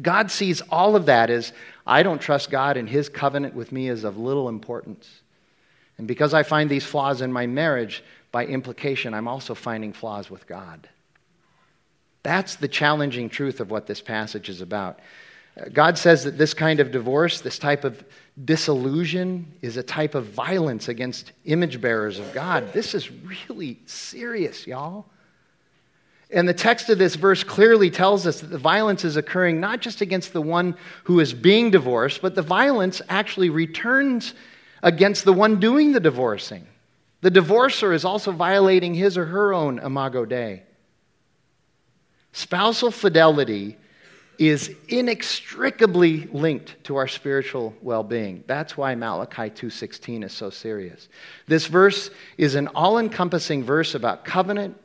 God 0.00 0.30
sees 0.30 0.60
all 0.62 0.96
of 0.96 1.06
that 1.06 1.30
as 1.30 1.52
I 1.86 2.02
don't 2.02 2.20
trust 2.20 2.50
God, 2.50 2.76
and 2.76 2.88
his 2.88 3.08
covenant 3.08 3.54
with 3.54 3.72
me 3.72 3.88
is 3.88 4.04
of 4.04 4.18
little 4.18 4.48
importance. 4.48 5.08
And 5.98 6.06
because 6.06 6.34
I 6.34 6.42
find 6.42 6.68
these 6.68 6.84
flaws 6.84 7.22
in 7.22 7.32
my 7.32 7.46
marriage, 7.46 8.04
by 8.32 8.44
implication, 8.44 9.14
I'm 9.14 9.28
also 9.28 9.54
finding 9.54 9.92
flaws 9.92 10.30
with 10.30 10.46
God. 10.46 10.88
That's 12.22 12.56
the 12.56 12.68
challenging 12.68 13.30
truth 13.30 13.60
of 13.60 13.70
what 13.70 13.86
this 13.86 14.00
passage 14.02 14.48
is 14.48 14.60
about. 14.60 15.00
God 15.72 15.96
says 15.96 16.24
that 16.24 16.36
this 16.36 16.52
kind 16.52 16.80
of 16.80 16.90
divorce, 16.90 17.40
this 17.40 17.58
type 17.58 17.84
of 17.84 18.04
disillusion, 18.44 19.50
is 19.62 19.78
a 19.78 19.82
type 19.82 20.14
of 20.14 20.26
violence 20.26 20.88
against 20.88 21.32
image 21.46 21.80
bearers 21.80 22.18
of 22.18 22.30
God. 22.34 22.74
This 22.74 22.94
is 22.94 23.10
really 23.10 23.78
serious, 23.86 24.66
y'all. 24.66 25.06
And 26.30 26.48
the 26.48 26.54
text 26.54 26.90
of 26.90 26.98
this 26.98 27.14
verse 27.14 27.44
clearly 27.44 27.88
tells 27.88 28.26
us 28.26 28.40
that 28.40 28.48
the 28.48 28.58
violence 28.58 29.04
is 29.04 29.16
occurring 29.16 29.60
not 29.60 29.80
just 29.80 30.00
against 30.00 30.32
the 30.32 30.42
one 30.42 30.76
who 31.04 31.20
is 31.20 31.32
being 31.32 31.70
divorced, 31.70 32.20
but 32.20 32.34
the 32.34 32.42
violence 32.42 33.00
actually 33.08 33.48
returns 33.48 34.34
against 34.82 35.24
the 35.24 35.32
one 35.32 35.60
doing 35.60 35.92
the 35.92 36.00
divorcing. 36.00 36.66
The 37.20 37.30
divorcer 37.30 37.94
is 37.94 38.04
also 38.04 38.32
violating 38.32 38.94
his 38.94 39.16
or 39.16 39.26
her 39.26 39.54
own 39.54 39.78
imago 39.78 40.24
Dei. 40.24 40.62
Spousal 42.32 42.90
fidelity 42.90 43.78
is 44.38 44.70
inextricably 44.88 46.26
linked 46.26 46.76
to 46.84 46.96
our 46.96 47.08
spiritual 47.08 47.74
well-being. 47.80 48.44
That's 48.46 48.76
why 48.76 48.94
Malachi 48.94 49.48
2:16 49.48 50.22
is 50.22 50.32
so 50.32 50.50
serious. 50.50 51.08
This 51.46 51.66
verse 51.66 52.10
is 52.36 52.54
an 52.54 52.68
all-encompassing 52.68 53.64
verse 53.64 53.94
about 53.94 54.26
covenant, 54.26 54.76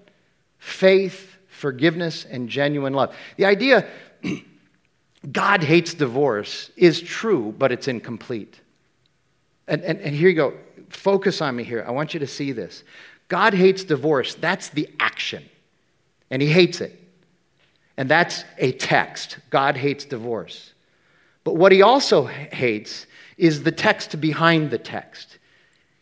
faith, 0.61 1.37
forgiveness, 1.47 2.23
and 2.23 2.47
genuine 2.47 2.93
love. 2.93 3.13
The 3.35 3.45
idea 3.45 3.85
God 5.31 5.63
hates 5.63 5.95
divorce 5.95 6.69
is 6.77 7.01
true, 7.01 7.53
but 7.57 7.71
it's 7.71 7.87
incomplete. 7.87 8.61
And, 9.67 9.83
and, 9.83 9.99
and 9.99 10.15
here 10.15 10.29
you 10.29 10.35
go. 10.35 10.53
Focus 10.89 11.41
on 11.41 11.55
me 11.55 11.63
here. 11.63 11.83
I 11.85 11.91
want 11.91 12.13
you 12.13 12.19
to 12.21 12.27
see 12.27 12.51
this. 12.51 12.83
God 13.27 13.53
hates 13.53 13.83
divorce. 13.83 14.35
That's 14.35 14.69
the 14.69 14.87
action, 14.99 15.43
and 16.29 16.41
He 16.41 16.47
hates 16.47 16.79
it. 16.79 16.97
And 17.97 18.09
that's 18.09 18.43
a 18.57 18.71
text. 18.71 19.39
God 19.49 19.75
hates 19.75 20.05
divorce. 20.05 20.73
But 21.43 21.55
what 21.55 21.71
He 21.71 21.81
also 21.81 22.25
hates 22.25 23.07
is 23.37 23.63
the 23.63 23.71
text 23.71 24.21
behind 24.21 24.69
the 24.69 24.77
text. 24.77 25.39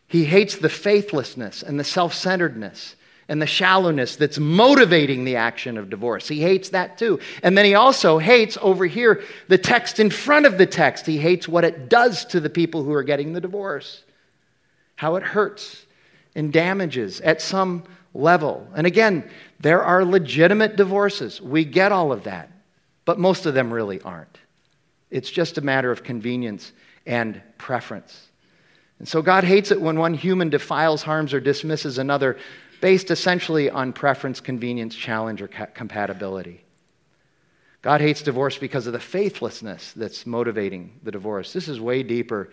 He 0.07 0.25
hates 0.25 0.57
the 0.57 0.69
faithlessness 0.69 1.63
and 1.63 1.79
the 1.79 1.83
self 1.83 2.13
centeredness 2.13 2.95
and 3.29 3.39
the 3.41 3.47
shallowness 3.47 4.15
that's 4.15 4.39
motivating 4.39 5.23
the 5.23 5.37
action 5.37 5.77
of 5.77 5.89
divorce. 5.89 6.27
He 6.27 6.41
hates 6.41 6.69
that 6.69 6.97
too. 6.97 7.19
And 7.43 7.55
then 7.55 7.63
he 7.63 7.75
also 7.75 8.17
hates 8.17 8.57
over 8.59 8.85
here 8.85 9.23
the 9.47 9.57
text 9.57 9.99
in 9.99 10.09
front 10.09 10.47
of 10.47 10.57
the 10.57 10.65
text. 10.65 11.05
He 11.05 11.17
hates 11.17 11.47
what 11.47 11.63
it 11.63 11.87
does 11.87 12.25
to 12.25 12.39
the 12.39 12.49
people 12.49 12.83
who 12.83 12.91
are 12.91 13.03
getting 13.03 13.33
the 13.33 13.39
divorce, 13.39 14.03
how 14.95 15.15
it 15.15 15.23
hurts 15.23 15.85
and 16.35 16.51
damages 16.51 17.21
at 17.21 17.39
some 17.39 17.83
level. 18.15 18.67
And 18.75 18.87
again, 18.87 19.29
there 19.59 19.83
are 19.83 20.03
legitimate 20.03 20.75
divorces. 20.75 21.39
We 21.39 21.65
get 21.65 21.91
all 21.91 22.11
of 22.11 22.23
that, 22.23 22.51
but 23.05 23.19
most 23.19 23.45
of 23.45 23.53
them 23.53 23.71
really 23.71 24.01
aren't. 24.01 24.39
It's 25.11 25.29
just 25.29 25.59
a 25.59 25.61
matter 25.61 25.91
of 25.91 26.03
convenience 26.03 26.71
and 27.05 27.41
preference. 27.59 28.27
And 28.97 29.07
so 29.07 29.21
God 29.21 29.43
hates 29.43 29.69
it 29.69 29.79
when 29.79 29.99
one 29.99 30.15
human 30.15 30.49
defiles, 30.49 31.03
harms, 31.03 31.33
or 31.33 31.39
dismisses 31.39 31.99
another 31.99 32.37
based 32.81 33.11
essentially 33.11 33.69
on 33.69 33.93
preference, 33.93 34.39
convenience, 34.39 34.95
challenge, 34.95 35.41
or 35.41 35.47
compatibility. 35.47 36.63
God 37.81 38.01
hates 38.01 38.21
divorce 38.21 38.57
because 38.57 38.87
of 38.87 38.93
the 38.93 38.99
faithlessness 38.99 39.93
that's 39.93 40.25
motivating 40.25 40.99
the 41.03 41.11
divorce. 41.11 41.53
This 41.53 41.69
is 41.69 41.79
way 41.79 42.03
deeper, 42.03 42.49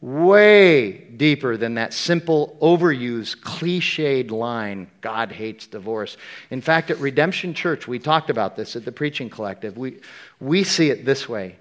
way 0.00 0.92
deeper 0.92 1.56
than 1.56 1.74
that 1.74 1.92
simple, 1.92 2.56
overused, 2.62 3.38
cliched 3.40 4.30
line 4.30 4.88
God 5.00 5.32
hates 5.32 5.66
divorce. 5.66 6.16
In 6.50 6.60
fact, 6.60 6.90
at 6.90 6.98
Redemption 6.98 7.52
Church, 7.52 7.88
we 7.88 7.98
talked 7.98 8.30
about 8.30 8.56
this 8.56 8.76
at 8.76 8.84
the 8.84 8.92
Preaching 8.92 9.28
Collective. 9.28 9.76
We, 9.76 9.98
we 10.38 10.62
see 10.62 10.90
it 10.90 11.04
this 11.04 11.28
way. 11.28 11.56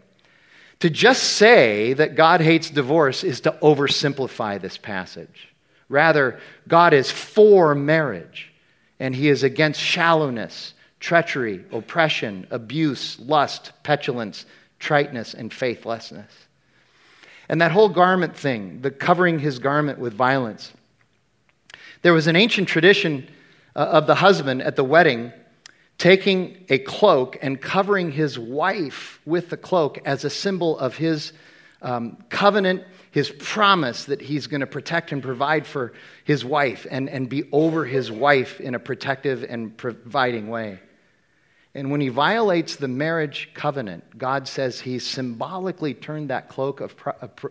To 0.82 0.90
just 0.90 1.24
say 1.24 1.94
that 1.94 2.16
God 2.16 2.40
hates 2.40 2.70
divorce 2.70 3.24
is 3.24 3.42
to 3.42 3.58
oversimplify 3.62 4.62
this 4.62 4.78
passage. 4.78 5.49
Rather, 5.90 6.40
God 6.68 6.94
is 6.94 7.12
for 7.12 7.76
marriage, 7.76 8.52
and 9.00 9.16
He 9.16 9.28
is 9.28 9.44
against 9.44 9.82
shallowness, 9.82 10.74
treachery, 11.00 11.66
oppression, 11.72 12.48
abuse, 12.52 13.20
lust, 13.20 13.72
petulance, 13.84 14.46
triteness, 14.80 15.34
and 15.34 15.54
faithlessness. 15.54 16.32
And 17.50 17.62
that 17.62 17.72
whole 17.72 17.90
garment 17.90 18.36
thing, 18.36 18.82
the 18.82 18.92
covering 18.92 19.40
his 19.40 19.58
garment 19.58 19.98
with 19.98 20.14
violence. 20.14 20.72
There 22.04 22.14
was 22.14 22.28
an 22.28 22.36
ancient 22.36 22.68
tradition 22.68 23.28
uh, 23.76 23.80
of 23.80 24.08
the 24.08 24.16
husband 24.16 24.62
at 24.62 24.76
the 24.76 24.84
wedding 24.84 25.34
taking 25.98 26.66
a 26.70 26.78
cloak 26.78 27.38
and 27.42 27.60
covering 27.60 28.12
his 28.12 28.40
wife 28.40 29.20
with 29.26 29.50
the 29.50 29.58
cloak 29.58 30.00
as 30.06 30.24
a 30.24 30.30
symbol 30.30 30.78
of 30.80 30.96
his 30.96 31.34
um, 31.82 32.18
covenant 32.30 32.84
his 33.12 33.30
promise 33.30 34.06
that 34.06 34.22
he's 34.22 34.48
going 34.48 34.62
to 34.62 34.68
protect 34.68 35.12
and 35.12 35.24
provide 35.24 35.66
for 35.66 35.94
his 36.24 36.46
wife 36.46 36.86
and, 36.90 37.10
and 37.10 37.28
be 37.28 37.44
over 37.52 37.86
his 37.86 38.12
wife 38.12 38.62
in 38.62 38.76
a 38.76 38.80
protective 38.80 39.44
and 39.44 39.76
providing 39.76 40.50
way. 40.50 40.80
And 41.76 41.92
when 41.92 42.02
he 42.02 42.10
violates 42.10 42.76
the 42.76 42.88
marriage 42.88 43.50
covenant, 43.54 44.18
God 44.18 44.48
says 44.48 44.80
he 44.80 45.00
symbolically 45.00 45.94
turned 45.94 46.30
that 46.30 46.50
cloak 46.50 46.82
of, 46.82 46.96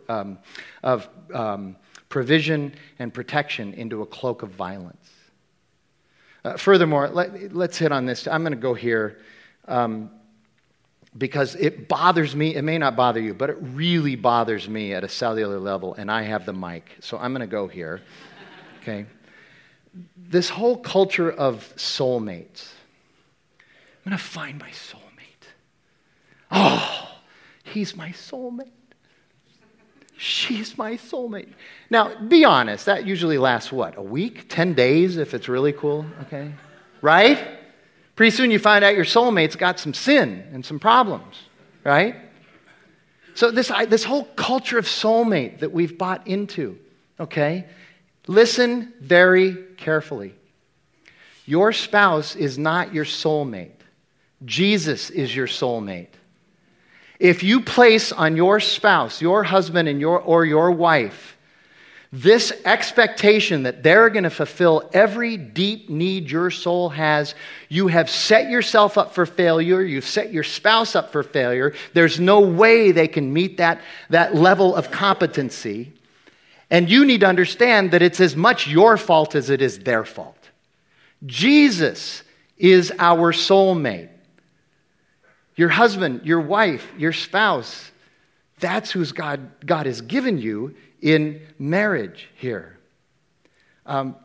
um, 0.08 0.38
of 0.82 1.08
um, 1.32 1.76
provision 2.08 2.74
and 2.98 3.12
protection 3.14 3.74
into 3.74 4.02
a 4.02 4.06
cloak 4.06 4.42
of 4.42 4.50
violence. 4.50 5.10
Uh, 6.44 6.56
furthermore, 6.56 7.08
let, 7.08 7.30
us 7.30 7.76
hit 7.76 7.92
on 7.92 8.06
this. 8.06 8.26
I'm 8.26 8.42
going 8.42 8.52
to 8.52 8.58
go 8.58 8.74
here 8.74 9.18
um, 9.66 10.10
because 11.16 11.54
it 11.54 11.88
bothers 11.88 12.36
me. 12.36 12.54
It 12.54 12.62
may 12.62 12.78
not 12.78 12.96
bother 12.96 13.20
you, 13.20 13.34
but 13.34 13.50
it 13.50 13.56
really 13.60 14.16
bothers 14.16 14.68
me 14.68 14.92
at 14.92 15.04
a 15.04 15.08
cellular 15.08 15.58
level, 15.58 15.94
and 15.94 16.10
I 16.10 16.22
have 16.22 16.44
the 16.44 16.52
mic. 16.52 16.96
So 17.00 17.18
I'm 17.18 17.32
going 17.32 17.40
to 17.40 17.46
go 17.46 17.66
here. 17.66 18.00
Okay? 18.82 19.06
This 20.16 20.48
whole 20.48 20.76
culture 20.76 21.30
of 21.30 21.72
soulmates. 21.76 22.72
I'm 24.04 24.10
going 24.10 24.18
to 24.18 24.22
find 24.22 24.58
my 24.58 24.70
soulmate. 24.70 24.98
Oh, 26.50 27.20
he's 27.64 27.96
my 27.96 28.10
soulmate. 28.10 28.70
She's 30.16 30.76
my 30.76 30.94
soulmate. 30.94 31.52
Now, 31.90 32.20
be 32.26 32.44
honest, 32.44 32.86
that 32.86 33.06
usually 33.06 33.38
lasts 33.38 33.70
what? 33.70 33.96
A 33.96 34.02
week? 34.02 34.48
10 34.48 34.74
days 34.74 35.16
if 35.16 35.32
it's 35.32 35.48
really 35.48 35.72
cool? 35.72 36.06
Okay? 36.22 36.52
Right? 37.00 37.57
Pretty 38.18 38.36
soon 38.36 38.50
you 38.50 38.58
find 38.58 38.84
out 38.84 38.96
your 38.96 39.04
soulmate's 39.04 39.54
got 39.54 39.78
some 39.78 39.94
sin 39.94 40.44
and 40.52 40.66
some 40.66 40.80
problems, 40.80 41.36
right? 41.84 42.16
So, 43.36 43.52
this, 43.52 43.70
this 43.88 44.02
whole 44.02 44.24
culture 44.24 44.76
of 44.76 44.86
soulmate 44.86 45.60
that 45.60 45.70
we've 45.70 45.96
bought 45.96 46.26
into, 46.26 46.80
okay? 47.20 47.66
Listen 48.26 48.92
very 49.00 49.54
carefully. 49.76 50.34
Your 51.46 51.72
spouse 51.72 52.34
is 52.34 52.58
not 52.58 52.92
your 52.92 53.04
soulmate, 53.04 53.82
Jesus 54.44 55.10
is 55.10 55.36
your 55.36 55.46
soulmate. 55.46 56.08
If 57.20 57.44
you 57.44 57.60
place 57.60 58.10
on 58.10 58.36
your 58.36 58.58
spouse, 58.58 59.22
your 59.22 59.44
husband 59.44 59.88
and 59.88 60.00
your, 60.00 60.18
or 60.18 60.44
your 60.44 60.72
wife, 60.72 61.37
this 62.10 62.52
expectation 62.64 63.64
that 63.64 63.82
they're 63.82 64.08
going 64.08 64.24
to 64.24 64.30
fulfill 64.30 64.88
every 64.94 65.36
deep 65.36 65.90
need 65.90 66.30
your 66.30 66.50
soul 66.50 66.88
has, 66.88 67.34
you 67.68 67.88
have 67.88 68.08
set 68.08 68.48
yourself 68.48 68.96
up 68.96 69.14
for 69.14 69.26
failure. 69.26 69.82
You've 69.82 70.06
set 70.06 70.32
your 70.32 70.44
spouse 70.44 70.96
up 70.96 71.12
for 71.12 71.22
failure. 71.22 71.74
There's 71.92 72.18
no 72.18 72.40
way 72.40 72.92
they 72.92 73.08
can 73.08 73.32
meet 73.32 73.58
that, 73.58 73.82
that 74.08 74.34
level 74.34 74.74
of 74.74 74.90
competency. 74.90 75.92
And 76.70 76.88
you 76.88 77.04
need 77.04 77.20
to 77.20 77.26
understand 77.26 77.90
that 77.90 78.00
it's 78.00 78.20
as 78.20 78.34
much 78.34 78.66
your 78.66 78.96
fault 78.96 79.34
as 79.34 79.50
it 79.50 79.60
is 79.60 79.78
their 79.80 80.04
fault. 80.04 80.36
Jesus 81.26 82.22
is 82.56 82.92
our 82.98 83.32
soulmate 83.32 84.10
your 85.56 85.68
husband, 85.68 86.20
your 86.24 86.40
wife, 86.40 86.86
your 86.96 87.12
spouse. 87.12 87.90
That's 88.60 88.92
who 88.92 89.04
God, 89.06 89.50
God 89.66 89.86
has 89.86 90.00
given 90.00 90.38
you 90.38 90.76
in 91.00 91.40
marriage 91.58 92.28
here. 92.36 92.78
Um, 93.86 94.16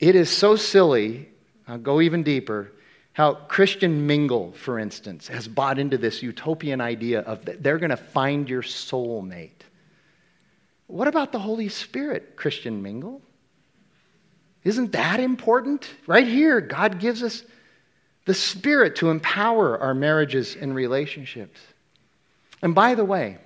it 0.00 0.16
is 0.16 0.30
so 0.30 0.56
silly, 0.56 1.28
I'll 1.68 1.78
go 1.78 2.00
even 2.00 2.22
deeper, 2.22 2.72
how 3.12 3.34
Christian 3.34 4.06
Mingle, 4.06 4.52
for 4.52 4.78
instance, 4.78 5.28
has 5.28 5.46
bought 5.46 5.78
into 5.78 5.96
this 5.96 6.22
utopian 6.22 6.80
idea 6.80 7.20
of 7.20 7.44
they're 7.44 7.78
going 7.78 7.90
to 7.90 7.96
find 7.96 8.48
your 8.48 8.62
soulmate. 8.62 9.50
What 10.88 11.06
about 11.08 11.30
the 11.30 11.38
Holy 11.38 11.68
Spirit, 11.68 12.34
Christian 12.36 12.82
Mingle? 12.82 13.22
Isn't 14.64 14.92
that 14.92 15.20
important? 15.20 15.88
Right 16.06 16.26
here, 16.26 16.60
God 16.60 16.98
gives 16.98 17.22
us 17.22 17.44
the 18.24 18.34
Spirit 18.34 18.96
to 18.96 19.10
empower 19.10 19.78
our 19.78 19.94
marriages 19.94 20.56
and 20.56 20.74
relationships. 20.74 21.60
And 22.62 22.74
by 22.74 22.94
the 22.94 23.04
way, 23.04 23.38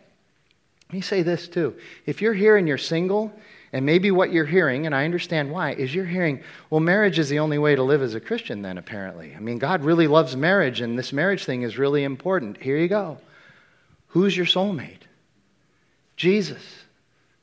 let 0.89 0.95
me 0.95 1.01
say 1.01 1.22
this 1.22 1.49
too. 1.49 1.76
If 2.07 2.22
you're 2.22 2.34
here 2.34 2.57
and 2.57 2.66
you're 2.66 2.78
single, 2.78 3.32
and 3.72 3.84
maybe 3.84 4.11
what 4.11 4.32
you're 4.32 4.47
hearing, 4.47 4.86
and 4.86 4.95
I 4.95 5.05
understand 5.05 5.51
why, 5.51 5.72
is 5.72 5.95
you're 5.95 6.07
hearing, 6.07 6.43
well, 6.70 6.80
marriage 6.80 7.18
is 7.18 7.28
the 7.28 7.41
only 7.41 7.59
way 7.59 7.76
to 7.76 7.82
live 7.82 8.01
as 8.01 8.14
a 8.14 8.20
Christian, 8.20 8.62
then, 8.62 8.78
apparently. 8.78 9.34
I 9.36 9.41
mean, 9.41 9.59
God 9.59 9.84
really 9.84 10.07
loves 10.07 10.36
marriage, 10.36 10.80
and 10.80 10.99
this 10.99 11.12
marriage 11.12 11.45
thing 11.45 11.62
is 11.62 11.76
really 11.76 12.05
important. 12.05 12.62
Here 12.62 12.78
you 12.78 12.89
go. 12.89 13.18
Who's 14.09 14.34
your 14.34 14.47
soulmate? 14.47 15.03
Jesus. 16.16 16.62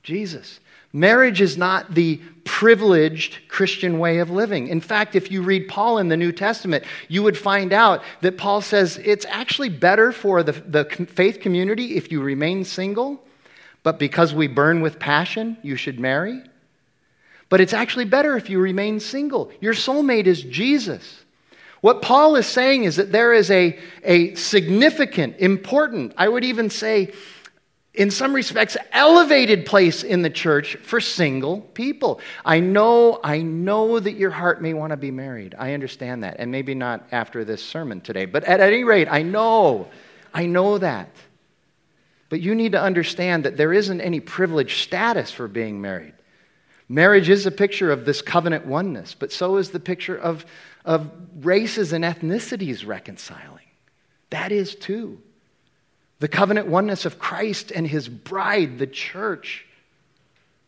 Jesus. 0.01 0.59
Marriage 0.91 1.41
is 1.41 1.57
not 1.57 1.93
the 1.93 2.19
privileged 2.43 3.47
Christian 3.47 3.99
way 3.99 4.19
of 4.19 4.31
living. 4.31 4.67
In 4.67 4.81
fact, 4.81 5.15
if 5.15 5.29
you 5.29 5.43
read 5.43 5.67
Paul 5.67 5.99
in 5.99 6.07
the 6.07 6.17
New 6.17 6.31
Testament, 6.31 6.85
you 7.07 7.21
would 7.21 7.37
find 7.37 7.73
out 7.73 8.01
that 8.21 8.37
Paul 8.37 8.61
says 8.61 8.97
it's 9.03 9.25
actually 9.25 9.69
better 9.69 10.11
for 10.11 10.41
the, 10.41 10.53
the 10.53 10.85
faith 10.85 11.39
community 11.41 11.97
if 11.97 12.11
you 12.11 12.21
remain 12.21 12.63
single, 12.63 13.21
but 13.85 13.99
because 13.99 14.33
we 14.33 14.47
burn 14.47 14.81
with 14.81 14.97
passion, 14.97 15.57
you 15.61 15.75
should 15.75 15.99
marry. 15.99 16.41
But 17.49 17.61
it's 17.61 17.71
actually 17.71 18.05
better 18.05 18.35
if 18.35 18.49
you 18.49 18.59
remain 18.59 18.99
single. 18.99 19.51
Your 19.61 19.75
soulmate 19.75 20.25
is 20.25 20.41
Jesus. 20.41 21.23
What 21.81 22.01
Paul 22.01 22.35
is 22.35 22.47
saying 22.47 22.85
is 22.85 22.95
that 22.95 23.11
there 23.11 23.31
is 23.31 23.51
a, 23.51 23.77
a 24.03 24.33
significant, 24.33 25.35
important, 25.37 26.15
I 26.17 26.27
would 26.27 26.43
even 26.43 26.71
say, 26.71 27.13
in 27.93 28.09
some 28.09 28.33
respects, 28.33 28.75
elevated 28.91 29.67
place 29.67 30.01
in 30.01 30.23
the 30.23 30.31
church 30.31 30.77
for 30.77 30.99
single 30.99 31.61
people. 31.61 32.21
I 32.43 32.61
know, 32.61 33.19
I 33.23 33.43
know 33.43 33.99
that 33.99 34.13
your 34.13 34.31
heart 34.31 34.63
may 34.63 34.73
want 34.73 34.93
to 34.93 34.97
be 34.97 35.11
married. 35.11 35.53
I 35.59 35.73
understand 35.73 36.23
that. 36.23 36.37
And 36.39 36.51
maybe 36.51 36.73
not 36.73 37.07
after 37.11 37.45
this 37.45 37.63
sermon 37.63 38.01
today. 38.01 38.25
But 38.25 38.45
at 38.45 38.61
any 38.61 38.83
rate, 38.83 39.07
I 39.11 39.21
know, 39.21 39.89
I 40.33 40.47
know 40.47 40.79
that. 40.79 41.09
But 42.29 42.41
you 42.41 42.55
need 42.55 42.71
to 42.71 42.81
understand 42.81 43.45
that 43.45 43.57
there 43.57 43.73
isn't 43.73 44.01
any 44.01 44.19
privileged 44.19 44.81
status 44.81 45.31
for 45.31 45.47
being 45.47 45.81
married. 45.81 46.13
Marriage 46.87 47.29
is 47.29 47.45
a 47.45 47.51
picture 47.51 47.91
of 47.91 48.05
this 48.05 48.21
covenant 48.21 48.65
oneness, 48.65 49.15
but 49.15 49.31
so 49.31 49.57
is 49.57 49.71
the 49.71 49.79
picture 49.79 50.17
of, 50.17 50.45
of 50.83 51.11
races 51.41 51.93
and 51.93 52.03
ethnicities 52.03 52.85
reconciling. 52.85 53.65
That 54.29 54.51
is 54.51 54.75
too 54.75 55.21
the 56.19 56.27
covenant 56.29 56.67
oneness 56.67 57.05
of 57.05 57.19
Christ 57.19 57.71
and 57.71 57.85
his 57.85 58.07
bride, 58.07 58.79
the 58.79 58.87
church, 58.87 59.65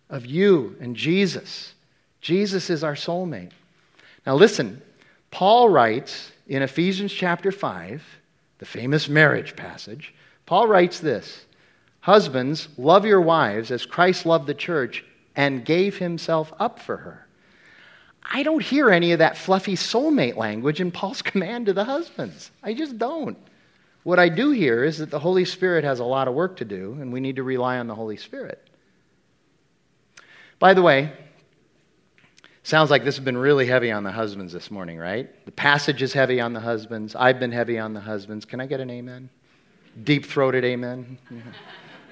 of 0.09 0.25
you 0.25 0.75
and 0.79 0.95
Jesus. 0.95 1.73
Jesus 2.21 2.69
is 2.69 2.83
our 2.83 2.95
soulmate. 2.95 3.51
Now, 4.25 4.35
listen, 4.35 4.81
Paul 5.31 5.69
writes 5.69 6.31
in 6.47 6.61
Ephesians 6.61 7.13
chapter 7.13 7.51
5, 7.51 8.03
the 8.59 8.65
famous 8.65 9.07
marriage 9.07 9.55
passage, 9.55 10.13
Paul 10.45 10.67
writes 10.67 10.99
this 10.99 11.45
Husbands, 12.07 12.69
love 12.77 13.05
your 13.05 13.19
wives 13.19 13.69
as 13.69 13.85
Christ 13.85 14.25
loved 14.25 14.47
the 14.47 14.53
church 14.53 15.03
and 15.35 15.65
gave 15.65 15.97
himself 15.97 16.53
up 16.57 16.79
for 16.79 16.95
her. 16.95 17.27
I 18.23 18.43
don't 18.43 18.63
hear 18.63 18.89
any 18.89 19.11
of 19.11 19.19
that 19.19 19.37
fluffy 19.37 19.75
soulmate 19.75 20.37
language 20.37 20.79
in 20.79 20.89
Paul's 20.89 21.21
command 21.31 21.65
to 21.65 21.73
the 21.73 21.83
husbands. 21.83 22.49
I 22.63 22.73
just 22.73 22.97
don't. 22.97 23.37
What 24.03 24.19
I 24.19 24.29
do 24.29 24.51
hear 24.51 24.85
is 24.85 24.99
that 24.99 25.09
the 25.09 25.19
Holy 25.19 25.43
Spirit 25.43 25.83
has 25.83 25.99
a 25.99 26.05
lot 26.05 26.29
of 26.29 26.33
work 26.33 26.55
to 26.57 26.63
do, 26.63 26.95
and 27.01 27.11
we 27.11 27.19
need 27.19 27.35
to 27.35 27.43
rely 27.43 27.77
on 27.77 27.87
the 27.87 27.95
Holy 27.95 28.15
Spirit. 28.15 28.65
By 30.59 30.73
the 30.73 30.81
way, 30.81 31.11
sounds 32.63 32.89
like 32.89 33.03
this 33.03 33.17
has 33.17 33.25
been 33.25 33.37
really 33.37 33.65
heavy 33.65 33.91
on 33.91 34.05
the 34.05 34.13
husbands 34.13 34.53
this 34.53 34.71
morning, 34.71 34.97
right? 34.97 35.27
The 35.43 35.51
passage 35.51 36.01
is 36.01 36.13
heavy 36.13 36.39
on 36.39 36.53
the 36.53 36.61
husbands. 36.61 37.17
I've 37.17 37.41
been 37.41 37.51
heavy 37.51 37.77
on 37.77 37.93
the 37.93 37.99
husbands. 37.99 38.45
Can 38.45 38.61
I 38.61 38.65
get 38.65 38.79
an 38.79 38.89
amen? 38.89 39.29
Deep 40.05 40.25
throated 40.25 40.63
amen? 40.63 41.17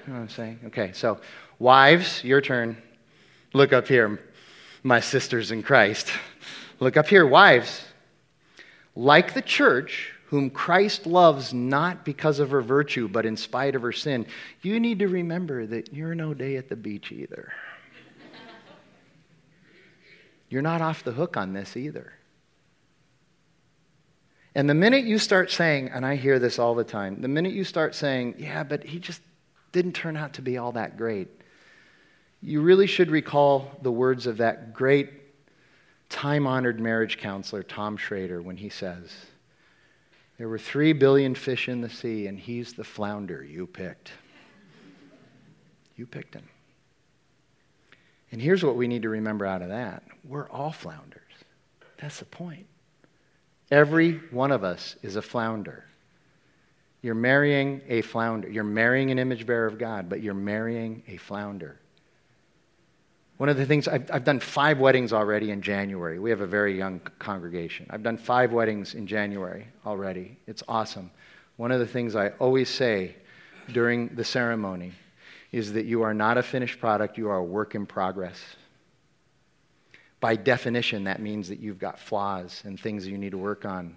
You 0.06 0.12
know 0.12 0.20
what 0.20 0.24
I'm 0.24 0.28
saying? 0.28 0.60
Okay, 0.66 0.92
so 0.92 1.20
wives, 1.58 2.22
your 2.22 2.40
turn. 2.40 2.76
Look 3.52 3.72
up 3.72 3.88
here, 3.88 4.20
my 4.84 5.00
sisters 5.00 5.50
in 5.50 5.64
Christ. 5.64 6.12
Look 6.78 6.96
up 6.96 7.08
here, 7.08 7.26
wives. 7.26 7.84
Like 8.94 9.34
the 9.34 9.42
church, 9.42 10.12
whom 10.26 10.48
Christ 10.50 11.06
loves 11.06 11.52
not 11.52 12.04
because 12.04 12.38
of 12.38 12.50
her 12.50 12.60
virtue, 12.60 13.08
but 13.08 13.26
in 13.26 13.36
spite 13.36 13.74
of 13.74 13.82
her 13.82 13.92
sin, 13.92 14.26
you 14.62 14.78
need 14.78 15.00
to 15.00 15.08
remember 15.08 15.66
that 15.66 15.92
you're 15.92 16.14
no 16.14 16.34
day 16.34 16.56
at 16.56 16.68
the 16.68 16.76
beach 16.76 17.10
either. 17.10 17.52
You're 20.48 20.62
not 20.62 20.80
off 20.82 21.02
the 21.02 21.12
hook 21.12 21.36
on 21.36 21.52
this 21.52 21.76
either. 21.76 22.12
And 24.54 24.70
the 24.70 24.74
minute 24.74 25.04
you 25.04 25.18
start 25.18 25.50
saying, 25.50 25.88
and 25.88 26.06
I 26.06 26.14
hear 26.14 26.38
this 26.38 26.60
all 26.60 26.76
the 26.76 26.84
time, 26.84 27.20
the 27.20 27.28
minute 27.28 27.52
you 27.52 27.64
start 27.64 27.94
saying, 27.96 28.36
yeah, 28.38 28.62
but 28.62 28.84
he 28.84 29.00
just 29.00 29.20
didn't 29.76 29.92
turn 29.92 30.16
out 30.16 30.32
to 30.32 30.40
be 30.40 30.56
all 30.56 30.72
that 30.72 30.96
great, 30.96 31.28
you 32.40 32.62
really 32.62 32.86
should 32.86 33.10
recall 33.10 33.70
the 33.82 33.92
words 33.92 34.26
of 34.26 34.38
that 34.38 34.72
great 34.72 35.10
time 36.08 36.46
honored 36.46 36.80
marriage 36.80 37.18
counselor, 37.18 37.62
Tom 37.62 37.98
Schrader, 37.98 38.40
when 38.40 38.56
he 38.56 38.70
says, 38.70 39.14
there 40.38 40.48
were 40.48 40.58
three 40.58 40.94
billion 40.94 41.34
fish 41.34 41.68
in 41.68 41.82
the 41.82 41.90
sea, 41.90 42.26
and 42.26 42.38
he's 42.38 42.72
the 42.72 42.84
flounder 42.84 43.44
you 43.44 43.66
picked. 43.66 44.12
You 45.94 46.06
picked 46.06 46.32
him. 46.32 46.48
And 48.32 48.40
here's 48.40 48.64
what 48.64 48.76
we 48.76 48.88
need 48.88 49.02
to 49.02 49.10
remember 49.10 49.44
out 49.44 49.60
of 49.60 49.68
that 49.68 50.02
we're 50.24 50.48
all 50.48 50.72
flounders. 50.72 51.20
That's 51.98 52.18
the 52.18 52.24
point. 52.24 52.66
Every 53.70 54.20
one 54.30 54.52
of 54.52 54.64
us 54.64 54.96
is 55.02 55.16
a 55.16 55.22
flounder. 55.22 55.84
You're 57.02 57.14
marrying 57.14 57.82
a 57.88 58.02
flounder. 58.02 58.48
You're 58.48 58.64
marrying 58.64 59.10
an 59.10 59.18
image 59.18 59.46
bearer 59.46 59.66
of 59.66 59.78
God, 59.78 60.08
but 60.08 60.22
you're 60.22 60.34
marrying 60.34 61.02
a 61.08 61.16
flounder. 61.16 61.78
One 63.36 63.48
of 63.50 63.58
the 63.58 63.66
things, 63.66 63.86
I've, 63.86 64.10
I've, 64.10 64.24
done 64.24 64.40
five 64.40 64.78
weddings 64.78 65.12
already 65.12 65.50
in 65.50 65.60
January. 65.60 66.18
We 66.18 66.30
have 66.30 66.40
a 66.40 66.46
very 66.46 66.76
young 66.76 67.00
congregation. 67.18 67.86
I've 67.90 68.02
done 68.02 68.16
five 68.16 68.52
weddings 68.52 68.94
in 68.94 69.06
January 69.06 69.68
already. 69.84 70.38
It's 70.46 70.62
awesome. 70.68 71.10
One 71.56 71.70
of 71.70 71.78
the 71.78 71.86
things 71.86 72.16
I 72.16 72.30
always 72.38 72.70
say 72.70 73.14
during 73.72 74.08
the 74.08 74.24
ceremony 74.24 74.92
is 75.52 75.74
that 75.74 75.84
you 75.84 76.02
are 76.02 76.14
not 76.14 76.38
a 76.38 76.42
finished 76.42 76.80
product, 76.80 77.18
you 77.18 77.28
are 77.28 77.36
a 77.36 77.44
work 77.44 77.74
in 77.74 77.84
progress. 77.84 78.40
By 80.20 80.36
definition, 80.36 81.04
that 81.04 81.20
means 81.20 81.48
that 81.50 81.60
you've 81.60 81.78
got 81.78 81.98
flaws 81.98 82.62
and 82.64 82.80
things 82.80 83.06
you 83.06 83.18
need 83.18 83.30
to 83.30 83.38
work 83.38 83.66
on 83.66 83.96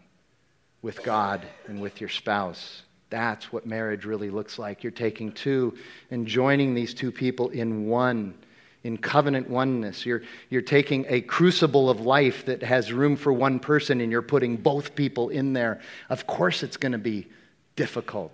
with 0.82 1.02
God 1.04 1.46
and 1.68 1.82
with 1.82 2.02
your 2.02 2.10
spouse. 2.10 2.84
That's 3.10 3.52
what 3.52 3.66
marriage 3.66 4.06
really 4.06 4.30
looks 4.30 4.60
like. 4.60 4.84
You're 4.84 4.92
taking 4.92 5.32
two 5.32 5.76
and 6.12 6.28
joining 6.28 6.74
these 6.74 6.94
two 6.94 7.12
people 7.12 7.50
in 7.50 7.88
one, 7.88 8.36
in 8.84 8.98
covenant 8.98 9.50
oneness. 9.50 10.06
You're, 10.06 10.22
you're 10.50 10.62
taking 10.62 11.06
a 11.10 11.22
crucible 11.22 11.90
of 11.90 12.02
life 12.02 12.46
that 12.46 12.62
has 12.62 12.94
room 12.94 13.16
for 13.16 13.34
one 13.34 13.60
person 13.60 14.02
and 14.02 14.12
you're 14.12 14.22
putting 14.22 14.58
both 14.58 14.96
people 14.96 15.30
in 15.30 15.54
there. 15.54 15.82
Of 16.10 16.28
course, 16.28 16.62
it's 16.62 16.78
going 16.78 16.92
to 16.92 16.98
be 17.00 17.28
difficult 17.76 18.32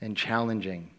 and 0.00 0.16
challenging. 0.16 0.90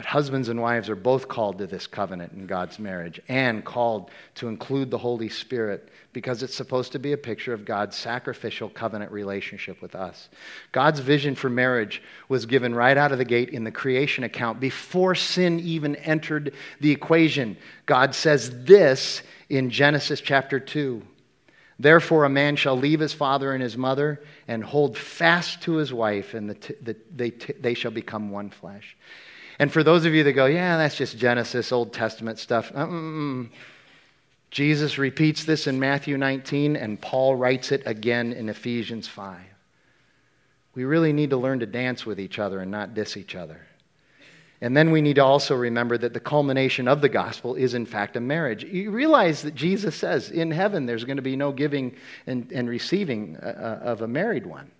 But 0.00 0.06
husbands 0.06 0.48
and 0.48 0.62
wives 0.62 0.88
are 0.88 0.96
both 0.96 1.28
called 1.28 1.58
to 1.58 1.66
this 1.66 1.86
covenant 1.86 2.32
in 2.32 2.46
God's 2.46 2.78
marriage 2.78 3.20
and 3.28 3.62
called 3.62 4.10
to 4.36 4.48
include 4.48 4.90
the 4.90 4.96
Holy 4.96 5.28
Spirit 5.28 5.90
because 6.14 6.42
it's 6.42 6.54
supposed 6.54 6.92
to 6.92 6.98
be 6.98 7.12
a 7.12 7.18
picture 7.18 7.52
of 7.52 7.66
God's 7.66 7.98
sacrificial 7.98 8.70
covenant 8.70 9.12
relationship 9.12 9.82
with 9.82 9.94
us. 9.94 10.30
God's 10.72 11.00
vision 11.00 11.34
for 11.34 11.50
marriage 11.50 12.02
was 12.30 12.46
given 12.46 12.74
right 12.74 12.96
out 12.96 13.12
of 13.12 13.18
the 13.18 13.26
gate 13.26 13.50
in 13.50 13.62
the 13.62 13.70
creation 13.70 14.24
account 14.24 14.58
before 14.58 15.14
sin 15.14 15.60
even 15.60 15.96
entered 15.96 16.54
the 16.80 16.92
equation. 16.92 17.58
God 17.84 18.14
says 18.14 18.64
this 18.64 19.22
in 19.50 19.68
Genesis 19.68 20.22
chapter 20.22 20.58
2. 20.58 21.02
Therefore, 21.78 22.24
a 22.24 22.30
man 22.30 22.56
shall 22.56 22.78
leave 22.78 23.00
his 23.00 23.12
father 23.12 23.52
and 23.52 23.62
his 23.62 23.76
mother 23.76 24.22
and 24.48 24.64
hold 24.64 24.96
fast 24.96 25.60
to 25.64 25.74
his 25.74 25.92
wife, 25.92 26.32
and 26.32 26.48
the 26.48 26.54
t- 26.54 26.74
the, 26.80 26.96
they, 27.14 27.28
t- 27.28 27.52
they 27.60 27.74
shall 27.74 27.90
become 27.90 28.30
one 28.30 28.48
flesh. 28.48 28.96
And 29.60 29.70
for 29.70 29.82
those 29.82 30.06
of 30.06 30.14
you 30.14 30.24
that 30.24 30.32
go, 30.32 30.46
yeah, 30.46 30.78
that's 30.78 30.96
just 30.96 31.18
Genesis, 31.18 31.70
Old 31.70 31.92
Testament 31.92 32.38
stuff. 32.38 32.72
Mm-mm. 32.72 33.50
Jesus 34.50 34.96
repeats 34.96 35.44
this 35.44 35.66
in 35.66 35.78
Matthew 35.78 36.16
19, 36.16 36.76
and 36.76 36.98
Paul 36.98 37.36
writes 37.36 37.70
it 37.70 37.82
again 37.84 38.32
in 38.32 38.48
Ephesians 38.48 39.06
5. 39.06 39.38
We 40.74 40.84
really 40.84 41.12
need 41.12 41.28
to 41.28 41.36
learn 41.36 41.60
to 41.60 41.66
dance 41.66 42.06
with 42.06 42.18
each 42.18 42.38
other 42.38 42.60
and 42.60 42.70
not 42.70 42.94
diss 42.94 43.18
each 43.18 43.34
other. 43.34 43.60
And 44.62 44.74
then 44.74 44.92
we 44.92 45.02
need 45.02 45.16
to 45.16 45.24
also 45.24 45.54
remember 45.54 45.98
that 45.98 46.14
the 46.14 46.20
culmination 46.20 46.88
of 46.88 47.02
the 47.02 47.10
gospel 47.10 47.54
is, 47.54 47.74
in 47.74 47.84
fact, 47.84 48.16
a 48.16 48.20
marriage. 48.20 48.64
You 48.64 48.90
realize 48.90 49.42
that 49.42 49.54
Jesus 49.54 49.94
says 49.94 50.30
in 50.30 50.50
heaven 50.50 50.86
there's 50.86 51.04
going 51.04 51.16
to 51.16 51.22
be 51.22 51.36
no 51.36 51.52
giving 51.52 51.96
and, 52.26 52.50
and 52.50 52.66
receiving 52.66 53.36
uh, 53.36 53.80
uh 53.84 53.84
of 53.90 54.00
a 54.00 54.08
married 54.08 54.46
one. 54.46 54.70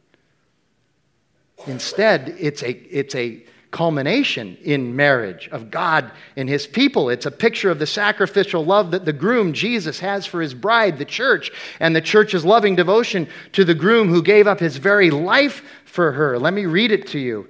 Instead, 1.67 2.35
it's 2.39 2.63
a, 2.63 2.71
it's 2.71 3.15
a 3.15 3.45
culmination 3.71 4.57
in 4.63 4.97
marriage 4.97 5.49
of 5.53 5.71
God 5.71 6.11
and 6.37 6.49
his 6.49 6.67
people. 6.67 7.09
It's 7.09 7.27
a 7.27 7.31
picture 7.31 7.71
of 7.71 7.79
the 7.79 7.87
sacrificial 7.87 8.65
love 8.65 8.91
that 8.91 9.05
the 9.05 9.13
groom, 9.13 9.53
Jesus, 9.53 10.01
has 10.01 10.27
for 10.27 10.41
his 10.41 10.55
bride, 10.55 10.99
the 10.99 11.05
church, 11.05 11.53
and 11.79 11.95
the 11.95 12.01
church's 12.01 12.45
loving 12.45 12.75
devotion 12.75 13.29
to 13.53 13.65
the 13.65 13.75
groom 13.75 14.09
who 14.09 14.23
gave 14.23 14.47
up 14.47 14.59
his 14.59 14.77
very 14.77 15.11
life 15.11 15.63
for 15.85 16.13
her. 16.13 16.39
Let 16.39 16.53
me 16.53 16.67
read 16.67 16.91
it 16.91 17.09
to 17.09 17.19
you. 17.19 17.49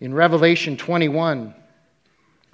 In 0.00 0.12
Revelation 0.14 0.76
21, 0.76 1.54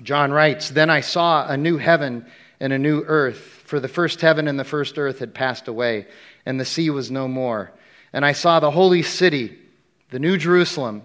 John 0.02 0.30
writes 0.30 0.68
Then 0.68 0.90
I 0.90 1.00
saw 1.00 1.46
a 1.48 1.56
new 1.56 1.78
heaven 1.78 2.26
and 2.60 2.72
a 2.72 2.78
new 2.78 3.02
earth, 3.06 3.38
for 3.64 3.80
the 3.80 3.88
first 3.88 4.20
heaven 4.20 4.48
and 4.48 4.58
the 4.58 4.64
first 4.64 4.98
earth 4.98 5.20
had 5.20 5.34
passed 5.34 5.66
away, 5.66 6.06
and 6.44 6.60
the 6.60 6.64
sea 6.66 6.90
was 6.90 7.10
no 7.10 7.26
more. 7.26 7.72
And 8.12 8.24
I 8.24 8.32
saw 8.32 8.60
the 8.60 8.70
holy 8.70 9.02
city, 9.02 9.56
the 10.10 10.18
new 10.18 10.36
Jerusalem 10.36 11.04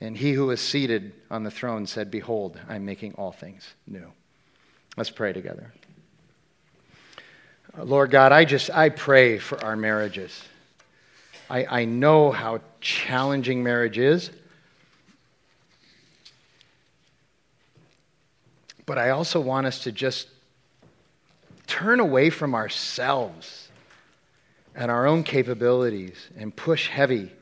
And 0.00 0.16
he 0.16 0.32
who 0.32 0.50
is 0.50 0.60
seated 0.60 1.12
on 1.30 1.42
the 1.42 1.50
throne 1.50 1.86
said, 1.86 2.10
Behold, 2.10 2.60
I'm 2.68 2.84
making 2.84 3.14
all 3.14 3.32
things 3.32 3.74
new. 3.86 4.12
Let's 4.96 5.10
pray 5.10 5.32
together. 5.32 5.72
Uh, 7.76 7.84
Lord 7.84 8.10
God, 8.10 8.32
I 8.32 8.44
just 8.44 8.70
I 8.70 8.90
pray 8.90 9.38
for 9.38 9.62
our 9.64 9.76
marriages. 9.76 10.42
I, 11.48 11.64
I 11.64 11.84
know 11.84 12.30
how 12.30 12.60
challenging 12.80 13.62
marriage 13.62 13.98
is. 13.98 14.30
But 18.84 18.98
I 18.98 19.10
also 19.10 19.40
want 19.40 19.66
us 19.66 19.80
to 19.80 19.92
just 19.92 20.28
turn 21.66 22.00
away 22.00 22.30
from 22.30 22.54
ourselves 22.54 23.68
and 24.74 24.90
our 24.90 25.06
own 25.06 25.24
capabilities 25.24 26.28
and 26.36 26.54
push 26.54 26.88
heavy, 26.88 27.32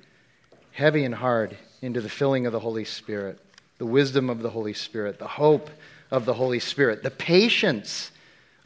heavy 0.73 1.05
and 1.05 1.15
hard 1.15 1.57
into 1.85 2.01
the 2.01 2.09
filling 2.09 2.47
of 2.47 2.53
the 2.53 2.61
Holy 2.61 2.85
Spirit, 2.85 3.39
the 3.79 3.87
wisdom 3.87 4.31
of 4.31 4.41
the 4.41 4.51
Holy 4.51 4.73
Spirit, 4.73 5.19
the 5.19 5.29
hope 5.29 5.71
of 6.11 6.25
the 6.25 6.35
Holy 6.35 6.61
Spirit, 6.61 7.03
the 7.03 7.11
patience 7.11 8.11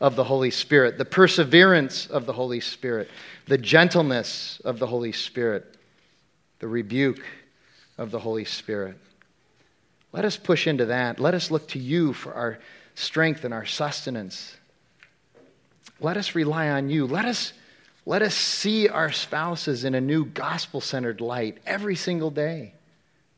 of 0.00 0.14
the 0.14 0.24
Holy 0.24 0.50
Spirit, 0.50 0.98
the 0.98 1.04
perseverance 1.04 2.06
of 2.06 2.26
the 2.26 2.32
Holy 2.32 2.60
Spirit, 2.60 3.10
the 3.46 3.58
gentleness 3.58 4.60
of 4.64 4.78
the 4.78 4.86
Holy 4.86 5.12
Spirit, 5.12 5.76
the 6.60 6.68
rebuke 6.68 7.24
of 7.96 8.10
the 8.10 8.20
Holy 8.20 8.44
Spirit. 8.44 8.96
Let 10.12 10.24
us 10.24 10.36
push 10.36 10.66
into 10.66 10.86
that. 10.86 11.18
Let 11.18 11.34
us 11.34 11.50
look 11.50 11.68
to 11.68 11.78
you 11.78 12.12
for 12.12 12.32
our 12.34 12.58
strength 12.94 13.44
and 13.44 13.52
our 13.52 13.66
sustenance. 13.66 14.56
Let 16.00 16.16
us 16.16 16.34
rely 16.34 16.70
on 16.70 16.88
you. 16.88 17.06
Let 17.06 17.24
us, 17.24 17.52
let 18.06 18.22
us 18.22 18.34
see 18.34 18.88
our 18.88 19.10
spouses 19.10 19.84
in 19.84 19.94
a 19.94 20.00
new 20.00 20.24
gospel 20.24 20.80
centered 20.80 21.20
light 21.20 21.58
every 21.66 21.96
single 21.96 22.30
day. 22.30 22.74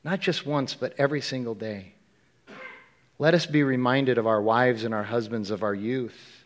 Not 0.02 0.20
just 0.20 0.46
once, 0.46 0.74
but 0.74 0.94
every 0.98 1.20
single 1.20 1.54
day. 1.54 1.92
Let 3.18 3.34
us 3.34 3.44
be 3.44 3.62
reminded 3.62 4.16
of 4.16 4.26
our 4.26 4.40
wives 4.40 4.84
and 4.84 4.94
our 4.94 5.04
husbands 5.04 5.50
of 5.50 5.62
our 5.62 5.74
youth 5.74 6.40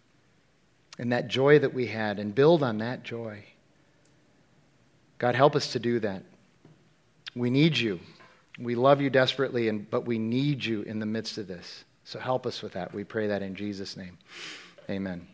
and 0.98 1.12
that 1.12 1.28
joy 1.28 1.58
that 1.60 1.74
we 1.74 1.86
had 1.86 2.18
and 2.18 2.34
build 2.34 2.62
on 2.62 2.78
that 2.78 3.04
joy. 3.04 3.44
God, 5.18 5.34
help 5.34 5.54
us 5.54 5.72
to 5.72 5.78
do 5.78 6.00
that. 6.00 6.22
We 7.36 7.50
need 7.50 7.76
you. 7.76 8.00
We 8.58 8.74
love 8.74 9.00
you 9.00 9.10
desperately, 9.10 9.68
and, 9.68 9.88
but 9.90 10.06
we 10.06 10.18
need 10.18 10.64
you 10.64 10.82
in 10.82 10.98
the 10.98 11.06
midst 11.06 11.38
of 11.38 11.48
this. 11.48 11.84
So 12.04 12.18
help 12.18 12.46
us 12.46 12.62
with 12.62 12.72
that. 12.72 12.94
We 12.94 13.04
pray 13.04 13.28
that 13.28 13.42
in 13.42 13.54
Jesus' 13.54 13.96
name. 13.96 14.18
Amen. 14.88 15.26